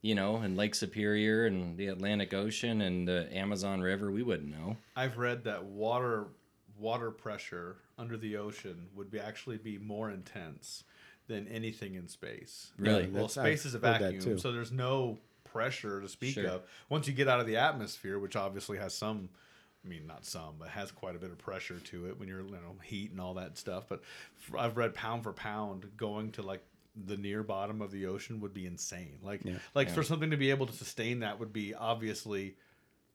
you 0.00 0.16
know, 0.16 0.42
in 0.42 0.56
Lake 0.56 0.74
Superior 0.74 1.46
and 1.46 1.76
the 1.76 1.86
Atlantic 1.86 2.34
Ocean 2.34 2.80
and 2.80 3.06
the 3.06 3.28
Amazon 3.32 3.80
River. 3.80 4.10
We 4.10 4.24
wouldn't 4.24 4.50
know. 4.50 4.76
I've 4.96 5.16
read 5.16 5.44
that 5.44 5.64
water 5.64 6.26
water 6.82 7.10
pressure 7.10 7.76
under 7.96 8.16
the 8.16 8.36
ocean 8.36 8.88
would 8.94 9.10
be 9.10 9.18
actually 9.18 9.56
be 9.56 9.78
more 9.78 10.10
intense 10.10 10.84
than 11.28 11.46
anything 11.48 11.94
in 11.94 12.08
space. 12.08 12.72
Really? 12.76 13.04
Well, 13.06 13.28
That's- 13.28 13.32
space 13.32 13.64
I've 13.64 13.66
is 13.66 13.74
a 13.74 13.78
vacuum, 13.78 14.38
so 14.38 14.52
there's 14.52 14.72
no 14.72 15.18
pressure 15.44 16.00
to 16.00 16.08
speak 16.08 16.34
Sure. 16.34 16.46
of. 16.48 16.62
Once 16.88 17.06
you 17.06 17.12
get 17.14 17.28
out 17.28 17.40
of 17.40 17.46
the 17.46 17.56
atmosphere, 17.56 18.18
which 18.18 18.36
obviously 18.36 18.78
has 18.78 18.92
some 18.92 19.30
I 19.84 19.88
mean, 19.88 20.06
not 20.06 20.24
some, 20.24 20.54
but 20.60 20.68
has 20.68 20.92
quite 20.92 21.16
a 21.16 21.18
bit 21.18 21.32
of 21.32 21.38
pressure 21.38 21.80
to 21.80 22.06
it 22.06 22.16
when 22.16 22.28
you're, 22.28 22.42
you 22.42 22.52
know, 22.52 22.76
heat 22.84 23.10
and 23.10 23.20
all 23.20 23.34
that 23.34 23.58
stuff. 23.58 23.88
But 23.88 24.00
I've 24.56 24.76
read 24.76 24.94
pound 24.94 25.24
for 25.24 25.32
pound, 25.32 25.90
going 25.96 26.30
to 26.32 26.42
like 26.42 26.62
the 26.94 27.16
near 27.16 27.42
bottom 27.42 27.82
of 27.82 27.90
the 27.90 28.06
ocean 28.06 28.40
would 28.42 28.54
be 28.54 28.64
insane. 28.66 29.18
Like, 29.22 29.40
like 29.74 29.90
for 29.90 30.04
something 30.04 30.30
to 30.30 30.36
be 30.36 30.50
able 30.50 30.66
to 30.66 30.72
sustain 30.72 31.20
that 31.20 31.40
would 31.40 31.52
be 31.52 31.74
obviously 31.74 32.54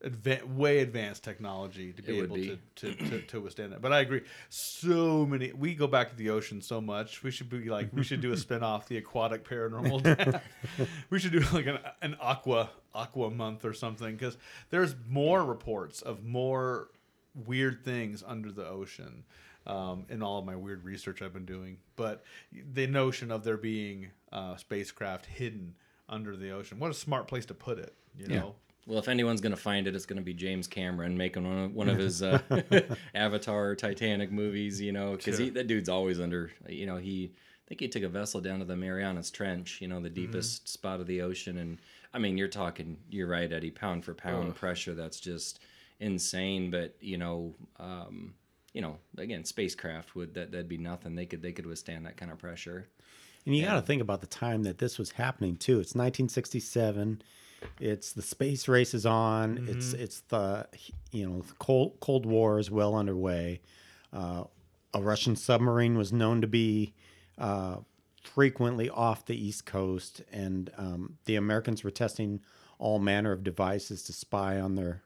adva- 0.04 0.44
way 0.56 0.80
advanced 0.80 1.24
technology 1.24 1.92
to 1.94 2.02
be 2.02 2.20
able 2.20 2.36
be. 2.36 2.60
To, 2.76 2.94
to, 2.94 3.10
to, 3.10 3.22
to 3.22 3.42
withstand 3.42 3.74
that. 3.74 3.82
But 3.82 3.94
I 3.94 4.02
agree. 4.02 4.22
So 4.50 5.26
many. 5.26 5.52
We 5.52 5.74
go 5.76 5.88
back 5.88 6.10
to 6.10 6.16
the 6.16 6.30
ocean 6.30 6.62
so 6.62 6.80
much. 6.82 7.24
We 7.24 7.32
should 7.32 7.50
be 7.50 7.70
like 7.70 7.90
we 7.94 8.04
should 8.04 8.22
do 8.22 8.32
a 8.32 8.38
spin 8.46 8.64
off 8.64 8.88
the 8.88 8.98
aquatic 8.98 9.44
paranormal. 9.44 10.42
we 11.10 11.20
should 11.20 11.32
do 11.32 11.40
like 11.54 11.66
an, 11.66 11.80
an 12.02 12.18
aqua 12.22 12.70
aqua 12.94 13.30
month 13.30 13.66
or 13.66 13.74
something 13.74 14.16
because 14.16 14.38
there's 14.70 14.96
more 15.08 15.44
reports 15.44 16.02
of 16.02 16.24
more 16.24 16.90
weird 17.46 17.84
things 17.84 18.24
under 18.26 18.52
the 18.52 18.66
ocean. 18.68 19.24
Um, 19.66 20.06
in 20.08 20.24
all 20.24 20.40
of 20.40 20.46
my 20.46 20.56
weird 20.56 20.86
research 20.86 21.22
I've 21.22 21.34
been 21.34 21.44
doing, 21.44 21.76
but 21.98 22.24
the 22.72 22.88
notion 22.88 23.32
of 23.32 23.44
there 23.44 23.58
being 23.58 24.12
uh, 24.32 24.56
spacecraft 24.56 25.26
hidden 25.26 25.76
under 26.08 26.38
the 26.38 26.52
ocean, 26.52 26.80
what 26.80 26.90
a 26.90 26.94
smart 26.94 27.28
place 27.28 27.46
to 27.48 27.54
put 27.54 27.78
it, 27.78 27.94
you 28.18 28.28
Yeah. 28.30 28.44
Well, 28.88 29.00
if 29.00 29.10
anyone's 29.10 29.42
going 29.42 29.52
to 29.52 29.62
find 29.62 29.86
it, 29.86 29.96
it's 29.96 30.06
going 30.06 30.18
to 30.18 30.24
be 30.24 30.34
James 30.34 30.66
Cameron 30.66 31.18
making 31.18 31.46
one 31.46 31.58
of, 31.66 31.74
one 31.76 31.90
of 31.90 31.98
his 31.98 32.24
uh, 32.24 32.40
Avatar, 33.14 33.76
Titanic 33.76 34.32
movies, 34.32 34.80
you 34.80 34.94
know, 34.94 35.18
because 35.18 35.38
Sure. 35.38 35.50
that 35.52 35.68
dude's 35.68 35.90
always 35.90 36.22
under, 36.22 36.52
you 36.70 36.86
know, 36.86 36.96
he, 36.96 37.34
I 37.36 37.68
think 37.68 37.82
he 37.82 37.90
took 37.90 38.04
a 38.04 38.08
vessel 38.08 38.40
down 38.40 38.60
to 38.60 38.66
the 38.66 38.78
Marianas 38.78 39.30
Trench, 39.30 39.82
you 39.82 39.90
know, 39.90 40.00
the 40.00 40.10
deepest 40.10 40.70
spot 40.70 41.02
of 41.02 41.08
the 41.08 41.22
ocean. 41.22 41.58
And 41.58 41.80
I 42.14 42.20
mean, 42.20 42.38
you're 42.38 42.48
talking, 42.48 42.96
you're 43.10 43.28
right, 43.28 43.52
Eddie, 43.52 43.72
pound 43.72 44.06
for 44.06 44.14
pound 44.14 44.56
pressure. 44.56 44.94
That's 44.94 45.20
just 45.20 45.60
insane. 46.00 46.72
But, 46.72 46.96
you 47.02 47.18
know, 47.18 47.56
um, 47.82 48.36
you 48.72 48.82
know, 48.82 49.00
again, 49.18 49.44
spacecraft 49.44 50.16
would, 50.16 50.34
that, 50.36 50.52
that'd 50.52 50.70
be 50.70 50.78
nothing. 50.78 51.14
They 51.16 51.26
could, 51.26 51.42
they 51.42 51.52
could 51.52 51.66
withstand 51.66 52.06
that 52.06 52.16
kind 52.16 52.32
of 52.32 52.38
pressure. 52.38 52.88
And 53.46 53.54
you 53.54 53.66
got 53.66 53.76
to 53.76 53.82
think 53.82 54.02
about 54.02 54.22
the 54.22 54.28
time 54.28 54.64
that 54.64 54.78
this 54.78 54.98
was 54.98 55.12
happening 55.12 55.58
too. 55.58 55.80
It's 55.80 55.94
1967. 55.94 57.22
It's 57.80 58.14
the 58.14 58.22
space 58.22 58.68
race 58.68 58.94
is 58.94 59.06
on. 59.06 59.68
It's 59.70 59.94
it's 59.94 60.22
the 60.22 60.68
you 61.12 61.28
know 61.28 61.42
the 61.42 61.54
Cold 61.54 61.98
Cold 62.00 62.26
War 62.26 62.60
is 62.60 62.72
well 62.72 62.96
underway. 62.96 63.62
Uh, 64.14 64.46
a 64.94 65.02
Russian 65.02 65.36
submarine 65.36 65.98
was 65.98 66.14
known 66.14 66.42
to 66.42 66.48
be 66.48 66.94
uh, 67.38 67.78
frequently 68.24 68.90
off 68.90 69.26
the 69.26 69.36
East 69.36 69.66
Coast, 69.66 70.22
and 70.32 70.72
um, 70.78 71.18
the 71.26 71.36
Americans 71.36 71.84
were 71.84 71.92
testing 71.92 72.42
all 72.80 73.00
manner 73.00 73.32
of 73.32 73.44
devices 73.44 74.04
to 74.04 74.14
spy 74.14 74.60
on 74.60 74.76
their 74.76 75.02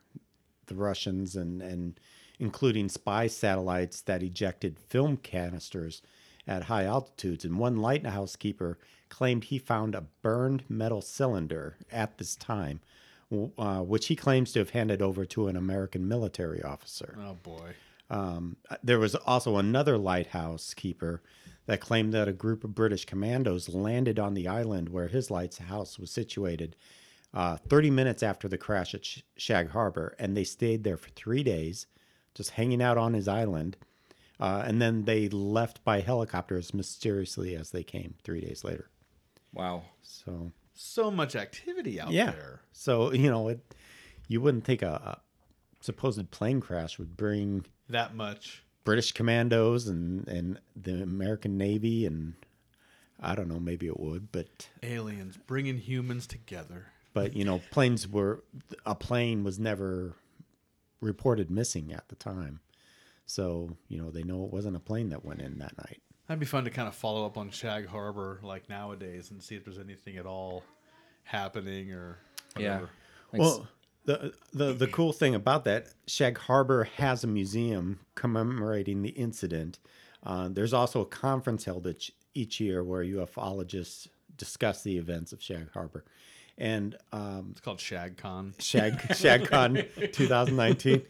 the 0.67 0.75
Russians 0.75 1.35
and 1.35 1.61
and 1.61 1.99
including 2.39 2.89
spy 2.89 3.27
satellites 3.27 4.01
that 4.01 4.23
ejected 4.23 4.79
film 4.79 5.15
canisters 5.17 6.01
at 6.47 6.63
high 6.63 6.85
altitudes. 6.85 7.45
And 7.45 7.59
one 7.59 7.77
lighthouse 7.77 8.35
keeper 8.35 8.79
claimed 9.11 9.43
he 9.43 9.59
found 9.59 9.93
a 9.93 10.05
burned 10.23 10.63
metal 10.67 11.01
cylinder 11.01 11.77
at 11.91 12.17
this 12.17 12.35
time, 12.35 12.79
uh, 13.57 13.81
which 13.81 14.07
he 14.07 14.15
claims 14.15 14.51
to 14.53 14.59
have 14.59 14.71
handed 14.71 15.01
over 15.01 15.25
to 15.25 15.47
an 15.47 15.55
American 15.55 16.07
military 16.07 16.63
officer. 16.63 17.15
Oh 17.19 17.35
boy. 17.35 17.75
Um, 18.09 18.57
there 18.83 18.99
was 18.99 19.13
also 19.13 19.57
another 19.57 19.97
lighthouse 19.97 20.73
keeper 20.73 21.21
that 21.65 21.79
claimed 21.79 22.13
that 22.13 22.27
a 22.27 22.33
group 22.33 22.63
of 22.63 22.73
British 22.75 23.05
commandos 23.05 23.69
landed 23.69 24.17
on 24.17 24.33
the 24.33 24.47
island 24.47 24.89
where 24.89 25.07
his 25.07 25.29
lighthouse 25.29 25.99
was 25.99 26.11
situated 26.11 26.75
uh, 27.33 27.57
30 27.69 27.91
minutes 27.91 28.23
after 28.23 28.47
the 28.47 28.57
crash 28.57 28.93
at 28.93 29.05
Sh- 29.05 29.21
Shag 29.37 29.69
Harbor, 29.69 30.15
and 30.19 30.35
they 30.35 30.43
stayed 30.43 30.83
there 30.83 30.97
for 30.97 31.09
three 31.09 31.43
days, 31.43 31.87
just 32.35 32.51
hanging 32.51 32.81
out 32.81 32.97
on 32.97 33.13
his 33.13 33.27
island. 33.27 33.77
Uh, 34.39 34.63
and 34.65 34.81
then 34.81 35.05
they 35.05 35.29
left 35.29 35.83
by 35.85 36.01
helicopter 36.01 36.57
as 36.57 36.73
mysteriously 36.73 37.55
as 37.55 37.71
they 37.71 37.83
came 37.83 38.15
three 38.23 38.41
days 38.41 38.63
later. 38.63 38.90
Wow. 39.53 39.83
So 40.01 40.51
So 40.73 41.11
much 41.11 41.35
activity 41.35 41.99
out 41.99 42.11
yeah, 42.11 42.31
there. 42.31 42.61
so 42.71 43.11
you 43.13 43.29
know, 43.29 43.49
it, 43.49 43.59
you 44.27 44.41
wouldn't 44.41 44.63
think 44.63 44.81
a, 44.81 44.87
a 44.93 45.21
supposed 45.81 46.29
plane 46.31 46.61
crash 46.61 46.97
would 46.99 47.17
bring 47.17 47.65
That 47.89 48.15
much. 48.15 48.63
British 48.83 49.11
commandos 49.11 49.87
and 49.87 50.27
and 50.27 50.59
the 50.75 51.03
American 51.03 51.57
Navy 51.57 52.05
and 52.05 52.33
I 53.19 53.35
don't 53.35 53.47
know 53.47 53.59
maybe 53.59 53.85
it 53.85 53.99
would 53.99 54.31
but 54.31 54.69
Aliens 54.81 55.37
bringing 55.45 55.77
humans 55.77 56.25
together. 56.25 56.87
but 57.13 57.35
you 57.35 57.45
know 57.45 57.61
planes 57.69 58.07
were 58.07 58.43
a 58.85 58.95
plane 58.95 59.43
was 59.43 59.59
never 59.59 60.15
reported 60.99 61.51
missing 61.51 61.91
at 61.93 62.07
the 62.09 62.15
time 62.15 62.59
so 63.27 63.77
you 63.87 64.01
know 64.01 64.09
they 64.09 64.23
know 64.23 64.43
it 64.45 64.51
wasn't 64.51 64.75
a 64.75 64.79
plane 64.79 65.09
that 65.09 65.23
went 65.23 65.41
in 65.41 65.59
that 65.59 65.77
night 65.77 66.01
That'd 66.31 66.39
be 66.39 66.45
fun 66.45 66.63
to 66.63 66.69
kind 66.69 66.87
of 66.87 66.95
follow 66.95 67.25
up 67.25 67.37
on 67.37 67.49
Shag 67.49 67.87
Harbor 67.87 68.39
like 68.41 68.69
nowadays 68.69 69.31
and 69.31 69.43
see 69.43 69.55
if 69.57 69.65
there's 69.65 69.77
anything 69.77 70.15
at 70.15 70.25
all 70.25 70.63
happening 71.25 71.91
or 71.91 72.19
Yeah. 72.57 72.75
whatever. 72.75 72.89
Like, 73.33 73.41
well 73.41 73.67
the, 74.05 74.33
the 74.53 74.71
the 74.71 74.87
cool 74.87 75.11
thing 75.11 75.35
about 75.35 75.65
that 75.65 75.87
Shag 76.07 76.37
Harbor 76.37 76.85
has 76.95 77.25
a 77.25 77.27
museum 77.27 77.99
commemorating 78.15 79.01
the 79.01 79.09
incident 79.09 79.77
uh, 80.23 80.47
there's 80.47 80.71
also 80.71 81.01
a 81.01 81.05
conference 81.05 81.65
held 81.65 81.85
each, 81.85 82.13
each 82.33 82.61
year 82.61 82.81
where 82.81 83.03
ufologists 83.03 84.07
discuss 84.37 84.83
the 84.83 84.97
events 84.97 85.33
of 85.33 85.43
Shag 85.43 85.69
Harbor 85.73 86.05
and 86.61 86.95
um, 87.11 87.47
It's 87.51 87.59
called 87.59 87.79
ShagCon. 87.79 88.53
Shag 88.61 88.93
ShagCon 89.09 90.13
2019. 90.13 91.01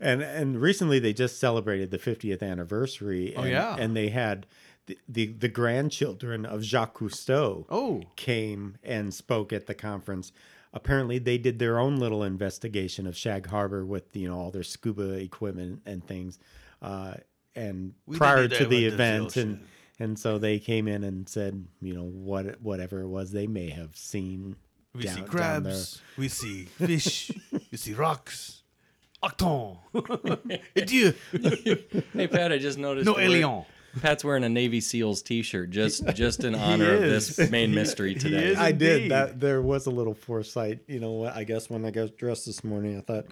and 0.00 0.22
and 0.22 0.60
recently 0.60 0.98
they 0.98 1.12
just 1.12 1.38
celebrated 1.38 1.90
the 1.90 1.98
50th 1.98 2.42
anniversary. 2.42 3.34
And, 3.34 3.44
Oh, 3.46 3.48
yeah. 3.48 3.76
and 3.78 3.96
they 3.96 4.08
had 4.08 4.46
the, 4.86 4.98
the 5.08 5.26
the 5.26 5.48
grandchildren 5.48 6.44
of 6.44 6.62
Jacques 6.62 6.98
Cousteau. 6.98 7.64
Oh. 7.70 8.02
came 8.16 8.76
and 8.82 9.12
spoke 9.14 9.52
at 9.52 9.66
the 9.66 9.74
conference. 9.74 10.32
Apparently, 10.72 11.18
they 11.18 11.38
did 11.38 11.58
their 11.58 11.78
own 11.78 11.96
little 11.96 12.22
investigation 12.22 13.06
of 13.06 13.16
Shag 13.16 13.46
Harbor 13.46 13.84
with 13.86 14.14
you 14.16 14.28
know 14.28 14.38
all 14.38 14.50
their 14.50 14.62
scuba 14.64 15.12
equipment 15.14 15.82
and 15.86 16.06
things. 16.06 16.38
Uh, 16.82 17.14
and 17.54 17.94
We 18.04 18.18
prior 18.18 18.48
to 18.48 18.66
the 18.66 18.86
event, 18.86 19.36
and. 19.36 19.60
And 19.98 20.18
so 20.18 20.38
they 20.38 20.58
came 20.58 20.88
in 20.88 21.04
and 21.04 21.28
said, 21.28 21.66
you 21.80 21.94
know, 21.94 22.04
what 22.04 22.60
whatever 22.60 23.00
it 23.00 23.08
was 23.08 23.32
they 23.32 23.46
may 23.46 23.70
have 23.70 23.96
seen. 23.96 24.56
We 24.94 25.02
down- 25.04 25.16
see 25.16 25.22
crabs. 25.22 26.02
We 26.16 26.28
see 26.28 26.64
fish. 26.78 27.30
we 27.70 27.76
see 27.76 27.94
rocks. 27.94 28.62
Octon. 29.22 29.78
Adieu. 30.76 31.12
Hey, 32.12 32.26
Pat, 32.28 32.52
I 32.52 32.58
just 32.58 32.78
noticed. 32.78 33.06
No 33.06 33.14
the 33.14 33.20
alien. 33.22 33.64
Pat's 34.02 34.22
wearing 34.22 34.44
a 34.44 34.48
Navy 34.50 34.80
SEALs 34.82 35.22
T-shirt 35.22 35.70
just 35.70 36.06
just 36.14 36.44
in 36.44 36.54
honor 36.68 36.94
of 36.94 37.00
this 37.00 37.50
main 37.50 37.74
mystery 37.74 38.14
today. 38.14 38.54
I 38.54 38.72
did. 38.72 39.10
That 39.10 39.40
there 39.40 39.62
was 39.62 39.86
a 39.86 39.90
little 39.90 40.12
foresight. 40.14 40.80
You 40.86 41.00
know 41.00 41.12
what? 41.12 41.34
I 41.34 41.44
guess 41.44 41.70
when 41.70 41.84
I 41.86 41.90
got 41.90 42.16
dressed 42.18 42.44
this 42.46 42.62
morning, 42.62 42.98
I 42.98 43.00
thought 43.00 43.26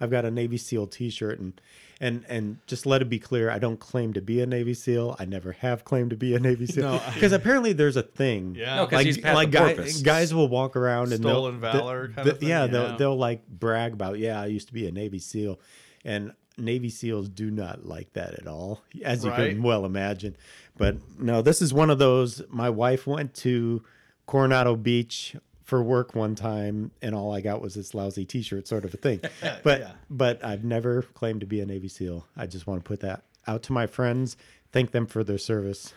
I've 0.00 0.10
got 0.10 0.24
a 0.24 0.30
Navy 0.30 0.56
SEAL 0.56 0.88
T-shirt, 0.88 1.38
and 1.38 1.60
and 2.00 2.24
and 2.28 2.58
just 2.66 2.84
let 2.84 3.00
it 3.02 3.08
be 3.08 3.18
clear, 3.18 3.50
I 3.50 3.58
don't 3.58 3.80
claim 3.80 4.12
to 4.14 4.20
be 4.20 4.40
a 4.42 4.46
Navy 4.46 4.74
SEAL. 4.74 5.16
I 5.18 5.24
never 5.24 5.52
have 5.52 5.84
claimed 5.84 6.10
to 6.10 6.16
be 6.16 6.34
a 6.34 6.38
Navy 6.38 6.66
SEAL 6.72 6.82
No, 6.84 6.94
I- 7.04 7.14
because 7.14 7.32
apparently 7.32 7.72
there's 7.72 7.96
a 7.96 8.02
thing. 8.02 8.54
Yeah. 8.58 8.76
No, 8.76 8.86
'cause 8.86 9.02
he's 9.04 9.18
Pat 9.18 9.34
like 9.34 9.50
the 9.50 9.58
guy- 9.58 9.90
guys 10.02 10.34
will 10.34 10.48
walk 10.48 10.76
around 10.76 11.12
and 11.12 11.22
they'll- 11.24 11.30
Stolen 11.32 11.60
the- 11.60 11.72
valor 11.72 12.08
kind 12.08 12.26
the- 12.28 12.32
of 12.32 12.38
thing, 12.40 12.48
Yeah, 12.48 12.64
yeah. 12.64 12.70
they'll 12.70 12.96
they'll 12.98 13.16
like 13.18 13.46
brag 13.48 13.92
about. 13.94 14.18
Yeah, 14.18 14.40
I 14.40 14.46
used 14.46 14.68
to 14.68 14.74
be 14.74 14.86
a 14.86 14.92
Navy 14.92 15.18
SEAL, 15.18 15.58
and 16.04 16.32
Navy 16.58 16.88
SEAls 16.90 17.34
do 17.34 17.50
not 17.50 17.84
like 17.86 18.12
that 18.14 18.34
at 18.38 18.46
all, 18.46 18.82
as 19.02 19.24
you 19.24 19.30
Right. 19.30 19.50
can 19.52 19.62
well 19.62 19.84
imagine. 19.84 20.36
But 20.76 20.96
no, 21.18 21.40
this 21.42 21.60
is 21.62 21.72
one 21.74 21.88
of 21.90 21.98
those. 21.98 22.42
My 22.50 22.68
wife 22.70 23.06
went 23.06 23.32
to 23.36 23.82
Coronado 24.26 24.74
Beach 24.76 25.36
for 25.66 25.82
work 25.82 26.14
one 26.14 26.36
time, 26.36 26.92
and 27.02 27.12
all 27.14 27.34
I 27.34 27.40
got 27.40 27.60
was 27.60 27.74
this 27.74 27.92
lousy 27.92 28.24
T-shirt, 28.24 28.68
sort 28.68 28.84
of 28.84 28.94
a 28.94 28.96
thing. 28.96 29.20
But 29.64 29.80
yeah. 29.80 29.90
but 30.08 30.42
I've 30.44 30.64
never 30.64 31.02
claimed 31.02 31.40
to 31.40 31.46
be 31.46 31.60
a 31.60 31.66
Navy 31.66 31.88
SEAL. 31.88 32.24
I 32.36 32.46
just 32.46 32.66
want 32.66 32.82
to 32.84 32.88
put 32.88 33.00
that 33.00 33.24
out 33.46 33.64
to 33.64 33.72
my 33.72 33.86
friends. 33.86 34.36
Thank 34.72 34.92
them 34.92 35.06
for 35.06 35.24
their 35.24 35.38
service. 35.38 35.92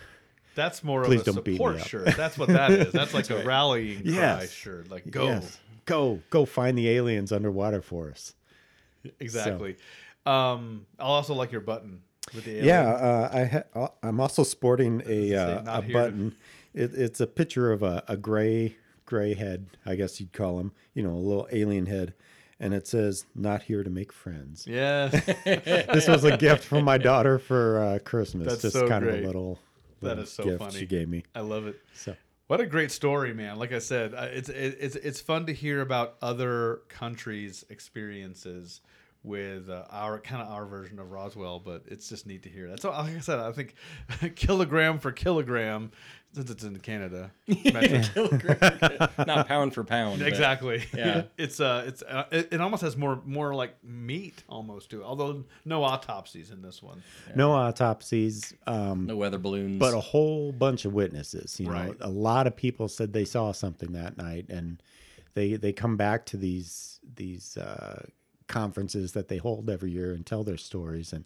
That's 0.55 0.83
more 0.83 1.03
Please 1.03 1.21
of 1.21 1.27
a 1.27 1.33
support 1.33 1.79
shirt. 1.85 2.15
That's 2.17 2.37
what 2.37 2.49
that 2.49 2.71
is. 2.71 2.91
That's 2.91 3.13
like 3.13 3.29
a 3.29 3.43
rallying 3.45 4.01
cry 4.03 4.11
Yes. 4.11 4.51
shirt. 4.51 4.89
Like 4.89 5.09
go. 5.09 5.25
Yes. 5.25 5.59
go 5.85 6.19
go 6.31 6.45
find 6.45 6.75
the 6.77 6.89
aliens 6.89 7.31
underwater 7.31 7.81
for 7.81 8.09
us. 8.09 8.33
Exactly. 9.19 9.77
Um, 10.25 10.85
I'll 10.99 11.11
also 11.11 11.33
like 11.35 11.51
your 11.51 11.61
button 11.61 12.01
with 12.33 12.45
the 12.45 12.51
alien. 12.51 12.65
Yeah, 12.65 12.89
uh, 12.89 13.29
I 13.31 13.45
ha- 13.45 13.63
uh, 13.75 13.87
I'm 14.03 14.19
also 14.19 14.43
sporting 14.43 15.03
a 15.05 15.35
uh, 15.35 15.79
a 15.79 15.81
button. 15.83 16.35
It, 16.73 16.93
it's 16.93 17.19
a 17.19 17.27
picture 17.27 17.71
of 17.71 17.83
a, 17.83 18.03
a 18.07 18.17
gray 18.17 18.75
gray 19.09 19.33
head, 19.33 19.65
I 19.85 19.95
guess 19.95 20.19
you'd 20.19 20.31
call 20.31 20.59
him. 20.59 20.71
You 20.93 21.01
know, 21.03 21.09
a 21.11 21.17
little 21.17 21.47
alien 21.51 21.87
head, 21.87 22.13
and 22.59 22.73
it 22.73 22.87
says 22.87 23.25
"Not 23.33 23.63
here 23.63 23.83
to 23.83 23.89
make 23.89 24.13
friends." 24.13 24.65
Yeah. 24.67 25.09
This 25.45 26.07
was 26.07 26.23
a 26.23 26.37
gift 26.37 26.63
from 26.63 26.85
my 26.85 26.97
daughter 26.99 27.39
for 27.39 27.83
uh, 27.83 27.99
Christmas. 27.99 28.47
That's 28.47 28.61
Just 28.61 28.73
so 28.75 28.87
kind 28.87 29.03
of 29.03 29.09
great. 29.11 29.23
a 29.23 29.27
little, 29.27 29.59
little 30.01 30.23
is 30.23 30.31
so 30.31 30.43
gift 30.43 30.59
funny. 30.59 30.79
she 30.79 30.85
gave 30.85 31.09
me. 31.09 31.23
I 31.33 31.41
love 31.41 31.65
it. 31.67 31.81
So 31.93 32.15
What 32.47 32.61
a 32.61 32.65
great 32.67 32.91
story, 32.91 33.33
man! 33.33 33.57
Like 33.57 33.73
I 33.73 33.79
said, 33.79 34.13
uh, 34.13 34.27
it's 34.31 34.49
it's 34.49 34.95
it's 34.95 35.19
fun 35.19 35.47
to 35.47 35.53
hear 35.53 35.81
about 35.81 36.15
other 36.21 36.81
countries' 36.87 37.65
experiences 37.69 38.81
with 39.23 39.69
uh, 39.69 39.83
our 39.89 40.17
kind 40.19 40.41
of 40.41 40.49
our 40.49 40.65
version 40.65 40.97
of 40.99 41.11
Roswell, 41.11 41.59
but 41.59 41.83
it's 41.87 42.07
just 42.07 42.25
neat 42.25 42.43
to 42.43 42.49
hear 42.49 42.69
that. 42.69 42.81
So, 42.81 42.91
like 42.91 43.15
I 43.15 43.19
said, 43.19 43.39
I 43.39 43.51
think 43.51 43.75
kilogram 44.35 44.97
for 44.99 45.11
kilogram, 45.11 45.91
since 46.33 46.49
it's 46.51 46.63
in 46.63 46.77
Canada, 46.79 47.31
metric. 47.47 48.05
Not 49.27 49.47
pound 49.47 49.73
for 49.73 49.83
pound. 49.83 50.21
exactly. 50.21 50.83
Yeah. 50.95 51.23
it's 51.37 51.59
uh, 51.59 51.83
it's 51.87 52.01
uh, 52.03 52.25
it, 52.31 52.49
it 52.51 52.61
almost 52.61 52.81
has 52.83 52.95
more 52.97 53.21
more 53.25 53.53
like 53.55 53.75
meat 53.83 54.43
almost 54.47 54.91
to 54.91 55.01
it. 55.01 55.03
Although 55.03 55.43
no 55.65 55.83
autopsies 55.83 56.51
in 56.51 56.61
this 56.61 56.81
one. 56.83 57.01
no 57.35 57.51
autopsies. 57.51 58.53
Um, 58.67 59.05
No 59.07 59.15
weather 59.17 59.37
balloons. 59.39 59.79
but 59.79 59.93
a 59.93 59.99
whole 59.99 60.51
bunch 60.51 60.85
of 60.85 60.93
witnesses. 60.93 61.59
You 61.59 61.67
know, 61.67 61.95
a 62.01 62.09
lot 62.09 62.47
of 62.47 62.55
people 62.55 62.87
said 62.87 63.13
they 63.13 63.25
saw 63.25 63.51
something 63.51 63.93
that 63.93 64.17
night, 64.17 64.45
and 64.49 64.81
they 65.33 65.55
they 65.55 65.73
come 65.73 65.97
back 65.97 66.25
to 66.27 66.37
these 66.37 66.99
these 67.15 67.57
uh, 67.57 68.05
conferences 68.47 69.13
that 69.13 69.27
they 69.29 69.37
hold 69.37 69.69
every 69.69 69.91
year 69.91 70.11
and 70.13 70.25
tell 70.25 70.43
their 70.43 70.57
stories. 70.57 71.13
And 71.13 71.25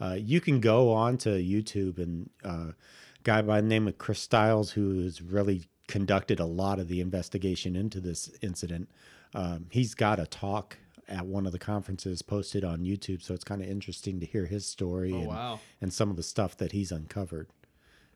uh, 0.00 0.16
you 0.18 0.40
can 0.40 0.60
go 0.60 0.92
on 0.92 1.16
to 1.18 1.30
YouTube 1.30 1.98
and 1.98 2.30
uh, 2.44 2.68
a 2.68 2.74
guy 3.22 3.42
by 3.42 3.60
the 3.60 3.66
name 3.66 3.88
of 3.88 3.98
Chris 3.98 4.20
Styles, 4.20 4.72
who 4.72 5.02
has 5.02 5.20
really 5.22 5.68
conducted 5.86 6.38
a 6.40 6.44
lot 6.44 6.78
of 6.78 6.88
the 6.88 7.00
investigation 7.00 7.74
into 7.76 8.00
this 8.00 8.30
incident. 8.42 8.88
Um, 9.34 9.66
he's 9.70 9.94
got 9.94 10.18
a 10.18 10.26
talk 10.26 10.78
at 11.08 11.24
one 11.26 11.46
of 11.46 11.52
the 11.52 11.58
conferences 11.58 12.20
posted 12.22 12.64
on 12.64 12.80
YouTube, 12.80 13.22
so 13.22 13.32
it's 13.34 13.44
kind 13.44 13.62
of 13.62 13.68
interesting 13.68 14.20
to 14.20 14.26
hear 14.26 14.44
his 14.46 14.66
story 14.66 15.12
and, 15.12 15.26
Oh, 15.26 15.30
wow. 15.30 15.60
and 15.80 15.92
some 15.92 16.10
of 16.10 16.16
the 16.16 16.22
stuff 16.22 16.56
that 16.58 16.72
he's 16.72 16.92
uncovered. 16.92 17.48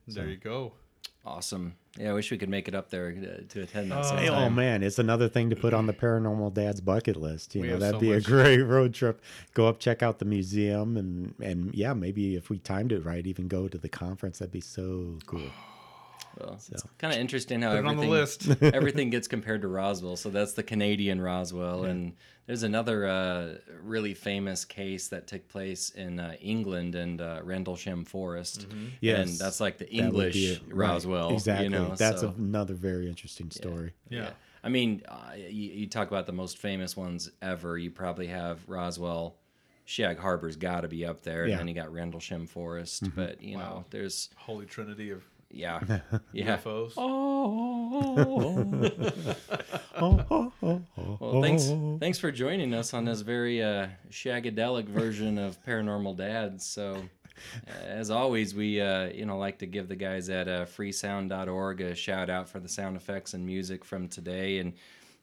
There 0.06 0.28
you 0.28 0.36
go. 0.36 0.72
Awesome. 1.24 1.74
Yeah, 1.98 2.10
I 2.10 2.12
wish 2.14 2.30
we 2.30 2.38
could 2.38 2.48
make 2.48 2.68
it 2.68 2.74
up 2.74 2.88
there 2.90 3.08
uh, 3.16 3.42
to 3.50 3.62
attend 3.62 3.90
that 3.90 3.98
Hey, 4.04 4.26
sometime. 4.26 4.30
oh 4.30 4.48
man, 4.50 4.82
it's 4.82 4.98
another 4.98 5.28
thing 5.28 5.50
to 5.50 5.56
put 5.56 5.74
on 5.74 5.86
the 5.86 5.92
paranormal 5.92 6.54
dad's 6.54 6.80
bucket 6.80 7.16
list. 7.16 7.54
You 7.54 7.60
We 7.62 7.68
know, 7.68 7.78
that'd 7.78 7.96
so 7.96 8.00
be 8.00 8.12
much- 8.14 8.24
a 8.24 8.26
great 8.26 8.62
road 8.62 8.94
trip. 8.94 9.20
Go 9.52 9.68
up, 9.68 9.78
check 9.78 10.02
out 10.02 10.18
the 10.18 10.24
museum, 10.24 10.96
and 10.96 11.34
and 11.42 11.74
yeah, 11.74 11.92
maybe 11.92 12.34
if 12.34 12.48
we 12.50 12.58
timed 12.58 12.92
it 12.92 13.04
right, 13.04 13.26
even 13.26 13.46
go 13.48 13.68
to 13.68 13.76
the 13.78 13.88
conference. 13.90 14.38
That'd 14.38 14.52
be 14.52 14.60
so 14.60 15.18
cool. 15.26 15.42
Well, 16.38 16.54
it's 16.54 16.84
kind 16.98 17.12
of 17.12 17.20
interesting 17.20 17.62
how 17.62 17.70
Put 17.70 17.78
it 17.78 17.86
on 17.86 17.94
everything 17.94 18.10
the 18.10 18.16
list. 18.16 18.62
everything 18.74 19.10
gets 19.10 19.28
compared 19.28 19.62
to 19.62 19.68
Roswell. 19.68 20.16
So 20.16 20.30
that's 20.30 20.52
the 20.54 20.62
Canadian 20.62 21.20
Roswell, 21.20 21.84
and 21.84 22.14
there's 22.46 22.62
another 22.62 23.06
uh, 23.06 23.54
really 23.82 24.14
famous 24.14 24.64
case 24.64 25.08
that 25.08 25.26
took 25.26 25.48
place 25.48 25.90
in 25.90 26.18
uh, 26.18 26.34
England 26.40 26.94
and 26.94 27.20
uh, 27.20 27.40
Rendlesham 27.42 28.04
Forest. 28.04 28.66
Yes, 29.00 29.28
and 29.28 29.38
that's 29.38 29.60
like 29.60 29.78
the 29.78 29.90
English 29.90 30.34
be 30.34 30.46
it. 30.46 30.62
Right, 30.66 30.88
Roswell. 30.88 31.32
Exactly. 31.32 31.64
You 31.64 31.70
know, 31.70 31.94
that's 31.94 32.22
so, 32.22 32.34
another 32.36 32.74
very 32.74 33.08
interesting 33.08 33.50
story. 33.50 33.92
Yeah. 34.08 34.30
I 34.64 34.68
mean, 34.68 35.02
uh, 35.08 35.32
you, 35.36 35.70
you 35.72 35.86
talk 35.88 36.08
about 36.08 36.26
the 36.26 36.32
most 36.32 36.58
famous 36.58 36.96
ones 36.96 37.30
ever. 37.40 37.76
You 37.76 37.90
probably 37.90 38.28
have 38.28 38.68
Roswell. 38.68 39.36
Shag 39.84 40.18
Harbor's 40.18 40.56
got 40.56 40.82
to 40.82 40.88
be 40.88 41.04
up 41.04 41.22
there, 41.22 41.46
Yeah. 41.46 41.52
and 41.52 41.60
then 41.60 41.68
you 41.68 41.74
got 41.74 41.92
Rendlesham 41.92 42.46
Forest. 42.46 43.04
Mm-hmm. 43.04 43.20
But 43.20 43.42
you 43.42 43.56
know, 43.58 43.84
there's 43.90 44.30
Holy 44.36 44.64
Trinity 44.66 45.10
of 45.10 45.24
yeah, 45.52 46.00
yeah. 46.32 46.58
UFOs. 46.58 46.92
Well, 51.20 51.42
thanks 51.42 51.70
thanks 52.00 52.18
for 52.18 52.32
joining 52.32 52.72
us 52.74 52.92
on 52.94 53.04
this 53.04 53.20
very 53.20 53.62
uh, 53.62 53.86
shagadelic 54.10 54.88
version 54.88 55.38
of 55.38 55.62
Paranormal 55.64 56.16
Dads. 56.16 56.66
So, 56.66 57.02
as 57.86 58.10
always, 58.10 58.52
we 58.54 58.80
uh, 58.80 59.06
you 59.06 59.26
know 59.26 59.38
like 59.38 59.58
to 59.58 59.66
give 59.66 59.86
the 59.88 59.96
guys 59.96 60.28
at 60.28 60.48
uh, 60.48 60.64
freesound.org 60.64 61.80
a 61.82 61.94
shout 61.94 62.30
out 62.30 62.48
for 62.48 62.58
the 62.58 62.68
sound 62.68 62.96
effects 62.96 63.34
and 63.34 63.46
music 63.46 63.84
from 63.84 64.08
today, 64.08 64.58
and 64.58 64.72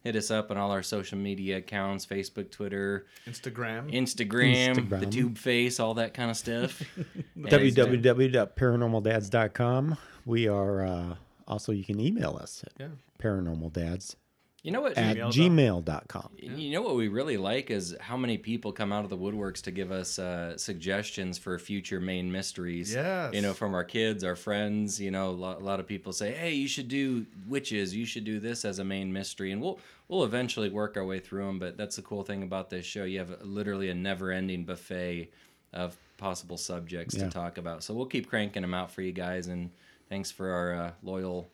hit 0.03 0.15
us 0.15 0.31
up 0.31 0.49
on 0.51 0.57
all 0.57 0.71
our 0.71 0.83
social 0.83 1.17
media 1.17 1.57
accounts: 1.57 2.05
Facebook, 2.05 2.51
Twitter, 2.51 3.07
Instagram. 3.27 3.93
Instagram, 3.93 4.89
the 4.99 5.05
tube 5.05 5.37
face, 5.37 5.79
all 5.79 5.95
that 5.95 6.13
kind 6.13 6.31
of 6.31 6.37
stuff. 6.37 6.81
Www.paranormaldads.com. 7.37 9.97
We 10.25 10.47
are 10.47 10.85
uh, 10.85 11.15
also 11.47 11.71
you 11.71 11.83
can 11.83 11.99
email 11.99 12.37
us 12.41 12.63
at 12.65 12.73
Yeah. 12.79 12.87
paranormaldads 13.19 14.15
You 14.63 14.71
know 14.71 14.81
what? 14.81 14.97
at 14.97 15.15
Gmail 15.17 15.85
dot- 15.85 16.07
gmail.com. 16.09 16.29
You 16.37 16.71
know 16.71 16.81
what 16.81 16.95
we 16.95 17.07
really 17.07 17.37
like 17.37 17.71
is 17.71 17.95
how 18.01 18.17
many 18.17 18.37
people 18.37 18.71
come 18.73 18.91
out 18.91 19.03
of 19.05 19.09
the 19.09 19.17
woodworks 19.17 19.61
to 19.63 19.71
give 19.71 19.89
us 19.91 20.19
uh, 20.19 20.57
suggestions 20.57 21.37
for 21.37 21.57
future 21.57 21.99
main 22.01 22.29
mysteries. 22.31 22.93
Yes. 22.93 23.33
You 23.33 23.41
know, 23.41 23.53
from 23.53 23.73
our 23.73 23.85
kids, 23.85 24.23
our 24.25 24.35
friends. 24.35 24.99
You 24.99 25.11
know, 25.11 25.29
a 25.29 25.31
lot, 25.31 25.61
a 25.61 25.63
lot 25.63 25.79
of 25.79 25.87
people 25.87 26.11
say, 26.11 26.33
"Hey, 26.33 26.53
you 26.53 26.67
should 26.67 26.89
do 26.89 27.25
witches. 27.47 27.95
You 27.95 28.05
should 28.05 28.25
do 28.25 28.39
this 28.41 28.65
as 28.65 28.79
a 28.79 28.83
main 28.83 29.11
mystery," 29.13 29.51
and 29.53 29.61
we'll 29.61 29.79
we'll 30.09 30.25
eventually 30.25 30.69
work 30.69 30.97
our 30.97 31.05
way 31.05 31.19
through 31.19 31.45
them. 31.45 31.57
But 31.59 31.77
that's 31.77 31.95
the 31.95 32.01
cool 32.01 32.23
thing 32.23 32.43
about 32.43 32.69
this 32.69 32.85
show. 32.85 33.05
You 33.05 33.19
have 33.19 33.41
literally 33.43 33.89
a 33.89 33.95
never-ending 33.95 34.65
buffet 34.65 35.31
of 35.71 35.95
possible 36.17 36.57
subjects 36.57 37.15
Yeah. 37.15 37.25
to 37.25 37.29
talk 37.29 37.57
about. 37.57 37.81
So 37.83 37.93
we'll 37.93 38.07
keep 38.07 38.27
cranking 38.27 38.63
them 38.63 38.73
out 38.73 38.91
for 38.91 39.01
you 39.03 39.11
guys. 39.13 39.47
And 39.47 39.69
thanks 40.09 40.31
for 40.31 40.49
our 40.51 40.73
uh, 40.73 40.91
loyal. 41.03 41.49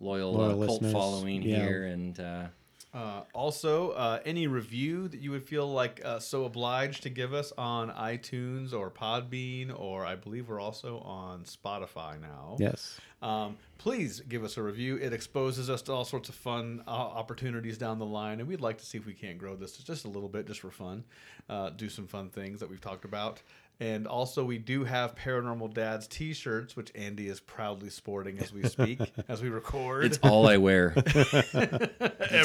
Loyal, 0.00 0.32
Loyal 0.32 0.62
uh, 0.62 0.66
cult 0.66 0.86
following 0.92 1.42
Yeah. 1.42 1.56
here, 1.66 1.84
and 1.86 2.18
uh, 2.20 2.46
Uh, 2.94 3.22
also, 3.34 3.90
uh, 3.90 4.18
any 4.24 4.46
review 4.46 5.08
that 5.08 5.20
you 5.20 5.30
would 5.30 5.42
feel 5.46 5.70
like 5.70 6.00
uh, 6.04 6.18
so 6.18 6.44
obliged 6.44 7.02
to 7.02 7.10
give 7.10 7.34
us 7.34 7.52
on 7.58 7.90
iTunes 7.90 8.72
or 8.72 8.90
Podbean, 8.90 9.78
or 9.78 10.06
I 10.06 10.14
believe 10.14 10.48
we're 10.48 10.60
also 10.60 11.00
on 11.00 11.44
Spotify 11.44 12.18
now. 12.20 12.56
Yes. 12.58 12.98
Um, 13.20 13.58
please 13.76 14.20
give 14.20 14.42
us 14.42 14.56
a 14.56 14.62
review. 14.62 14.96
It 14.96 15.12
exposes 15.12 15.68
us 15.68 15.82
to 15.82 15.92
all 15.92 16.04
sorts 16.06 16.28
of 16.30 16.34
fun 16.34 16.82
uh, 16.86 16.90
opportunities 16.90 17.76
down 17.76 17.98
the 17.98 18.06
line, 18.06 18.40
and 18.40 18.48
we'd 18.48 18.62
like 18.62 18.78
to 18.78 18.86
see 18.86 18.96
if 18.96 19.04
we 19.04 19.12
can't 19.12 19.36
grow 19.36 19.54
this 19.54 19.76
just 19.76 20.04
a 20.06 20.08
little 20.08 20.28
bit, 20.28 20.46
just 20.46 20.60
for 20.60 20.70
fun. 20.70 21.04
Uh, 21.50 21.70
do 21.70 21.88
some 21.90 22.06
fun 22.06 22.30
things 22.30 22.58
that 22.60 22.70
we've 22.70 22.80
talked 22.80 23.04
about. 23.04 23.42
And 23.80 24.08
also, 24.08 24.44
we 24.44 24.58
do 24.58 24.82
have 24.82 25.14
Paranormal 25.14 25.72
Dads 25.72 26.08
T-shirts, 26.08 26.74
which 26.74 26.90
Andy 26.96 27.28
is 27.28 27.38
proudly 27.38 27.90
sporting 27.90 28.40
as 28.40 28.52
we 28.52 28.64
speak, 28.64 28.98
as 29.28 29.40
we 29.40 29.50
record. 29.50 30.04
It's 30.04 30.18
all 30.18 30.48
I 30.48 30.56
wear. 30.56 30.90
That's 30.96 31.54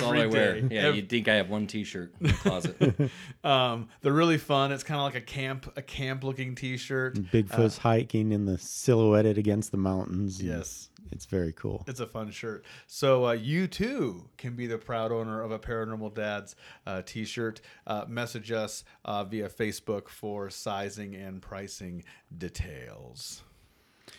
all 0.03 0.13
I 0.13 0.19
Every 0.19 0.27
wear. 0.27 0.57
Yeah, 0.57 0.81
Ev- 0.89 0.95
you'd 0.95 1.09
think 1.09 1.27
I 1.27 1.35
have 1.35 1.49
one 1.49 1.65
T-shirt 1.65 2.13
in 2.21 2.27
the 2.27 2.33
closet. 2.33 3.11
Um, 3.43 3.89
they're 4.01 4.13
really 4.13 4.37
fun. 4.37 4.71
It's 4.71 4.83
kind 4.83 4.99
of 4.99 5.05
like 5.05 5.15
a 5.15 5.21
camp, 5.25 5.73
a 5.75 5.81
camp 5.81 6.23
looking 6.23 6.55
T-shirt. 6.55 7.15
Bigfoot's 7.15 7.77
hiking 7.77 8.31
in 8.31 8.45
the 8.45 8.57
silhouetted 8.57 9.37
against 9.37 9.71
the 9.71 9.77
mountains. 9.77 10.39
and 10.39 10.47
Yes. 10.49 10.89
It's 11.13 11.25
very 11.25 11.53
cool. 11.53 11.83
It's 11.87 11.99
a 11.99 12.07
fun 12.07 12.31
shirt. 12.31 12.65
So 12.87 13.27
uh, 13.27 13.31
you 13.33 13.67
too 13.67 14.29
can 14.37 14.55
be 14.55 14.65
the 14.65 14.79
proud 14.79 15.11
owner 15.11 15.41
of 15.41 15.51
a 15.51 15.59
Paranormal 15.59 16.15
Dads 16.15 16.55
uh, 16.87 17.03
T-shirt. 17.05 17.61
Uh, 17.85 18.05
message 18.07 18.51
us 18.51 18.83
uh, 19.05 19.23
via 19.23 19.47
Facebook 19.47 20.09
for 20.09 20.49
sizing 20.49 21.13
and 21.15 21.39
pricing 21.41 22.03
details. 22.35 23.43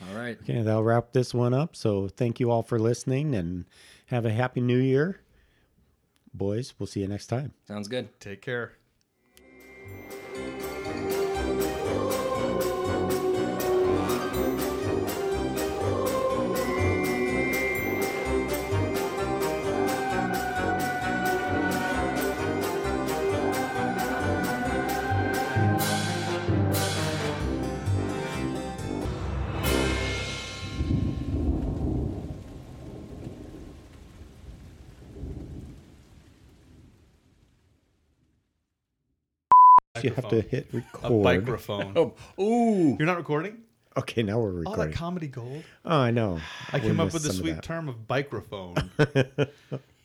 All 0.08 0.16
right. 0.16 0.38
Okay, 0.42 0.62
that'll 0.62 0.84
wrap 0.84 1.12
this 1.12 1.34
one 1.34 1.52
up. 1.52 1.74
So 1.74 2.08
thank 2.08 2.38
you 2.38 2.50
all 2.50 2.62
for 2.62 2.78
listening 2.78 3.34
and 3.34 3.64
have 4.06 4.24
a 4.24 4.30
happy 4.30 4.60
new 4.60 4.78
year. 4.78 5.20
Boys, 6.32 6.74
we'll 6.78 6.86
see 6.86 7.00
you 7.00 7.08
next 7.08 7.26
time. 7.26 7.52
Sounds 7.66 7.88
good. 7.88 8.08
Take 8.20 8.40
care. 8.40 8.72
You 40.04 40.10
have 40.12 40.28
to 40.28 40.36
Microphone. 40.36 40.50
hit 40.50 40.84
A 41.02 41.10
microphone. 41.10 41.92
Oh, 41.96 42.42
ooh. 42.42 42.96
You're 42.98 43.06
not 43.06 43.16
recording? 43.16 43.58
Okay, 43.96 44.22
now 44.22 44.38
we're 44.38 44.50
recording. 44.50 44.80
All 44.80 44.86
that 44.88 44.94
comedy 44.94 45.28
gold. 45.28 45.62
Oh, 45.84 45.96
I 45.98 46.10
know. 46.10 46.40
I 46.72 46.76
We 46.78 46.82
came 46.88 47.00
up 47.00 47.12
with 47.12 47.22
the 47.22 47.32
some 47.32 47.36
of 47.36 47.36
sweet 47.36 47.62
term 47.62 47.88
of 47.88 48.06
bikerophone. 48.08 48.88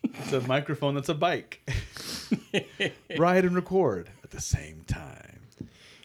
it's 0.04 0.32
a 0.32 0.40
microphone 0.42 0.94
that's 0.94 1.08
a 1.08 1.14
bike. 1.14 1.60
Ride 3.18 3.44
and 3.44 3.54
record 3.54 4.10
at 4.24 4.30
the 4.30 4.40
same 4.40 4.82
time. 4.86 5.40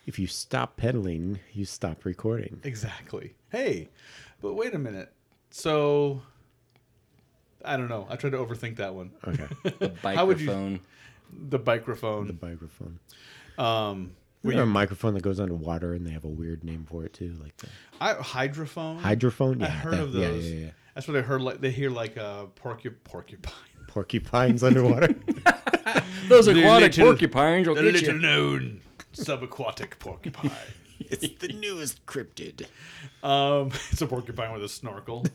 If 0.08 0.20
you 0.20 0.28
stop 0.28 0.78
pedaling, 0.78 1.40
you 1.54 1.64
stop 1.66 2.04
recording. 2.06 2.60
Exactly. 2.64 3.34
Hey, 3.50 3.90
but 4.42 4.56
wait 4.56 4.74
a 4.74 4.80
minute. 4.80 5.12
So, 5.52 6.22
I 7.64 7.78
don't 7.78 7.88
know. 7.88 8.08
I 8.10 8.16
tried 8.18 8.32
to 8.32 8.38
overthink 8.38 8.76
that 8.78 8.94
one. 8.94 9.12
Okay. 9.28 9.48
The 9.80 9.92
How 10.04 10.26
would 10.26 10.42
you- 10.42 10.48
microphone. 10.48 12.28
The 12.28 12.46
microphone. 12.46 13.00
Microphone. 13.58 13.92
Um, 13.92 14.12
We 14.44 14.54
were 14.54 14.60
have 14.60 14.68
a 14.68 14.72
microphone 14.72 15.14
that 15.16 15.24
goes 15.24 15.40
underwater, 15.40 15.94
and 15.94 16.06
they 16.06 16.12
have 16.12 16.24
a 16.26 16.30
weird 16.30 16.64
name 16.64 16.86
for 16.90 17.04
it 17.06 17.14
too, 17.14 17.34
like 17.42 17.56
the 17.58 17.68
I, 18.00 18.14
hydrophone. 18.14 19.00
hydrophone. 19.02 19.62
I 19.64 19.68
Yeah, 19.68 19.72
heard 19.72 19.94
that- 19.94 20.02
of 20.04 20.12
those. 20.14 20.46
Yeah, 20.50 20.66
yeah, 20.66 20.70
That's 20.94 21.08
what 21.08 21.18
I 21.18 21.22
heard. 21.22 21.42
Like 21.42 21.62
they 21.62 21.72
hear 21.72 21.90
like 21.90 22.16
a 22.18 22.48
porcu- 22.62 22.94
porcupine. 23.04 23.54
Porcupines 23.88 24.62
underwater. 24.64 25.16
Those 26.28 26.48
aquatic 26.50 26.98
little- 26.98 27.14
porcupines 27.14 27.66
will 27.68 27.76
The 27.76 27.84
get 27.84 27.94
little 27.94 28.16
you. 28.16 28.22
known 28.22 28.82
subaquatic 29.14 30.00
porcupine. 30.00 30.52
it's 31.00 31.28
the 31.40 31.48
newest 31.54 32.06
cryptid. 32.06 32.66
Um, 33.24 33.72
it's 33.92 34.02
a 34.02 34.08
porcupine 34.08 34.52
with 34.52 34.64
a 34.64 34.68
snorkel. 34.70 35.26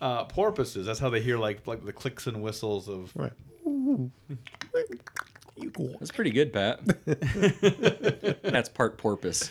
uh, 0.00 0.24
porpoises. 0.24 0.84
That's 0.86 0.98
how 0.98 1.08
they 1.08 1.22
hear 1.22 1.38
like 1.38 1.66
like 1.66 1.84
the 1.86 1.92
clicks 1.94 2.26
and 2.26 2.42
whistles 2.42 2.88
of. 2.88 3.10
Right. 3.16 3.32
You 5.56 5.70
go. 5.70 5.88
That's 5.98 6.10
pretty 6.10 6.30
good, 6.30 6.52
Pat. 6.52 6.80
That's 8.42 8.68
part 8.68 8.98
porpoise. 8.98 9.50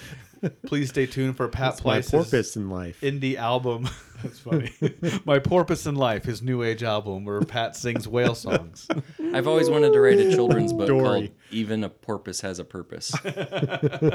Please 0.67 0.89
stay 0.89 1.07
tuned 1.07 1.35
for 1.37 1.47
Pat 1.47 1.75
My 1.75 1.81
Plyce's 1.81 2.11
porpoise 2.11 2.55
in 2.55 2.69
life. 2.69 3.01
indie 3.01 3.35
album. 3.35 3.89
That's 4.23 4.39
funny. 4.39 4.71
My 5.25 5.39
Porpoise 5.39 5.85
in 5.85 5.95
Life, 5.95 6.23
his 6.23 6.41
new 6.41 6.63
age 6.63 6.83
album 6.83 7.25
where 7.25 7.41
Pat 7.41 7.75
sings 7.75 8.07
whale 8.07 8.33
songs. 8.33 8.87
I've 9.33 9.47
always 9.47 9.69
wanted 9.69 9.93
to 9.93 9.99
write 9.99 10.17
a 10.19 10.31
children's 10.31 10.73
book 10.73 10.87
Dory. 10.87 11.03
called 11.03 11.29
"Even 11.51 11.83
a 11.83 11.89
Porpoise 11.89 12.41
Has 12.41 12.57
a 12.57 12.63
Purpose." 12.63 13.13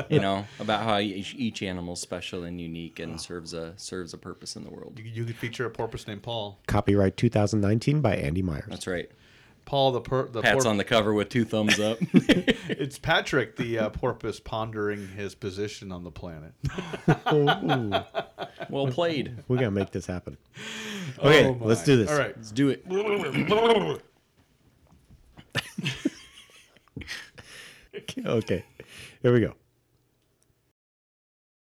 you 0.09 0.19
know, 0.21 0.47
about 0.59 0.83
how 0.85 0.99
each, 0.99 1.35
each 1.35 1.63
animal's 1.63 2.01
special 2.01 2.45
and 2.45 2.61
unique 2.61 2.99
and 2.99 3.21
serves 3.21 3.53
a 3.53 3.75
serves 3.77 4.15
a 4.15 4.19
purpose 4.19 4.57
in 4.57 4.65
the 4.65 4.71
world. 4.71 4.99
You, 4.99 5.05
you 5.05 5.25
could 5.25 5.37
feature 5.37 5.67
a 5.67 5.71
porpoise 5.71 6.07
named 6.07 6.23
Paul. 6.23 6.59
Copyright 6.67 7.17
2019 7.17 8.01
by 8.01 8.17
Andy 8.17 8.43
Myers. 8.43 8.65
That's 8.69 8.87
right. 8.87 9.11
Paul 9.71 9.93
the 9.93 10.01
per, 10.01 10.27
the 10.27 10.43
Pat's 10.43 10.65
por- 10.65 10.71
on 10.73 10.79
the 10.79 10.85
cover 10.85 11.15
with 11.15 11.29
two 11.29 11.45
thumbs 11.45 11.79
up. 11.79 11.99
It's 12.73 12.99
Patrick 12.99 13.55
the 13.55 13.79
uh, 13.79 13.91
porpoise 13.91 14.41
pondering 14.41 15.07
his 15.11 15.37
position 15.37 15.93
on 15.93 16.03
the 16.03 16.11
planet. 16.11 16.55
well 18.69 18.89
played. 18.89 19.37
We 19.47 19.59
gotta 19.59 19.71
make 19.71 19.93
this 19.93 20.07
happen. 20.07 20.39
Okay, 21.21 21.47
Oh, 21.47 21.57
let's 21.61 21.85
do 21.85 21.97
this. 21.97 22.11
All 22.11 22.19
right. 22.19 22.37
Let's 22.37 22.51
do 22.51 22.71
it. 22.71 22.85
Okay, 28.27 28.65
here 29.23 29.33
we 29.33 29.41
go. 29.41 29.55